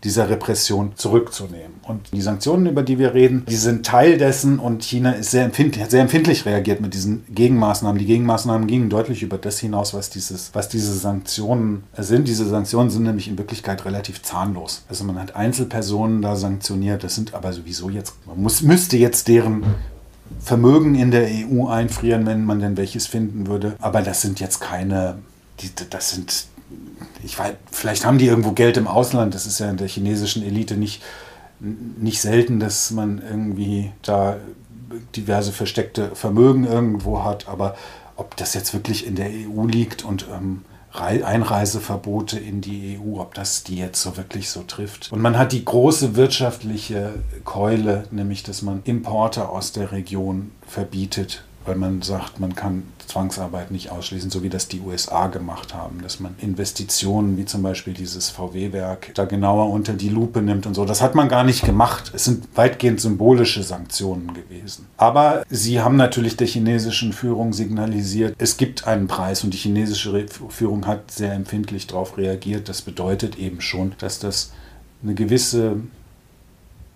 dieser 0.06 0.30
Repression 0.30 0.91
zurückzunehmen. 0.96 1.74
Und 1.82 2.13
die 2.13 2.22
Sanktionen, 2.22 2.68
über 2.68 2.84
die 2.84 3.00
wir 3.00 3.15
reden, 3.15 3.44
die 3.50 3.56
sind 3.56 3.86
Teil 3.86 4.17
dessen 4.17 4.60
und 4.60 4.84
China 4.84 5.12
ist 5.12 5.32
sehr 5.32 5.44
empfindlich, 5.44 5.84
sehr 5.90 6.02
empfindlich 6.02 6.46
reagiert 6.46 6.79
mit 6.79 6.94
diesen 6.94 7.25
Gegenmaßnahmen. 7.34 7.98
Die 7.98 8.06
Gegenmaßnahmen 8.06 8.67
gingen 8.67 8.90
deutlich 8.90 9.23
über 9.23 9.40
das 9.40 9.60
hinaus, 9.60 9.96
was, 9.96 10.12
dieses, 10.12 10.52
was 10.54 10.69
diese 10.69 10.94
Sanktionen 10.94 11.84
sind. 11.98 12.27
Diese 12.27 12.46
Sanktionen 12.46 12.92
sind 12.92 13.04
nämlich 13.04 13.27
in 13.27 13.38
Wirklichkeit 13.38 13.84
relativ 13.84 14.21
zahnlos. 14.21 14.86
Also 14.88 15.04
man 15.04 15.19
hat 15.19 15.36
Einzelpersonen 15.36 16.21
da 16.21 16.36
sanktioniert, 16.36 17.04
das 17.04 17.15
sind 17.15 17.34
aber 17.34 17.52
sowieso 17.52 17.90
jetzt, 17.90 18.13
man 18.27 18.42
muss, 18.42 18.62
müsste 18.62 18.98
jetzt 18.98 19.27
deren 19.27 19.63
Vermögen 20.40 20.94
in 20.94 21.10
der 21.10 21.27
EU 21.27 21.67
einfrieren, 21.67 22.27
wenn 22.27 22.46
man 22.46 22.60
denn 22.60 22.77
welches 22.77 23.08
finden 23.08 23.48
würde. 23.48 23.75
Aber 23.79 24.04
das 24.04 24.21
sind 24.21 24.40
jetzt 24.40 24.62
keine, 24.62 25.17
die, 25.60 25.69
das 25.90 26.12
sind, 26.12 26.46
ich 27.24 27.38
weiß, 27.38 27.54
vielleicht 27.72 28.06
haben 28.06 28.18
die 28.18 28.28
irgendwo 28.28 28.52
Geld 28.52 28.78
im 28.78 28.88
Ausland. 28.88 29.34
Das 29.34 29.46
ist 29.46 29.60
ja 29.60 29.70
in 29.70 29.78
der 29.78 29.88
chinesischen 29.88 30.44
Elite 30.44 30.76
nicht, 30.76 31.02
nicht 31.60 32.22
selten, 32.22 32.60
dass 32.60 32.92
man 32.92 33.22
irgendwie 33.22 33.92
da 34.02 34.38
diverse 35.16 35.52
versteckte 35.52 36.16
Vermögen 36.16 36.66
irgendwo 36.66 37.24
hat. 37.24 37.48
Aber 37.48 37.76
ob 38.16 38.36
das 38.38 38.54
jetzt 38.54 38.74
wirklich 38.74 39.06
in 39.06 39.16
der 39.16 39.30
EU 39.30 39.66
liegt 39.66 40.04
und 40.04 40.28
ähm, 40.34 40.63
Einreiseverbote 40.94 42.40
in 42.40 42.62
die 42.62 42.98
EU, 42.98 43.20
ob 43.20 43.34
das 43.34 43.63
die 43.63 43.78
jetzt 43.78 44.02
so 44.02 44.16
wirklich 44.16 44.50
so 44.50 44.63
trifft. 44.63 45.12
Und 45.12 45.22
man 45.22 45.38
hat 45.38 45.52
die 45.52 45.66
große 45.66 46.16
wirtschaftliche 46.16 47.16
Keule, 47.44 48.06
nämlich 48.12 48.44
dass 48.44 48.62
man 48.62 48.82
Importe 48.86 49.50
aus 49.50 49.74
der 49.74 49.92
Region 49.92 50.52
verbietet 50.66 51.44
weil 51.66 51.76
man 51.76 52.02
sagt, 52.02 52.40
man 52.40 52.56
kann 52.56 52.84
Zwangsarbeit 53.08 53.72
nicht 53.72 53.92
ausschließen, 53.92 54.30
so 54.30 54.44
wie 54.44 54.50
das 54.50 54.68
die 54.68 54.82
USA 54.82 55.28
gemacht 55.28 55.74
haben, 55.74 56.02
dass 56.02 56.20
man 56.20 56.36
Investitionen 56.40 57.38
wie 57.38 57.46
zum 57.46 57.63
Beispiel 57.63 57.94
dieses 57.94 58.30
VW-Werk 58.30 59.12
da 59.13 59.26
genauer 59.26 59.70
unter 59.70 59.94
die 59.94 60.10
Lupe 60.10 60.42
nimmt 60.42 60.66
und 60.66 60.74
so. 60.74 60.86
Das 60.86 61.02
hat 61.02 61.16
man 61.16 61.30
gar 61.30 61.44
nicht 61.44 61.63
gemacht. 61.63 62.12
Es 62.13 62.26
sind 62.26 62.48
weitgehend 62.56 63.00
symbolische 63.00 63.63
Sanktionen 63.63 64.34
gewesen. 64.34 64.88
Aber 64.98 65.44
sie 65.50 65.82
haben 65.82 65.98
natürlich 65.98 66.36
der 66.36 66.48
chinesischen 66.48 67.13
Führung 67.13 67.54
signalisiert, 67.54 68.36
es 68.38 68.58
gibt 68.58 68.88
einen 68.88 69.08
Preis 69.08 69.44
und 69.44 69.54
die 69.54 69.58
chinesische 69.58 70.26
Führung 70.50 70.88
hat 70.88 71.12
sehr 71.12 71.34
empfindlich 71.34 71.88
darauf 71.88 72.18
reagiert. 72.18 72.70
Das 72.70 72.82
bedeutet 72.82 73.38
eben 73.38 73.62
schon, 73.62 73.94
dass 74.00 74.20
das 74.20 74.52
eine 75.04 75.13
gewisse 75.13 75.78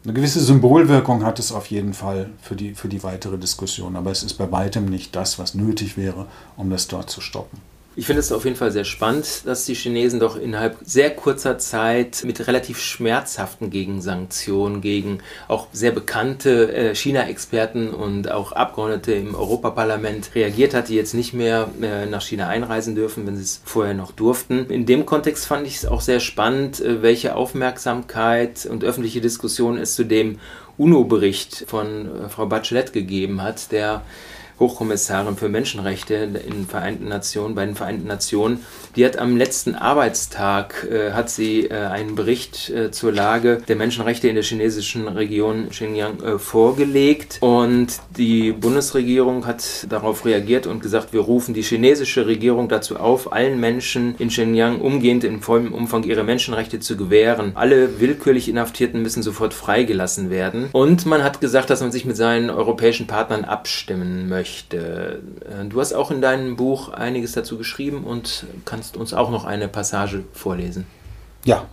eine 0.03 0.13
gewisse 0.13 0.39
Symbolwirkung 0.39 1.25
hat 1.25 1.39
es 1.39 1.51
auf 1.51 1.67
jeden 1.67 1.93
Fall 1.93 2.29
für 2.41 2.55
die, 2.55 2.73
für 2.73 2.87
die 2.87 3.03
weitere 3.03 3.37
Diskussion, 3.37 3.95
aber 3.95 4.11
es 4.11 4.23
ist 4.23 4.35
bei 4.35 4.49
weitem 4.51 4.85
nicht 4.85 5.15
das, 5.15 5.39
was 5.39 5.55
nötig 5.55 5.97
wäre, 5.97 6.25
um 6.55 6.69
das 6.69 6.87
dort 6.87 7.09
zu 7.09 7.19
stoppen. 7.19 7.59
Ich 7.99 8.05
finde 8.05 8.21
es 8.21 8.31
auf 8.31 8.45
jeden 8.45 8.55
Fall 8.55 8.71
sehr 8.71 8.85
spannend, 8.85 9.41
dass 9.43 9.65
die 9.65 9.73
Chinesen 9.73 10.21
doch 10.21 10.37
innerhalb 10.37 10.77
sehr 10.85 11.13
kurzer 11.13 11.57
Zeit 11.57 12.23
mit 12.23 12.47
relativ 12.47 12.79
schmerzhaften 12.79 13.71
Gegensanktionen 13.71 14.79
gegen 14.79 15.17
auch 15.49 15.67
sehr 15.73 15.91
bekannte 15.91 16.73
äh, 16.73 16.95
China-Experten 16.95 17.89
und 17.89 18.31
auch 18.31 18.53
Abgeordnete 18.53 19.11
im 19.11 19.35
Europaparlament 19.35 20.33
reagiert 20.33 20.73
hat, 20.73 20.87
die 20.87 20.95
jetzt 20.95 21.13
nicht 21.13 21.33
mehr 21.33 21.67
äh, 21.81 22.05
nach 22.05 22.21
China 22.21 22.47
einreisen 22.47 22.95
dürfen, 22.95 23.27
wenn 23.27 23.35
sie 23.35 23.43
es 23.43 23.59
vorher 23.65 23.95
noch 23.95 24.13
durften. 24.13 24.67
In 24.69 24.85
dem 24.85 25.05
Kontext 25.05 25.45
fand 25.45 25.67
ich 25.67 25.75
es 25.75 25.85
auch 25.85 25.99
sehr 25.99 26.21
spannend, 26.21 26.79
äh, 26.79 27.01
welche 27.01 27.35
Aufmerksamkeit 27.35 28.65
und 28.65 28.85
öffentliche 28.85 29.19
Diskussion 29.19 29.77
es 29.77 29.95
zu 29.95 30.05
dem 30.05 30.39
UNO-Bericht 30.77 31.65
von 31.67 32.09
Frau 32.29 32.45
Bachelet 32.45 32.93
gegeben 32.93 33.41
hat, 33.41 33.73
der 33.73 34.03
Hochkommissarin 34.59 35.37
für 35.37 35.49
Menschenrechte 35.49 36.15
in 36.15 36.67
Vereinten 36.67 37.07
Nationen, 37.07 37.55
bei 37.55 37.65
den 37.65 37.75
Vereinten 37.75 38.07
Nationen, 38.07 38.65
die 38.95 39.05
hat 39.05 39.17
am 39.17 39.37
letzten 39.37 39.75
Arbeitstag 39.75 40.87
äh, 40.89 41.11
hat 41.11 41.29
sie 41.29 41.65
äh, 41.65 41.73
einen 41.73 42.15
Bericht 42.15 42.69
äh, 42.69 42.91
zur 42.91 43.11
Lage 43.11 43.61
der 43.67 43.75
Menschenrechte 43.75 44.27
in 44.27 44.35
der 44.35 44.43
chinesischen 44.43 45.07
Region 45.07 45.69
Xinjiang 45.69 46.21
äh, 46.21 46.39
vorgelegt 46.39 47.37
und 47.41 47.87
die 48.17 48.51
Bundesregierung 48.51 49.45
hat 49.45 49.87
darauf 49.89 50.25
reagiert 50.25 50.67
und 50.67 50.81
gesagt, 50.81 51.13
wir 51.13 51.21
rufen 51.21 51.53
die 51.53 51.61
chinesische 51.61 52.27
Regierung 52.27 52.67
dazu 52.69 52.97
auf, 52.97 53.31
allen 53.31 53.59
Menschen 53.59 54.15
in 54.17 54.29
Xinjiang 54.29 54.81
umgehend 54.81 55.23
in 55.23 55.41
vollem 55.41 55.73
Umfang 55.73 56.03
ihre 56.03 56.23
Menschenrechte 56.23 56.79
zu 56.79 56.97
gewähren. 56.97 57.51
Alle 57.55 57.99
willkürlich 57.99 58.49
Inhaftierten 58.49 59.01
müssen 59.01 59.23
sofort 59.23 59.53
freigelassen 59.53 60.29
werden. 60.29 60.69
Und 60.71 61.05
man 61.05 61.23
hat 61.23 61.41
gesagt, 61.41 61.69
dass 61.69 61.81
man 61.81 61.91
sich 61.91 62.05
mit 62.05 62.17
seinen 62.17 62.49
europäischen 62.49 63.07
Partnern 63.07 63.45
abstimmen 63.45 64.29
möchte. 64.29 65.21
Äh, 65.45 65.65
du 65.65 65.79
hast 65.79 65.93
auch 65.93 66.11
in 66.11 66.21
deinem 66.21 66.55
Buch 66.55 66.89
einiges 66.89 67.33
dazu 67.33 67.57
geschrieben 67.57 68.03
und 68.03 68.45
kannst 68.79 68.95
uns 68.95 69.13
auch 69.13 69.29
noch 69.29 69.43
eine 69.43 69.67
Passage 69.67 70.23
vorlesen. 70.31 70.85
Ja. 71.43 71.65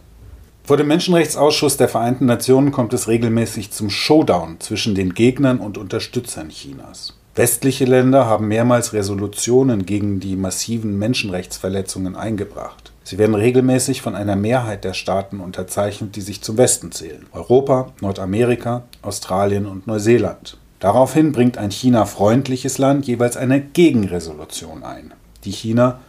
Vor 0.64 0.76
dem 0.76 0.88
Menschenrechtsausschuss 0.88 1.76
der 1.76 1.88
Vereinten 1.88 2.26
Nationen 2.26 2.72
kommt 2.72 2.92
es 2.94 3.06
regelmäßig 3.06 3.70
zum 3.70 3.90
Showdown 3.90 4.56
zwischen 4.58 4.96
den 4.96 5.14
Gegnern 5.14 5.58
und 5.58 5.78
Unterstützern 5.78 6.48
Chinas. 6.48 7.14
Westliche 7.36 7.84
Länder 7.84 8.26
haben 8.26 8.48
mehrmals 8.48 8.92
Resolutionen 8.92 9.86
gegen 9.86 10.18
die 10.18 10.34
massiven 10.34 10.98
Menschenrechtsverletzungen 10.98 12.16
eingebracht. 12.16 12.90
Sie 13.04 13.18
werden 13.18 13.36
regelmäßig 13.36 14.02
von 14.02 14.16
einer 14.16 14.34
Mehrheit 14.34 14.82
der 14.82 14.94
Staaten 14.94 15.38
unterzeichnet, 15.38 16.16
die 16.16 16.22
sich 16.22 16.42
zum 16.42 16.58
Westen 16.58 16.90
zählen. 16.90 17.26
Europa, 17.30 17.92
Nordamerika, 18.00 18.82
Australien 19.02 19.66
und 19.66 19.86
Neuseeland. 19.86 20.58
Daraufhin 20.80 21.30
bringt 21.30 21.56
ein 21.56 21.70
China-freundliches 21.70 22.78
Land 22.78 23.06
jeweils 23.06 23.36
eine 23.36 23.60
Gegenresolution 23.60 24.82
ein, 24.82 25.14
die 25.44 25.52
China 25.52 26.00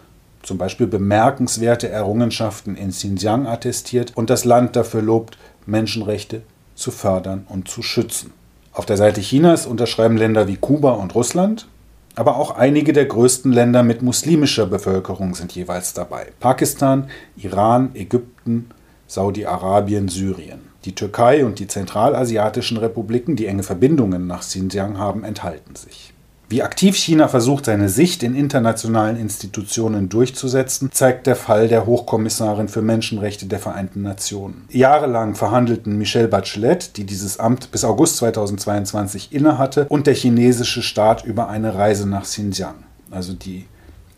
zum 0.48 0.58
Beispiel 0.58 0.88
bemerkenswerte 0.88 1.90
Errungenschaften 1.90 2.78
in 2.78 2.92
Xinjiang 2.92 3.48
attestiert 3.48 4.14
und 4.16 4.30
das 4.30 4.46
Land 4.46 4.78
dafür 4.78 5.02
lobt, 5.02 5.38
Menschenrechte 5.66 6.42
zu 6.74 6.92
fördern 6.92 7.46
und 7.50 7.68
zu 7.68 7.84
schützen. 7.84 8.32
Auf 8.72 8.86
der 8.86 8.96
Seite 8.96 9.20
Chinas 9.20 9.66
unterschreiben 9.66 10.16
Länder 10.16 10.48
wie 10.48 10.56
Kuba 10.56 10.92
und 10.92 11.14
Russland, 11.16 11.68
aber 12.16 12.38
auch 12.38 12.52
einige 12.52 12.94
der 12.94 13.08
größten 13.08 13.52
Länder 13.52 13.84
mit 13.84 14.02
muslimischer 14.02 14.68
Bevölkerung 14.68 15.36
sind 15.36 15.52
jeweils 15.52 15.94
dabei. 15.94 16.28
Pakistan, 16.40 17.10
Iran, 17.36 17.92
Ägypten, 17.94 18.70
Saudi-Arabien, 19.08 20.08
Syrien. 20.08 20.62
Die 20.86 20.96
Türkei 20.96 21.44
und 21.44 21.60
die 21.60 21.68
zentralasiatischen 21.68 22.78
Republiken, 22.78 23.36
die 23.36 23.48
enge 23.48 23.64
Verbindungen 23.64 24.28
nach 24.28 24.40
Xinjiang 24.42 24.98
haben, 24.98 25.26
enthalten 25.26 25.76
sich. 25.76 26.14
Wie 26.50 26.64
aktiv 26.64 26.96
China 26.96 27.28
versucht, 27.28 27.66
seine 27.66 27.90
Sicht 27.90 28.24
in 28.24 28.34
internationalen 28.34 29.18
Institutionen 29.18 30.08
durchzusetzen, 30.08 30.90
zeigt 30.94 31.28
der 31.28 31.36
Fall 31.36 31.68
der 31.68 31.86
Hochkommissarin 31.86 32.70
für 32.70 32.82
Menschenrechte 32.82 33.48
der 33.48 33.60
Vereinten 33.60 34.02
Nationen. 34.02 34.66
Jahrelang 34.70 35.36
verhandelten 35.36 35.98
Michelle 35.98 36.30
Bachelet, 36.30 36.96
die 36.96 37.04
dieses 37.04 37.38
Amt 37.38 37.72
bis 37.72 37.84
August 37.84 38.18
2022 38.18 39.34
innehatte, 39.34 39.88
und 39.90 40.08
der 40.08 40.16
chinesische 40.16 40.82
Staat 40.82 41.26
über 41.26 41.50
eine 41.50 41.76
Reise 41.76 42.08
nach 42.08 42.24
Xinjiang. 42.24 42.76
Also 43.12 43.34
die 43.34 43.66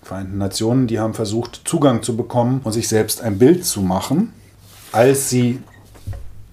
Vereinten 0.04 0.38
Nationen, 0.38 0.86
die 0.86 1.00
haben 1.00 1.16
versucht, 1.16 1.62
Zugang 1.66 2.04
zu 2.04 2.16
bekommen 2.16 2.62
und 2.64 2.74
sich 2.74 2.88
selbst 2.88 3.22
ein 3.22 3.40
Bild 3.40 3.66
zu 3.66 3.82
machen. 3.82 4.34
Als 4.92 5.30
sie 5.30 5.62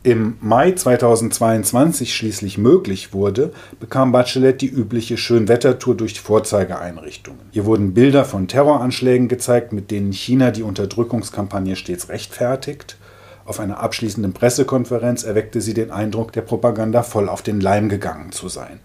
im 0.07 0.37
Mai 0.41 0.71
2022 0.71 2.15
schließlich 2.15 2.59
möglich 2.59 3.13
wurde, 3.13 3.53
bekam 3.81 4.13
Bachelet 4.13 4.61
die 4.61 4.69
übliche 4.69 5.17
Schönwettertour 5.17 5.97
durch 5.97 6.21
Vorzeigeeinrichtungen. 6.21 7.41
Ihr 7.51 7.65
wurden 7.65 7.93
Bilder 7.93 8.25
von 8.25 8.47
Terroranschlägen 8.47 9.27
gezeigt, 9.27 9.73
mit 9.73 9.91
denen 9.91 10.13
China 10.13 10.53
die 10.53 10.63
Unterdrückungskampagne 10.63 11.75
stets 11.75 12.09
rechtfertigt. 12.09 12.99
Auf 13.45 13.59
einer 13.59 13.81
abschließenden 13.81 14.33
Pressekonferenz 14.33 15.25
erweckte 15.25 15.61
sie 15.61 15.75
den 15.75 15.91
Eindruck, 15.91 16.31
der 16.31 16.43
Propaganda 16.43 17.03
voll 17.03 17.29
auf 17.29 17.43
den 17.43 17.61
Leim 17.61 17.89
gegangen 17.89 18.31
zu 18.31 18.49
sein. 18.49 18.79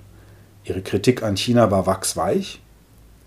Ihre 0.64 0.82
Kritik 0.82 1.22
an 1.22 1.38
China 1.38 1.70
war 1.70 1.86
wachsweich, 1.86 2.64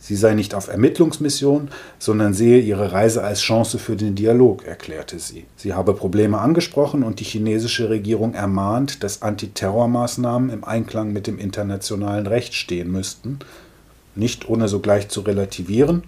Sie 0.06 0.16
sei 0.16 0.34
nicht 0.34 0.54
auf 0.54 0.68
Ermittlungsmission, 0.68 1.70
sondern 1.98 2.34
sehe 2.34 2.60
ihre 2.60 2.92
Reise 2.92 3.24
als 3.24 3.40
Chance 3.40 3.78
für 3.78 3.96
den 3.96 4.14
Dialog, 4.14 4.66
erklärte 4.66 5.18
sie. 5.18 5.46
Sie 5.56 5.72
habe 5.72 5.94
Probleme 5.94 6.38
angesprochen 6.40 7.02
und 7.02 7.20
die 7.20 7.24
chinesische 7.24 7.88
Regierung 7.88 8.34
ermahnt, 8.34 9.02
dass 9.02 9.22
Antiterrormaßnahmen 9.22 10.50
im 10.50 10.62
Einklang 10.62 11.14
mit 11.14 11.26
dem 11.26 11.38
internationalen 11.38 12.26
Recht 12.26 12.52
stehen 12.52 12.92
müssten, 12.92 13.38
nicht 14.14 14.46
ohne 14.46 14.68
sogleich 14.68 15.08
zu 15.08 15.22
relativieren. 15.22 16.02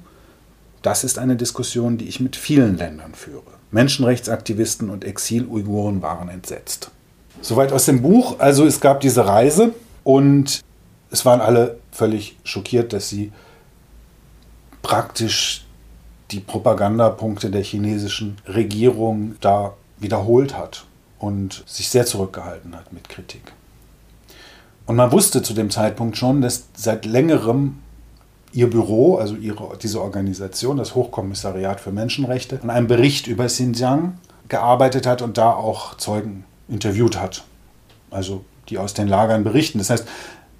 Das 0.83 1.03
ist 1.03 1.19
eine 1.19 1.37
Diskussion, 1.37 1.97
die 1.97 2.07
ich 2.07 2.21
mit 2.21 2.37
vielen 2.37 2.77
Ländern 2.77 3.15
führe. 3.15 3.45
Menschenrechtsaktivisten 3.71 4.91
und 4.91 5.07
Exil-Uiguren 5.07 6.03
waren 6.03 6.29
entsetzt. 6.29 6.91
Soweit 7.41 7.73
aus 7.73 7.87
dem 7.87 8.03
Buch. 8.03 8.41
Also 8.41 8.67
es 8.67 8.79
gab 8.79 9.01
diese 9.01 9.27
Reise 9.27 9.73
und 10.05 10.61
es 11.11 11.25
waren 11.25 11.41
alle 11.41 11.79
völlig 11.93 12.37
schockiert, 12.45 12.93
dass 12.93 13.09
sie 13.09 13.33
praktisch 14.87 15.65
die 16.31 16.39
Propagandapunkte 16.39 17.51
der 17.51 17.65
chinesischen 17.65 18.37
Regierung 18.47 19.35
da 19.41 19.75
wiederholt 19.99 20.57
hat 20.57 20.85
und 21.19 21.65
sich 21.67 21.89
sehr 21.89 22.07
zurückgehalten 22.07 22.77
hat 22.77 22.93
mit 22.93 23.09
Kritik. 23.09 23.53
Und 24.87 24.95
man 24.95 25.11
wusste 25.11 25.43
zu 25.43 25.55
dem 25.55 25.71
Zeitpunkt 25.71 26.17
schon, 26.17 26.41
dass 26.41 26.69
seit 26.77 27.05
längerem 27.05 27.79
ihr 28.53 28.71
Büro, 28.71 29.17
also 29.17 29.35
ihre, 29.35 29.77
diese 29.83 30.01
Organisation, 30.01 30.77
das 30.77 30.95
Hochkommissariat 30.95 31.81
für 31.81 31.91
Menschenrechte, 31.91 32.61
an 32.63 32.71
einem 32.71 32.87
Bericht 32.87 33.27
über 33.27 33.47
Xinjiang 33.47 34.19
gearbeitet 34.49 35.05
hat 35.05 35.21
und 35.21 35.37
da 35.37 35.51
auch 35.51 35.97
Zeugen 35.97 36.45
interviewt 36.69 37.21
hat. 37.21 37.43
Also 38.13 38.45
die 38.69 38.79
aus 38.79 38.95
den 38.95 39.09
Lagern 39.09 39.43
berichten. 39.43 39.79
Das 39.79 39.91
heißt, 39.91 40.07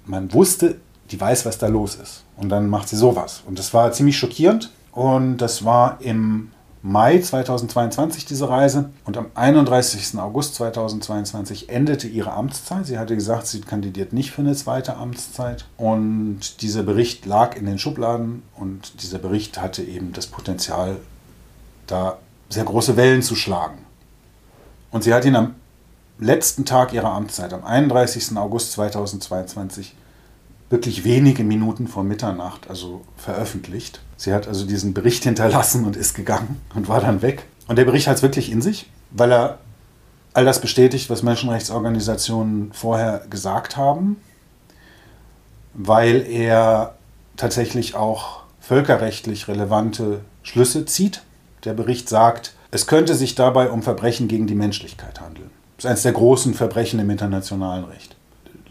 man 0.05 0.33
wusste, 0.33 0.75
die 1.11 1.19
weiß, 1.19 1.45
was 1.45 1.57
da 1.57 1.67
los 1.67 1.95
ist. 1.95 2.23
Und 2.35 2.49
dann 2.49 2.69
macht 2.69 2.89
sie 2.89 2.95
sowas. 2.95 3.43
Und 3.45 3.59
das 3.59 3.73
war 3.73 3.91
ziemlich 3.91 4.17
schockierend. 4.17 4.71
Und 4.91 5.37
das 5.37 5.63
war 5.63 5.97
im 6.01 6.51
Mai 6.81 7.19
2022 7.19 8.25
diese 8.25 8.49
Reise. 8.49 8.89
Und 9.05 9.17
am 9.17 9.27
31. 9.35 10.17
August 10.19 10.55
2022 10.55 11.69
endete 11.69 12.07
ihre 12.07 12.31
Amtszeit. 12.31 12.85
Sie 12.85 12.97
hatte 12.97 13.15
gesagt, 13.15 13.47
sie 13.47 13.61
kandidiert 13.61 14.13
nicht 14.13 14.31
für 14.31 14.41
eine 14.41 14.55
zweite 14.55 14.95
Amtszeit. 14.97 15.65
Und 15.77 16.61
dieser 16.61 16.83
Bericht 16.83 17.25
lag 17.25 17.55
in 17.55 17.65
den 17.65 17.79
Schubladen. 17.79 18.43
Und 18.55 19.01
dieser 19.01 19.17
Bericht 19.17 19.61
hatte 19.61 19.83
eben 19.83 20.13
das 20.13 20.27
Potenzial, 20.27 20.97
da 21.87 22.17
sehr 22.49 22.63
große 22.63 22.95
Wellen 22.95 23.21
zu 23.21 23.35
schlagen. 23.35 23.79
Und 24.91 25.03
sie 25.03 25.13
hat 25.13 25.25
ihn 25.25 25.35
am 25.35 25.55
letzten 26.19 26.65
Tag 26.65 26.93
ihrer 26.93 27.11
Amtszeit, 27.11 27.53
am 27.53 27.63
31. 27.63 28.37
August 28.37 28.71
2022, 28.73 29.95
wirklich 30.69 31.03
wenige 31.03 31.43
Minuten 31.43 31.87
vor 31.87 32.03
Mitternacht, 32.03 32.69
also 32.69 33.01
veröffentlicht. 33.15 34.01
Sie 34.17 34.33
hat 34.33 34.47
also 34.47 34.65
diesen 34.65 34.93
Bericht 34.93 35.23
hinterlassen 35.23 35.85
und 35.85 35.95
ist 35.95 36.13
gegangen 36.13 36.59
und 36.75 36.89
war 36.89 36.99
dann 36.99 37.21
weg. 37.21 37.45
Und 37.67 37.77
der 37.77 37.85
Bericht 37.85 38.07
hat 38.07 38.17
es 38.17 38.23
wirklich 38.23 38.51
in 38.51 38.61
sich, 38.61 38.89
weil 39.11 39.31
er 39.31 39.59
all 40.33 40.45
das 40.45 40.61
bestätigt, 40.61 41.09
was 41.09 41.23
Menschenrechtsorganisationen 41.23 42.71
vorher 42.73 43.23
gesagt 43.29 43.77
haben, 43.77 44.17
weil 45.73 46.25
er 46.29 46.95
tatsächlich 47.37 47.95
auch 47.95 48.41
völkerrechtlich 48.59 49.47
relevante 49.47 50.21
Schlüsse 50.43 50.85
zieht. 50.85 51.21
Der 51.63 51.73
Bericht 51.73 52.09
sagt, 52.09 52.53
es 52.71 52.87
könnte 52.87 53.15
sich 53.15 53.35
dabei 53.35 53.69
um 53.69 53.81
Verbrechen 53.81 54.27
gegen 54.27 54.47
die 54.47 54.55
Menschlichkeit 54.55 55.21
handeln. 55.21 55.49
Das 55.77 55.85
ist 55.85 55.89
eines 55.89 56.01
der 56.03 56.11
großen 56.11 56.53
Verbrechen 56.53 56.99
im 56.99 57.09
internationalen 57.09 57.85
Recht. 57.85 58.16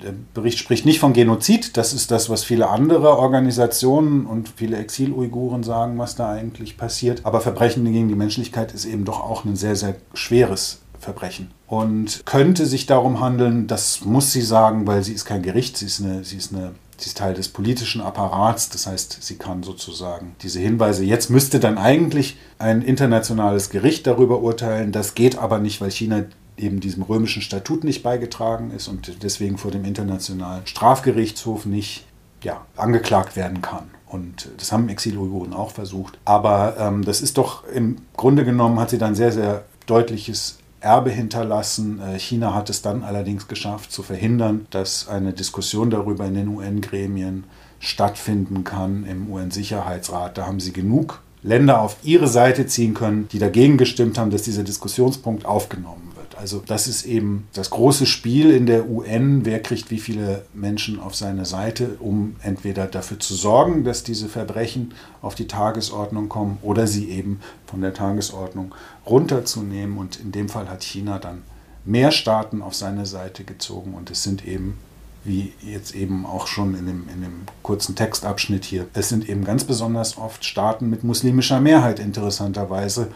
Der 0.03 0.13
Bericht 0.35 0.59
spricht 0.59 0.85
nicht 0.85 1.01
von 1.01 1.13
Genozid, 1.13 1.77
das 1.77 1.93
ist 1.93 2.11
das, 2.11 2.29
was 2.29 2.45
viele 2.45 2.69
andere 2.69 3.19
Organisationen 3.19 4.27
und 4.27 4.51
viele 4.55 4.77
Exil-Uiguren 4.77 5.63
sagen, 5.63 5.99
was 5.99 6.17
da 6.17 6.31
eigentlich 6.31 6.77
passiert. 6.77 7.23
Aber 7.25 7.41
Verbrechen 7.41 7.85
gegen 7.91 8.09
die 8.09 8.15
Menschlichkeit 8.15 8.73
ist 8.73 8.85
eben 8.85 9.05
doch 9.05 9.21
auch 9.21 9.45
ein 9.45 9.57
sehr, 9.57 9.77
sehr 9.77 9.97
schweres 10.13 10.81
Verbrechen. 10.99 11.51
Und 11.67 12.25
könnte 12.27 12.67
sich 12.67 12.87
darum 12.87 13.21
handeln, 13.21 13.67
das 13.67 14.05
muss 14.05 14.33
sie 14.33 14.43
sagen, 14.43 14.87
weil 14.87 15.03
sie 15.03 15.13
ist 15.13 15.25
kein 15.25 15.43
Gericht, 15.43 15.77
sie 15.77 15.87
ist, 15.87 16.01
eine, 16.01 16.25
sie 16.25 16.37
ist, 16.37 16.53
eine, 16.53 16.73
sie 16.97 17.09
ist 17.09 17.19
Teil 17.19 17.35
des 17.35 17.49
politischen 17.49 18.01
Apparats. 18.01 18.69
Das 18.71 18.87
heißt, 18.87 19.19
sie 19.21 19.37
kann 19.37 19.63
sozusagen 19.63 20.37
diese 20.43 20.61
Hinweise, 20.61 21.05
jetzt 21.05 21.31
müsste 21.31 21.61
dann 21.61 21.79
eigentlich 21.79 22.37
ein 22.59 22.83
internationales 22.83 23.71
Gericht 23.71 24.07
darüber 24.07 24.41
urteilen. 24.41 24.93
Das 24.93 25.15
geht 25.15 25.39
aber 25.39 25.59
nicht, 25.59 25.81
weil 25.81 25.91
China 25.91 26.25
eben 26.57 26.81
diesem 26.81 27.03
römischen 27.03 27.43
Statut 27.43 27.85
nicht 27.85 28.03
beigetragen 28.03 28.71
ist 28.71 28.89
und 28.89 29.23
deswegen 29.23 29.59
vor 29.59 29.71
dem 29.71 29.85
Internationalen 29.85 30.67
Strafgerichtshof 30.67 31.67
nicht 31.67 32.05
ja, 32.43 32.65
angeklagt 32.77 33.37
werden 33.37 33.63
kann. 33.63 33.91
Und 34.07 34.49
das 34.59 34.73
haben 34.73 34.89
Exil-Uiguren 34.89 35.53
auch 35.53 35.71
versucht. 35.71 36.19
Aber 36.25 36.77
ähm, 36.79 37.05
das 37.05 37.21
ist 37.21 37.39
doch 37.39 37.67
im 37.69 37.97
Grunde 38.17 38.45
genommen, 38.45 38.79
hat 38.79 38.91
sie 38.91 38.99
dann 38.99 39.15
sehr, 39.15 39.33
sehr 39.33 39.65
deutliches 39.87 40.59
Erbe 40.81 41.11
hinterlassen. 41.11 42.01
Äh, 42.01 42.19
China 42.19 42.55
hat 42.55 42.71
es 42.71 42.83
dann 42.83 43.03
allerdings 43.03 43.49
geschafft 43.49 43.91
zu 43.91 44.03
verhindern, 44.03 44.67
dass 44.71 45.09
eine 45.09 45.33
Diskussion 45.33 45.91
darüber 45.91 46.25
in 46.25 46.35
den 46.35 46.49
UN-Gremien 46.49 47.45
stattfinden 47.81 48.65
kann 48.65 49.05
im 49.05 49.31
UN-Sicherheitsrat. 49.31 50.39
Da 50.39 50.47
haben 50.47 50.61
sie 50.61 50.73
genug 50.73 51.21
Länder 51.43 51.81
auf 51.81 51.97
ihre 52.03 52.29
Seite 52.29 52.67
ziehen 52.67 52.95
können, 52.95 53.29
die 53.29 53.39
dagegen 53.39 53.77
gestimmt 53.77 54.19
haben, 54.19 54.31
dass 54.31 54.43
dieser 54.43 54.63
Diskussionspunkt 54.63 55.45
aufgenommen 55.45 56.16
Also 56.39 56.63
das 56.65 56.87
ist 56.87 57.07
eben 57.07 57.49
das 57.55 57.71
große 57.71 58.05
Spiel 58.05 58.51
in 58.51 58.67
der 58.67 58.89
UN, 58.89 59.47
wer 59.47 59.63
kriegt 59.63 59.91
wie 59.91 59.99
viele 59.99 60.45
Menschen 60.53 61.01
auf 61.01 61.15
seine 61.15 61.47
Seite, 61.47 61.97
um 61.99 62.37
entweder 62.43 62.87
dafür 62.87 63.19
zu 63.19 63.35
sorgen, 63.35 63.85
dass 63.85 64.03
diese 64.03 64.29
Verbrechen 64.29 64.93
auf 65.23 65.35
die 65.35 65.47
Tagesordnung 65.47 66.29
kommen 66.29 66.59
oder 66.61 66.87
sie 66.87 67.11
eben 67.11 67.41
von 67.67 67.81
der 67.81 67.95
Tagesordnung 67.95 68.75
runterzunehmen. 69.07 69.97
Und 69.97 70.21
in 70.21 70.31
dem 70.31 70.51
Fall 70.51 70.69
hat 70.69 70.85
China 70.85 71.19
dann 71.19 71.43
mehr 71.87 72.11
Staaten 72.11 72.61
auf 72.61 72.75
seine 72.75 73.07
Seite 73.07 73.45
gezogen 73.45 73.95
und 73.95 74.11
es 74.11 74.23
sind 74.23 74.47
eben 74.47 74.79
wie 75.25 75.53
jetzt 75.61 75.95
eben 75.95 76.25
auch 76.25 76.47
schon 76.47 76.77
in 76.77 76.87
dem, 76.87 77.09
in 77.13 77.21
dem 77.21 77.35
kurzen 77.63 77.97
Textabschnitt 77.97 78.65
hier. 78.65 78.87
Es 78.95 79.09
sind 79.09 79.29
eben 79.29 79.45
ganz 79.45 79.65
besonders 79.65 80.19
oft 80.19 80.45
Staaten 80.45 80.89
mit 80.89 81.03
muslimischer 81.03 81.61
Mehrheit 81.61 81.99
interessanterweise, 81.99 83.09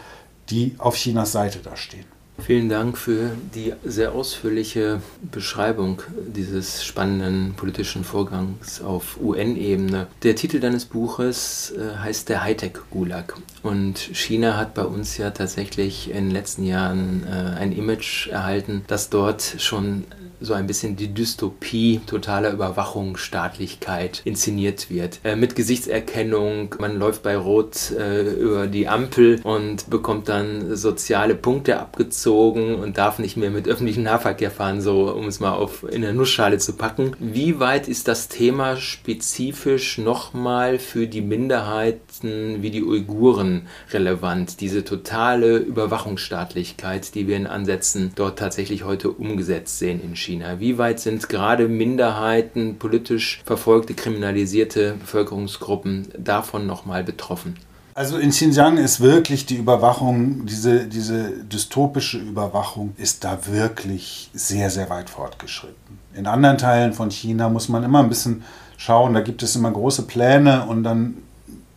die 0.49 0.75
auf 0.77 0.95
Chinas 0.95 1.31
Seite 1.31 1.59
da 1.63 1.77
stehen. 1.77 2.10
Vielen 2.43 2.69
Dank 2.69 2.97
für 2.97 3.31
die 3.53 3.73
sehr 3.83 4.13
ausführliche 4.13 5.01
Beschreibung 5.21 6.01
dieses 6.27 6.83
spannenden 6.83 7.53
politischen 7.55 8.03
Vorgangs 8.03 8.81
auf 8.81 9.19
UN-Ebene. 9.21 10.07
Der 10.23 10.35
Titel 10.35 10.59
deines 10.59 10.85
Buches 10.85 11.73
äh, 11.77 11.97
heißt 11.97 12.29
der 12.29 12.43
Hightech-Gulag. 12.43 13.35
Und 13.61 13.99
China 13.99 14.57
hat 14.57 14.73
bei 14.73 14.83
uns 14.83 15.17
ja 15.17 15.29
tatsächlich 15.29 16.09
in 16.09 16.15
den 16.25 16.31
letzten 16.31 16.63
Jahren 16.63 17.23
äh, 17.27 17.59
ein 17.59 17.71
Image 17.71 18.27
erhalten, 18.27 18.83
das 18.87 19.09
dort 19.09 19.55
schon 19.59 20.05
so 20.41 20.53
ein 20.53 20.67
bisschen 20.67 20.95
die 20.95 21.13
Dystopie 21.13 22.01
totaler 22.05 22.51
Überwachung, 22.51 23.15
Staatlichkeit 23.15 24.21
inszeniert 24.25 24.89
wird. 24.89 25.19
Äh, 25.23 25.35
mit 25.35 25.55
Gesichtserkennung, 25.55 26.75
man 26.79 26.97
läuft 26.97 27.23
bei 27.23 27.37
Rot 27.37 27.91
äh, 27.91 28.23
über 28.33 28.67
die 28.67 28.87
Ampel 28.87 29.39
und 29.43 29.89
bekommt 29.89 30.27
dann 30.27 30.75
soziale 30.75 31.35
Punkte 31.35 31.79
abgezogen 31.79 32.75
und 32.75 32.97
darf 32.97 33.19
nicht 33.19 33.37
mehr 33.37 33.51
mit 33.51 33.67
öffentlichem 33.67 34.03
Nahverkehr 34.03 34.51
fahren, 34.51 34.81
so 34.81 35.11
um 35.11 35.27
es 35.27 35.39
mal 35.39 35.53
auf 35.53 35.85
in 35.89 36.01
der 36.01 36.13
Nussschale 36.13 36.57
zu 36.57 36.73
packen. 36.73 37.15
Wie 37.19 37.59
weit 37.59 37.87
ist 37.87 38.07
das 38.07 38.27
Thema 38.27 38.77
spezifisch 38.77 39.97
nochmal 39.97 40.79
für 40.79 41.07
die 41.07 41.21
Minderheiten 41.21 42.61
wie 42.61 42.71
die 42.71 42.83
Uiguren 42.83 43.67
relevant? 43.91 44.59
Diese 44.61 44.83
totale 44.83 45.57
Überwachungsstaatlichkeit, 45.57 47.13
die 47.13 47.27
wir 47.27 47.37
in 47.37 47.47
Ansätzen 47.47 48.11
dort 48.15 48.39
tatsächlich 48.39 48.83
heute 48.83 49.11
umgesetzt 49.11 49.79
sehen 49.79 50.01
in 50.03 50.15
China. 50.15 50.30
China? 50.31 50.59
Wie 50.59 50.77
weit 50.77 50.99
sind 50.99 51.27
gerade 51.29 51.67
Minderheiten, 51.67 52.77
politisch 52.77 53.41
verfolgte, 53.45 53.93
kriminalisierte 53.93 54.95
Bevölkerungsgruppen 54.99 56.07
davon 56.17 56.65
nochmal 56.65 57.03
betroffen? 57.03 57.57
Also 57.93 58.17
in 58.17 58.29
Xinjiang 58.29 58.77
ist 58.77 59.01
wirklich 59.01 59.45
die 59.45 59.57
Überwachung, 59.57 60.45
diese, 60.45 60.85
diese 60.87 61.43
dystopische 61.43 62.19
Überwachung 62.19 62.93
ist 62.95 63.25
da 63.25 63.37
wirklich 63.47 64.29
sehr, 64.33 64.69
sehr 64.69 64.89
weit 64.89 65.09
fortgeschritten. 65.09 65.99
In 66.13 66.25
anderen 66.25 66.57
Teilen 66.57 66.93
von 66.93 67.11
China 67.11 67.49
muss 67.49 67.67
man 67.67 67.83
immer 67.83 67.99
ein 67.99 68.07
bisschen 68.07 68.43
schauen, 68.77 69.13
da 69.13 69.19
gibt 69.19 69.43
es 69.43 69.57
immer 69.57 69.71
große 69.71 70.03
Pläne 70.03 70.65
und 70.67 70.83
dann 70.83 71.17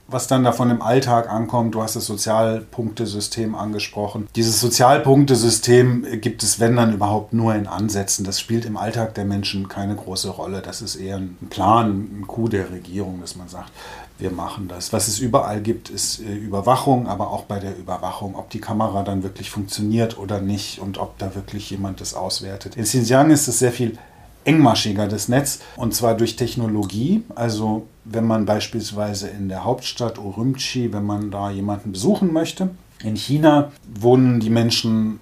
was 0.07 0.27
dann 0.27 0.45
davon 0.45 0.71
im 0.71 0.83
Alltag 0.83 1.31
ankommt. 1.31 1.75
Du 1.75 1.83
hast 1.83 1.97
das 1.97 2.07
Sozialpunktesystem 2.07 3.55
angesprochen. 3.55 4.29
Dieses 4.37 4.61
Sozialpunktesystem 4.61 6.21
gibt 6.21 6.43
es, 6.43 6.61
wenn 6.61 6.77
dann 6.77 6.93
überhaupt, 6.93 7.33
nur 7.33 7.55
in 7.55 7.67
Ansätzen. 7.67 8.25
Das 8.25 8.39
spielt 8.39 8.65
im 8.65 8.77
Alltag 8.77 9.15
der 9.15 9.25
Menschen 9.25 9.69
keine 9.69 9.97
große 9.97 10.31
Rolle. 10.31 10.61
Das 10.61 10.83
ist 10.83 10.97
eher 10.97 11.17
ein 11.17 11.37
Plan, 11.51 12.21
ein 12.21 12.27
Coup 12.27 12.51
der 12.51 12.71
Regierung, 12.71 13.21
dass 13.21 13.37
man 13.37 13.49
sagt, 13.49 13.71
wir 14.19 14.31
machen 14.31 14.69
das. 14.69 14.93
Was 14.93 15.09
es 15.09 15.19
überall 15.19 15.61
gibt, 15.61 15.91
ist 15.91 16.21
äh, 16.21 16.35
Überwachung, 16.35 17.09
aber 17.09 17.31
auch 17.31 17.45
bei 17.45 17.59
der 17.59 17.77
Überwachung, 17.77 18.37
ob 18.37 18.51
die 18.51 18.61
Kamera 18.61 19.03
dann 19.03 19.23
wirklich 19.23 19.51
funktioniert 19.51 20.19
oder 20.19 20.41
nicht 20.41 20.79
und 20.79 20.99
ob 20.99 21.19
da 21.19 21.35
wirklich 21.35 21.71
jemand 21.71 22.01
das 22.01 22.15
auswertet. 22.15 22.77
In 22.77 22.85
Xinjiang 22.85 23.31
ist 23.31 23.49
es 23.49 23.59
sehr 23.59 23.73
viel 23.73 23.99
engmaschiger, 24.45 25.09
das 25.09 25.29
Netz, 25.29 25.61
und 25.77 25.95
zwar 25.95 26.15
durch 26.15 26.37
Technologie. 26.37 27.25
Also 27.35 27.87
wenn 28.05 28.27
man 28.27 28.45
beispielsweise 28.45 29.29
in 29.29 29.49
der 29.49 29.65
Hauptstadt 29.65 30.19
Urumqi, 30.19 30.93
wenn 30.93 31.05
man 31.05 31.31
da 31.31 31.51
jemanden 31.51 31.93
besuchen 31.93 32.33
möchte, 32.33 32.71
in 33.03 33.17
China 33.17 33.73
wohnen 34.01 34.41
die 34.41 34.51
Menschen 34.51 35.21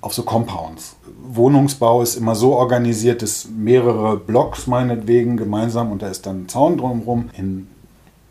auf 0.00 0.12
so 0.12 0.22
Compounds. 0.22 0.96
Wohnungsbau 1.26 2.02
ist 2.02 2.16
immer 2.16 2.34
so 2.34 2.54
organisiert, 2.54 3.22
dass 3.22 3.48
mehrere 3.48 4.18
Blocks 4.18 4.66
meinetwegen 4.66 5.36
gemeinsam 5.36 5.90
und 5.90 6.02
da 6.02 6.08
ist 6.08 6.26
dann 6.26 6.42
ein 6.42 6.48
Zaun 6.48 6.76
drumherum. 6.76 7.30
In 7.36 7.68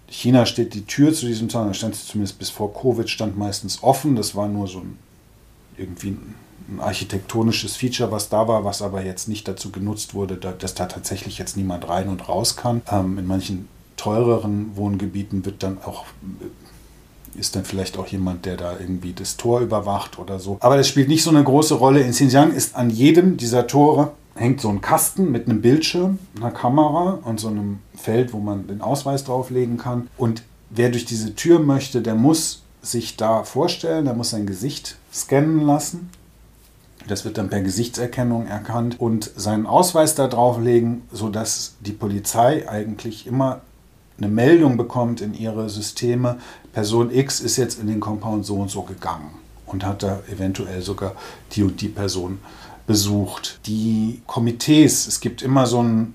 China 0.08 0.46
steht 0.46 0.76
die 0.76 0.86
Tür 0.86 1.14
zu 1.14 1.26
diesem 1.26 1.50
Zaun, 1.50 1.68
da 1.68 1.74
stand 1.74 1.96
sie 1.96 2.06
zumindest 2.06 2.38
bis 2.38 2.52
vor 2.52 2.72
Covid, 2.74 3.10
stand 3.10 3.38
meistens 3.38 3.82
offen. 3.82 4.16
Das 4.16 4.36
war 4.36 4.48
nur 4.48 4.68
so 4.68 4.80
ein, 4.80 5.00
irgendwie 5.76 6.10
ein 6.10 6.80
architektonisches 6.80 7.76
Feature, 7.76 8.12
was 8.12 8.30
da 8.30 8.48
war, 8.48 8.64
was 8.64 8.84
aber 8.84 9.04
jetzt 9.04 9.28
nicht 9.28 9.48
dazu 9.48 9.72
genutzt 9.72 10.14
wurde, 10.14 10.38
dass 10.38 10.76
da 10.76 10.86
tatsächlich 10.86 11.40
jetzt 11.40 11.58
niemand 11.58 11.90
rein 11.90 12.10
und 12.10 12.30
raus 12.30 12.56
kann. 12.56 12.84
Ähm, 12.92 13.18
in 13.18 13.26
manchen 13.26 13.68
teureren 14.04 14.76
Wohngebieten 14.76 15.46
wird 15.46 15.64
dann 15.64 15.78
auch 15.84 16.06
ist 17.36 17.56
dann 17.56 17.64
vielleicht 17.64 17.98
auch 17.98 18.06
jemand, 18.08 18.46
der 18.46 18.58
da 18.58 18.78
irgendwie 18.80 19.14
das 19.14 19.38
Tor 19.38 19.62
überwacht 19.62 20.20
oder 20.20 20.40
so. 20.40 20.58
Aber 20.60 20.78
das 20.78 20.88
spielt 20.88 21.08
nicht 21.08 21.24
so 21.24 21.32
eine 21.32 21.44
große 21.44 21.74
Rolle. 21.74 22.02
In 22.02 22.12
Xinjiang 22.12 22.52
ist 22.52 22.76
an 22.76 22.92
jedem 22.92 23.38
dieser 23.38 23.66
Tore 23.66 24.12
hängt 24.36 24.62
so 24.62 24.70
ein 24.70 24.82
Kasten 24.82 25.32
mit 25.32 25.48
einem 25.48 25.62
Bildschirm, 25.62 26.20
einer 26.36 26.52
Kamera 26.52 27.20
und 27.24 27.40
so 27.40 27.48
einem 27.48 27.80
Feld, 27.96 28.34
wo 28.34 28.40
man 28.40 28.68
den 28.68 28.82
Ausweis 28.82 29.24
drauflegen 29.24 29.78
kann. 29.78 30.10
Und 30.18 30.44
wer 30.70 30.90
durch 30.90 31.06
diese 31.06 31.34
Tür 31.34 31.60
möchte, 31.60 32.02
der 32.02 32.16
muss 32.16 32.64
sich 32.82 33.16
da 33.16 33.44
vorstellen, 33.44 34.06
er 34.06 34.16
muss 34.16 34.32
sein 34.32 34.46
Gesicht 34.46 34.98
scannen 35.14 35.62
lassen. 35.62 36.10
Das 37.08 37.26
wird 37.26 37.38
dann 37.38 37.50
per 37.50 37.62
Gesichtserkennung 37.62 38.48
erkannt 38.48 39.00
und 39.00 39.32
seinen 39.36 39.66
Ausweis 39.66 40.14
da 40.16 40.28
drauflegen, 40.28 41.04
sodass 41.12 41.76
die 41.80 41.94
Polizei 41.94 42.68
eigentlich 42.70 43.26
immer 43.26 43.62
eine 44.18 44.28
Meldung 44.28 44.78
bekommt 44.78 45.22
in 45.22 45.34
ihre 45.34 45.70
Systeme, 45.70 46.38
Person 46.72 47.12
X 47.12 47.40
ist 47.40 47.58
jetzt 47.58 47.80
in 47.80 47.88
den 47.88 48.00
Compound 48.00 48.46
so 48.46 48.56
und 48.56 48.70
so 48.70 48.84
gegangen 48.84 49.32
und 49.66 49.86
hat 49.86 50.04
da 50.04 50.20
eventuell 50.32 50.82
sogar 50.82 51.14
die 51.52 51.64
und 51.64 51.82
die 51.82 51.90
Person 51.90 52.40
besucht. 52.88 53.60
Die 53.66 54.22
Komitees, 54.28 55.08
es 55.08 55.20
gibt 55.20 55.42
immer 55.42 55.66
so 55.66 55.82
ein 55.82 56.14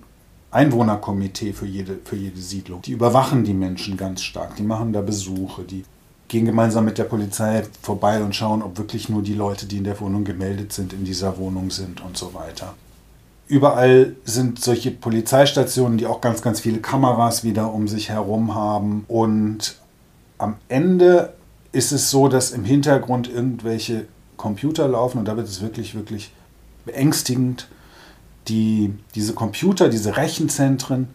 Einwohnerkomitee 0.50 1.52
für 1.52 1.66
jede, 1.66 1.98
für 2.04 2.16
jede 2.16 2.40
Siedlung. 2.40 2.82
Die 2.82 2.92
überwachen 2.92 3.44
die 3.44 3.54
Menschen 3.54 3.96
ganz 3.96 4.22
stark, 4.22 4.56
die 4.56 4.62
machen 4.62 4.92
da 4.92 5.00
Besuche, 5.00 5.62
die 5.62 5.84
gehen 6.28 6.44
gemeinsam 6.44 6.84
mit 6.84 6.98
der 6.98 7.04
Polizei 7.04 7.64
vorbei 7.82 8.22
und 8.22 8.34
schauen, 8.34 8.62
ob 8.62 8.76
wirklich 8.78 9.08
nur 9.08 9.22
die 9.22 9.34
Leute, 9.34 9.66
die 9.66 9.78
in 9.78 9.84
der 9.84 9.98
Wohnung 10.00 10.24
gemeldet 10.24 10.72
sind, 10.72 10.92
in 10.92 11.04
dieser 11.04 11.38
Wohnung 11.38 11.70
sind 11.70 12.02
und 12.02 12.16
so 12.16 12.34
weiter. 12.34 12.74
Überall 13.48 14.14
sind 14.24 14.62
solche 14.62 14.90
Polizeistationen, 14.90 15.96
die 15.96 16.06
auch 16.06 16.20
ganz, 16.20 16.42
ganz 16.42 16.60
viele 16.60 16.78
Kameras 16.78 17.44
wieder 17.44 17.72
um 17.72 17.88
sich 17.88 18.10
herum 18.10 18.54
haben. 18.54 19.04
Und 19.08 19.76
am 20.36 20.56
Ende 20.68 21.32
ist 21.72 21.92
es 21.92 22.10
so, 22.10 22.28
dass 22.28 22.50
im 22.50 22.64
Hintergrund 22.64 23.28
irgendwelche 23.28 24.06
Computer 24.36 24.86
laufen 24.86 25.18
und 25.18 25.24
da 25.26 25.36
wird 25.36 25.48
es 25.48 25.62
wirklich, 25.62 25.94
wirklich 25.94 26.32
beängstigend. 26.84 27.68
Die, 28.48 28.94
diese 29.14 29.34
Computer, 29.34 29.90
diese 29.90 30.16
Rechenzentren, 30.16 31.08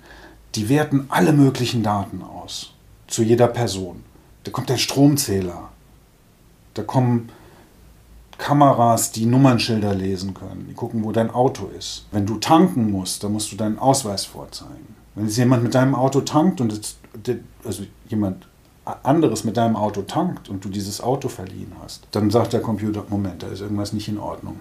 die 0.53 0.69
werten 0.69 1.07
alle 1.09 1.33
möglichen 1.33 1.81
Daten 1.81 2.21
aus 2.21 2.73
zu 3.07 3.23
jeder 3.23 3.47
Person. 3.47 4.03
Da 4.43 4.51
kommt 4.51 4.69
der 4.69 4.77
Stromzähler. 4.77 5.69
Da 6.73 6.83
kommen 6.83 7.29
Kameras, 8.37 9.11
die 9.11 9.25
Nummernschilder 9.25 9.93
lesen 9.93 10.33
können. 10.33 10.65
Die 10.69 10.73
gucken, 10.73 11.03
wo 11.03 11.11
dein 11.11 11.29
Auto 11.29 11.69
ist. 11.77 12.05
Wenn 12.11 12.25
du 12.25 12.37
tanken 12.37 12.91
musst, 12.91 13.23
dann 13.23 13.33
musst 13.33 13.51
du 13.51 13.55
deinen 13.55 13.79
Ausweis 13.79 14.25
vorzeigen. 14.25 14.95
Wenn 15.15 15.25
jetzt 15.25 15.37
jemand 15.37 15.63
mit 15.63 15.75
deinem 15.75 15.95
Auto 15.95 16.21
tankt 16.21 16.59
und 16.59 16.71
es, 16.71 16.97
also 17.63 17.83
jemand 18.09 18.47
anderes 19.03 19.43
mit 19.43 19.57
deinem 19.57 19.75
Auto 19.75 20.01
tankt 20.01 20.49
und 20.49 20.65
du 20.65 20.69
dieses 20.69 21.01
Auto 21.01 21.29
verliehen 21.29 21.71
hast, 21.81 22.07
dann 22.11 22.29
sagt 22.29 22.53
der 22.53 22.61
Computer, 22.61 23.03
Moment, 23.09 23.43
da 23.43 23.47
ist 23.47 23.61
irgendwas 23.61 23.93
nicht 23.93 24.07
in 24.07 24.17
Ordnung. 24.17 24.59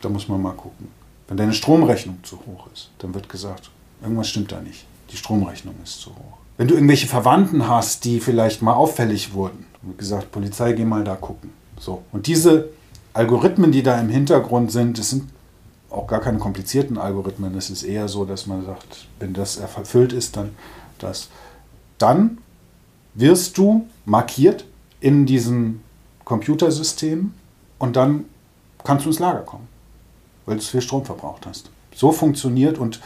Da 0.00 0.08
muss 0.08 0.28
man 0.28 0.40
mal 0.40 0.52
gucken. 0.52 0.88
Wenn 1.28 1.36
deine 1.36 1.52
Stromrechnung 1.52 2.18
zu 2.22 2.38
hoch 2.46 2.68
ist, 2.72 2.90
dann 2.98 3.14
wird 3.14 3.28
gesagt, 3.28 3.70
irgendwas 4.02 4.28
stimmt 4.28 4.52
da 4.52 4.60
nicht. 4.60 4.86
Die 5.10 5.16
Stromrechnung 5.16 5.74
ist 5.82 6.00
zu 6.00 6.10
hoch. 6.10 6.38
Wenn 6.56 6.68
du 6.68 6.74
irgendwelche 6.74 7.06
Verwandten 7.06 7.68
hast, 7.68 8.04
die 8.04 8.20
vielleicht 8.20 8.62
mal 8.62 8.74
auffällig 8.74 9.34
wurden, 9.34 9.66
wie 9.82 9.96
gesagt, 9.96 10.30
Polizei, 10.30 10.72
geh 10.72 10.84
mal 10.84 11.04
da 11.04 11.16
gucken. 11.16 11.50
So. 11.78 12.02
Und 12.12 12.26
diese 12.26 12.68
Algorithmen, 13.14 13.70
die 13.72 13.82
da 13.82 13.98
im 14.00 14.08
Hintergrund 14.08 14.72
sind, 14.72 14.98
das 14.98 15.10
sind 15.10 15.30
auch 15.88 16.08
gar 16.08 16.20
keine 16.20 16.38
komplizierten 16.38 16.98
Algorithmen. 16.98 17.56
Es 17.56 17.70
ist 17.70 17.84
eher 17.84 18.08
so, 18.08 18.24
dass 18.24 18.46
man 18.46 18.64
sagt, 18.66 19.06
wenn 19.20 19.32
das 19.32 19.56
erfüllt 19.56 20.12
ist, 20.12 20.36
dann 20.36 20.50
das. 20.98 21.28
Dann 21.98 22.38
wirst 23.14 23.56
du 23.56 23.86
markiert 24.04 24.64
in 25.00 25.26
diesem 25.26 25.80
Computersystem 26.24 27.32
und 27.78 27.96
dann 27.96 28.24
kannst 28.82 29.04
du 29.04 29.10
ins 29.10 29.20
Lager 29.20 29.42
kommen, 29.42 29.68
weil 30.46 30.56
du 30.56 30.62
zu 30.62 30.72
viel 30.72 30.82
Strom 30.82 31.04
verbraucht 31.04 31.46
hast. 31.46 31.70
So 31.94 32.10
funktioniert 32.10 32.78
und, 32.78 33.00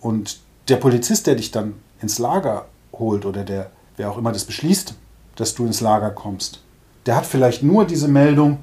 und 0.00 0.38
der 0.68 0.76
Polizist, 0.76 1.26
der 1.26 1.34
dich 1.34 1.50
dann 1.50 1.74
ins 2.00 2.20
Lager 2.20 2.66
holt 2.92 3.26
oder 3.26 3.42
der, 3.42 3.70
wer 3.96 4.10
auch 4.10 4.18
immer 4.18 4.30
das 4.30 4.44
beschließt, 4.44 4.94
dass 5.34 5.54
du 5.54 5.66
ins 5.66 5.80
Lager 5.80 6.10
kommst, 6.10 6.60
der 7.06 7.16
hat 7.16 7.26
vielleicht 7.26 7.64
nur 7.64 7.84
diese 7.84 8.08
Meldung 8.08 8.58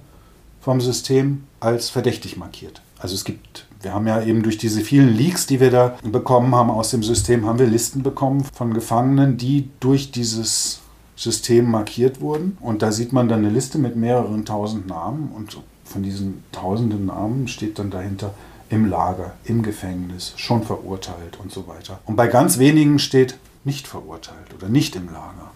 vom 0.63 0.79
System 0.79 1.43
als 1.59 1.89
verdächtig 1.89 2.37
markiert. 2.37 2.81
Also 2.97 3.15
es 3.15 3.25
gibt, 3.25 3.67
wir 3.81 3.93
haben 3.93 4.07
ja 4.07 4.21
eben 4.23 4.43
durch 4.43 4.57
diese 4.57 4.79
vielen 4.79 5.13
Leaks, 5.13 5.45
die 5.45 5.59
wir 5.59 5.71
da 5.71 5.97
bekommen 6.03 6.55
haben 6.55 6.71
aus 6.71 6.91
dem 6.91 7.03
System, 7.03 7.45
haben 7.45 7.59
wir 7.59 7.67
Listen 7.67 8.01
bekommen 8.01 8.45
von 8.45 8.73
Gefangenen, 8.73 9.37
die 9.37 9.69
durch 9.81 10.11
dieses 10.11 10.79
System 11.17 11.69
markiert 11.69 12.21
wurden. 12.21 12.57
Und 12.61 12.81
da 12.81 12.93
sieht 12.93 13.11
man 13.11 13.27
dann 13.27 13.39
eine 13.39 13.49
Liste 13.49 13.77
mit 13.77 13.97
mehreren 13.97 14.45
tausend 14.45 14.87
Namen 14.87 15.33
und 15.35 15.57
von 15.83 16.01
diesen 16.01 16.43
tausenden 16.53 17.07
Namen 17.07 17.49
steht 17.49 17.77
dann 17.77 17.91
dahinter 17.91 18.33
im 18.69 18.85
Lager, 18.85 19.33
im 19.43 19.63
Gefängnis, 19.63 20.31
schon 20.37 20.63
verurteilt 20.63 21.37
und 21.43 21.51
so 21.51 21.67
weiter. 21.67 21.99
Und 22.05 22.15
bei 22.15 22.27
ganz 22.27 22.57
wenigen 22.57 22.99
steht 22.99 23.37
nicht 23.65 23.85
verurteilt 23.85 24.53
oder 24.57 24.69
nicht 24.69 24.95
im 24.95 25.07
Lager, 25.07 25.51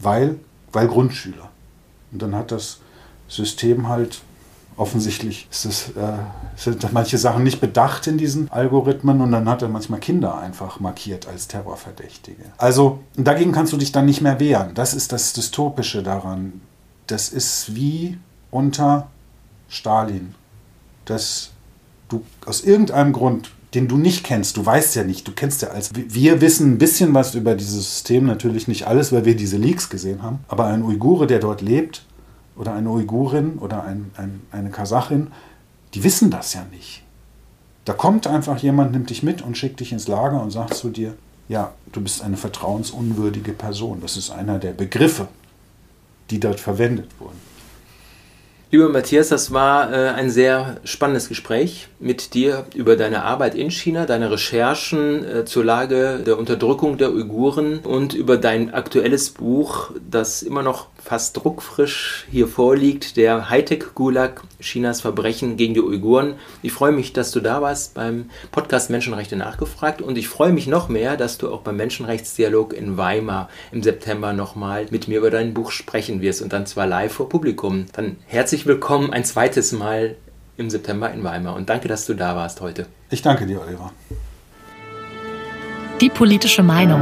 weil, 0.00 0.38
weil 0.70 0.86
Grundschüler. 0.86 1.48
Und 2.12 2.20
dann 2.20 2.34
hat 2.34 2.52
das 2.52 2.81
System 3.32 3.88
halt 3.88 4.20
offensichtlich 4.76 5.48
es, 5.50 5.66
äh, 5.90 6.12
sind 6.56 6.92
manche 6.92 7.18
Sachen 7.18 7.44
nicht 7.44 7.60
bedacht 7.60 8.06
in 8.06 8.16
diesen 8.18 8.50
Algorithmen 8.50 9.20
und 9.20 9.32
dann 9.32 9.48
hat 9.48 9.62
er 9.62 9.68
manchmal 9.68 10.00
Kinder 10.00 10.38
einfach 10.38 10.80
markiert 10.80 11.28
als 11.28 11.46
Terrorverdächtige. 11.46 12.42
Also 12.56 13.00
dagegen 13.16 13.52
kannst 13.52 13.72
du 13.72 13.76
dich 13.76 13.92
dann 13.92 14.06
nicht 14.06 14.22
mehr 14.22 14.40
wehren. 14.40 14.74
Das 14.74 14.94
ist 14.94 15.12
das 15.12 15.32
Dystopische 15.34 16.02
daran. 16.02 16.62
Das 17.06 17.28
ist 17.28 17.74
wie 17.74 18.18
unter 18.50 19.08
Stalin. 19.68 20.34
Das 21.04 21.50
du 22.12 22.22
aus 22.46 22.62
irgendeinem 22.62 23.12
Grund, 23.12 23.50
den 23.74 23.88
du 23.88 23.96
nicht 23.96 24.24
kennst, 24.24 24.56
du 24.56 24.66
weißt 24.66 24.94
ja 24.96 25.04
nicht, 25.04 25.26
du 25.26 25.32
kennst 25.32 25.62
ja 25.62 25.68
als. 25.68 25.90
Wir 25.94 26.40
wissen 26.40 26.72
ein 26.72 26.78
bisschen 26.78 27.14
was 27.14 27.34
über 27.34 27.54
dieses 27.54 27.84
System, 27.90 28.26
natürlich 28.26 28.68
nicht 28.68 28.86
alles, 28.86 29.12
weil 29.12 29.24
wir 29.24 29.34
diese 29.34 29.56
Leaks 29.56 29.88
gesehen 29.88 30.22
haben, 30.22 30.40
aber 30.48 30.66
ein 30.66 30.82
Uigure, 30.82 31.26
der 31.26 31.38
dort 31.38 31.62
lebt, 31.62 32.04
oder 32.56 32.74
eine 32.74 32.90
Uigurin 32.90 33.58
oder 33.58 33.84
ein, 33.84 34.10
ein, 34.16 34.42
eine 34.50 34.70
Kasachin, 34.70 35.28
die 35.94 36.04
wissen 36.04 36.30
das 36.30 36.54
ja 36.54 36.64
nicht. 36.70 37.02
Da 37.84 37.92
kommt 37.92 38.26
einfach 38.26 38.58
jemand, 38.58 38.92
nimmt 38.92 39.10
dich 39.10 39.22
mit 39.22 39.42
und 39.42 39.58
schickt 39.58 39.80
dich 39.80 39.92
ins 39.92 40.08
Lager 40.08 40.40
und 40.40 40.50
sagt 40.50 40.74
zu 40.74 40.90
dir, 40.90 41.14
ja, 41.48 41.72
du 41.90 42.00
bist 42.00 42.22
eine 42.22 42.36
vertrauensunwürdige 42.36 43.52
Person. 43.52 44.00
Das 44.00 44.16
ist 44.16 44.30
einer 44.30 44.58
der 44.58 44.72
Begriffe, 44.72 45.28
die 46.30 46.38
dort 46.38 46.60
verwendet 46.60 47.10
wurden. 47.18 47.52
Lieber 48.70 48.88
Matthias, 48.88 49.28
das 49.28 49.52
war 49.52 49.92
äh, 49.92 50.08
ein 50.12 50.30
sehr 50.30 50.80
spannendes 50.84 51.28
Gespräch 51.28 51.88
mit 52.00 52.32
dir 52.32 52.64
über 52.74 52.96
deine 52.96 53.22
Arbeit 53.22 53.54
in 53.54 53.70
China, 53.70 54.06
deine 54.06 54.30
Recherchen 54.30 55.26
äh, 55.26 55.44
zur 55.44 55.62
Lage 55.62 56.20
der 56.24 56.38
Unterdrückung 56.38 56.96
der 56.96 57.12
Uiguren 57.12 57.80
und 57.80 58.14
über 58.14 58.38
dein 58.38 58.72
aktuelles 58.72 59.28
Buch, 59.28 59.90
das 60.10 60.42
immer 60.42 60.62
noch 60.62 60.86
fast 61.04 61.36
druckfrisch 61.36 62.26
hier 62.30 62.46
vorliegt, 62.46 63.16
der 63.16 63.50
Hightech-Gulag, 63.50 64.42
Chinas 64.60 65.00
Verbrechen 65.00 65.56
gegen 65.56 65.74
die 65.74 65.80
Uiguren. 65.80 66.34
Ich 66.62 66.72
freue 66.72 66.92
mich, 66.92 67.12
dass 67.12 67.32
du 67.32 67.40
da 67.40 67.60
warst 67.60 67.94
beim 67.94 68.30
Podcast 68.50 68.90
Menschenrechte 68.90 69.36
nachgefragt 69.36 70.00
und 70.00 70.16
ich 70.16 70.28
freue 70.28 70.52
mich 70.52 70.66
noch 70.66 70.88
mehr, 70.88 71.16
dass 71.16 71.38
du 71.38 71.52
auch 71.52 71.62
beim 71.62 71.76
Menschenrechtsdialog 71.76 72.72
in 72.72 72.96
Weimar 72.96 73.48
im 73.72 73.82
September 73.82 74.32
nochmal 74.32 74.86
mit 74.90 75.08
mir 75.08 75.18
über 75.18 75.30
dein 75.30 75.54
Buch 75.54 75.70
sprechen 75.72 76.20
wirst 76.20 76.40
und 76.42 76.52
dann 76.52 76.66
zwar 76.66 76.86
live 76.86 77.12
vor 77.12 77.28
Publikum. 77.28 77.86
Dann 77.92 78.16
herzlich 78.26 78.66
willkommen 78.66 79.12
ein 79.12 79.24
zweites 79.24 79.72
Mal 79.72 80.16
im 80.56 80.70
September 80.70 81.12
in 81.12 81.24
Weimar 81.24 81.56
und 81.56 81.68
danke, 81.68 81.88
dass 81.88 82.06
du 82.06 82.14
da 82.14 82.36
warst 82.36 82.60
heute. 82.60 82.86
Ich 83.10 83.22
danke 83.22 83.46
dir, 83.46 83.60
Oliver. 83.60 83.92
Die 86.00 86.08
politische 86.10 86.62
Meinung. 86.62 87.00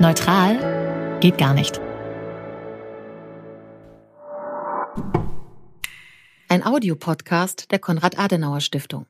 Neutral 0.00 1.18
geht 1.20 1.38
gar 1.38 1.54
nicht. 1.54 1.80
Ein 6.52 6.66
Audiopodcast 6.66 7.70
der 7.70 7.78
Konrad-Adenauer-Stiftung. 7.78 9.06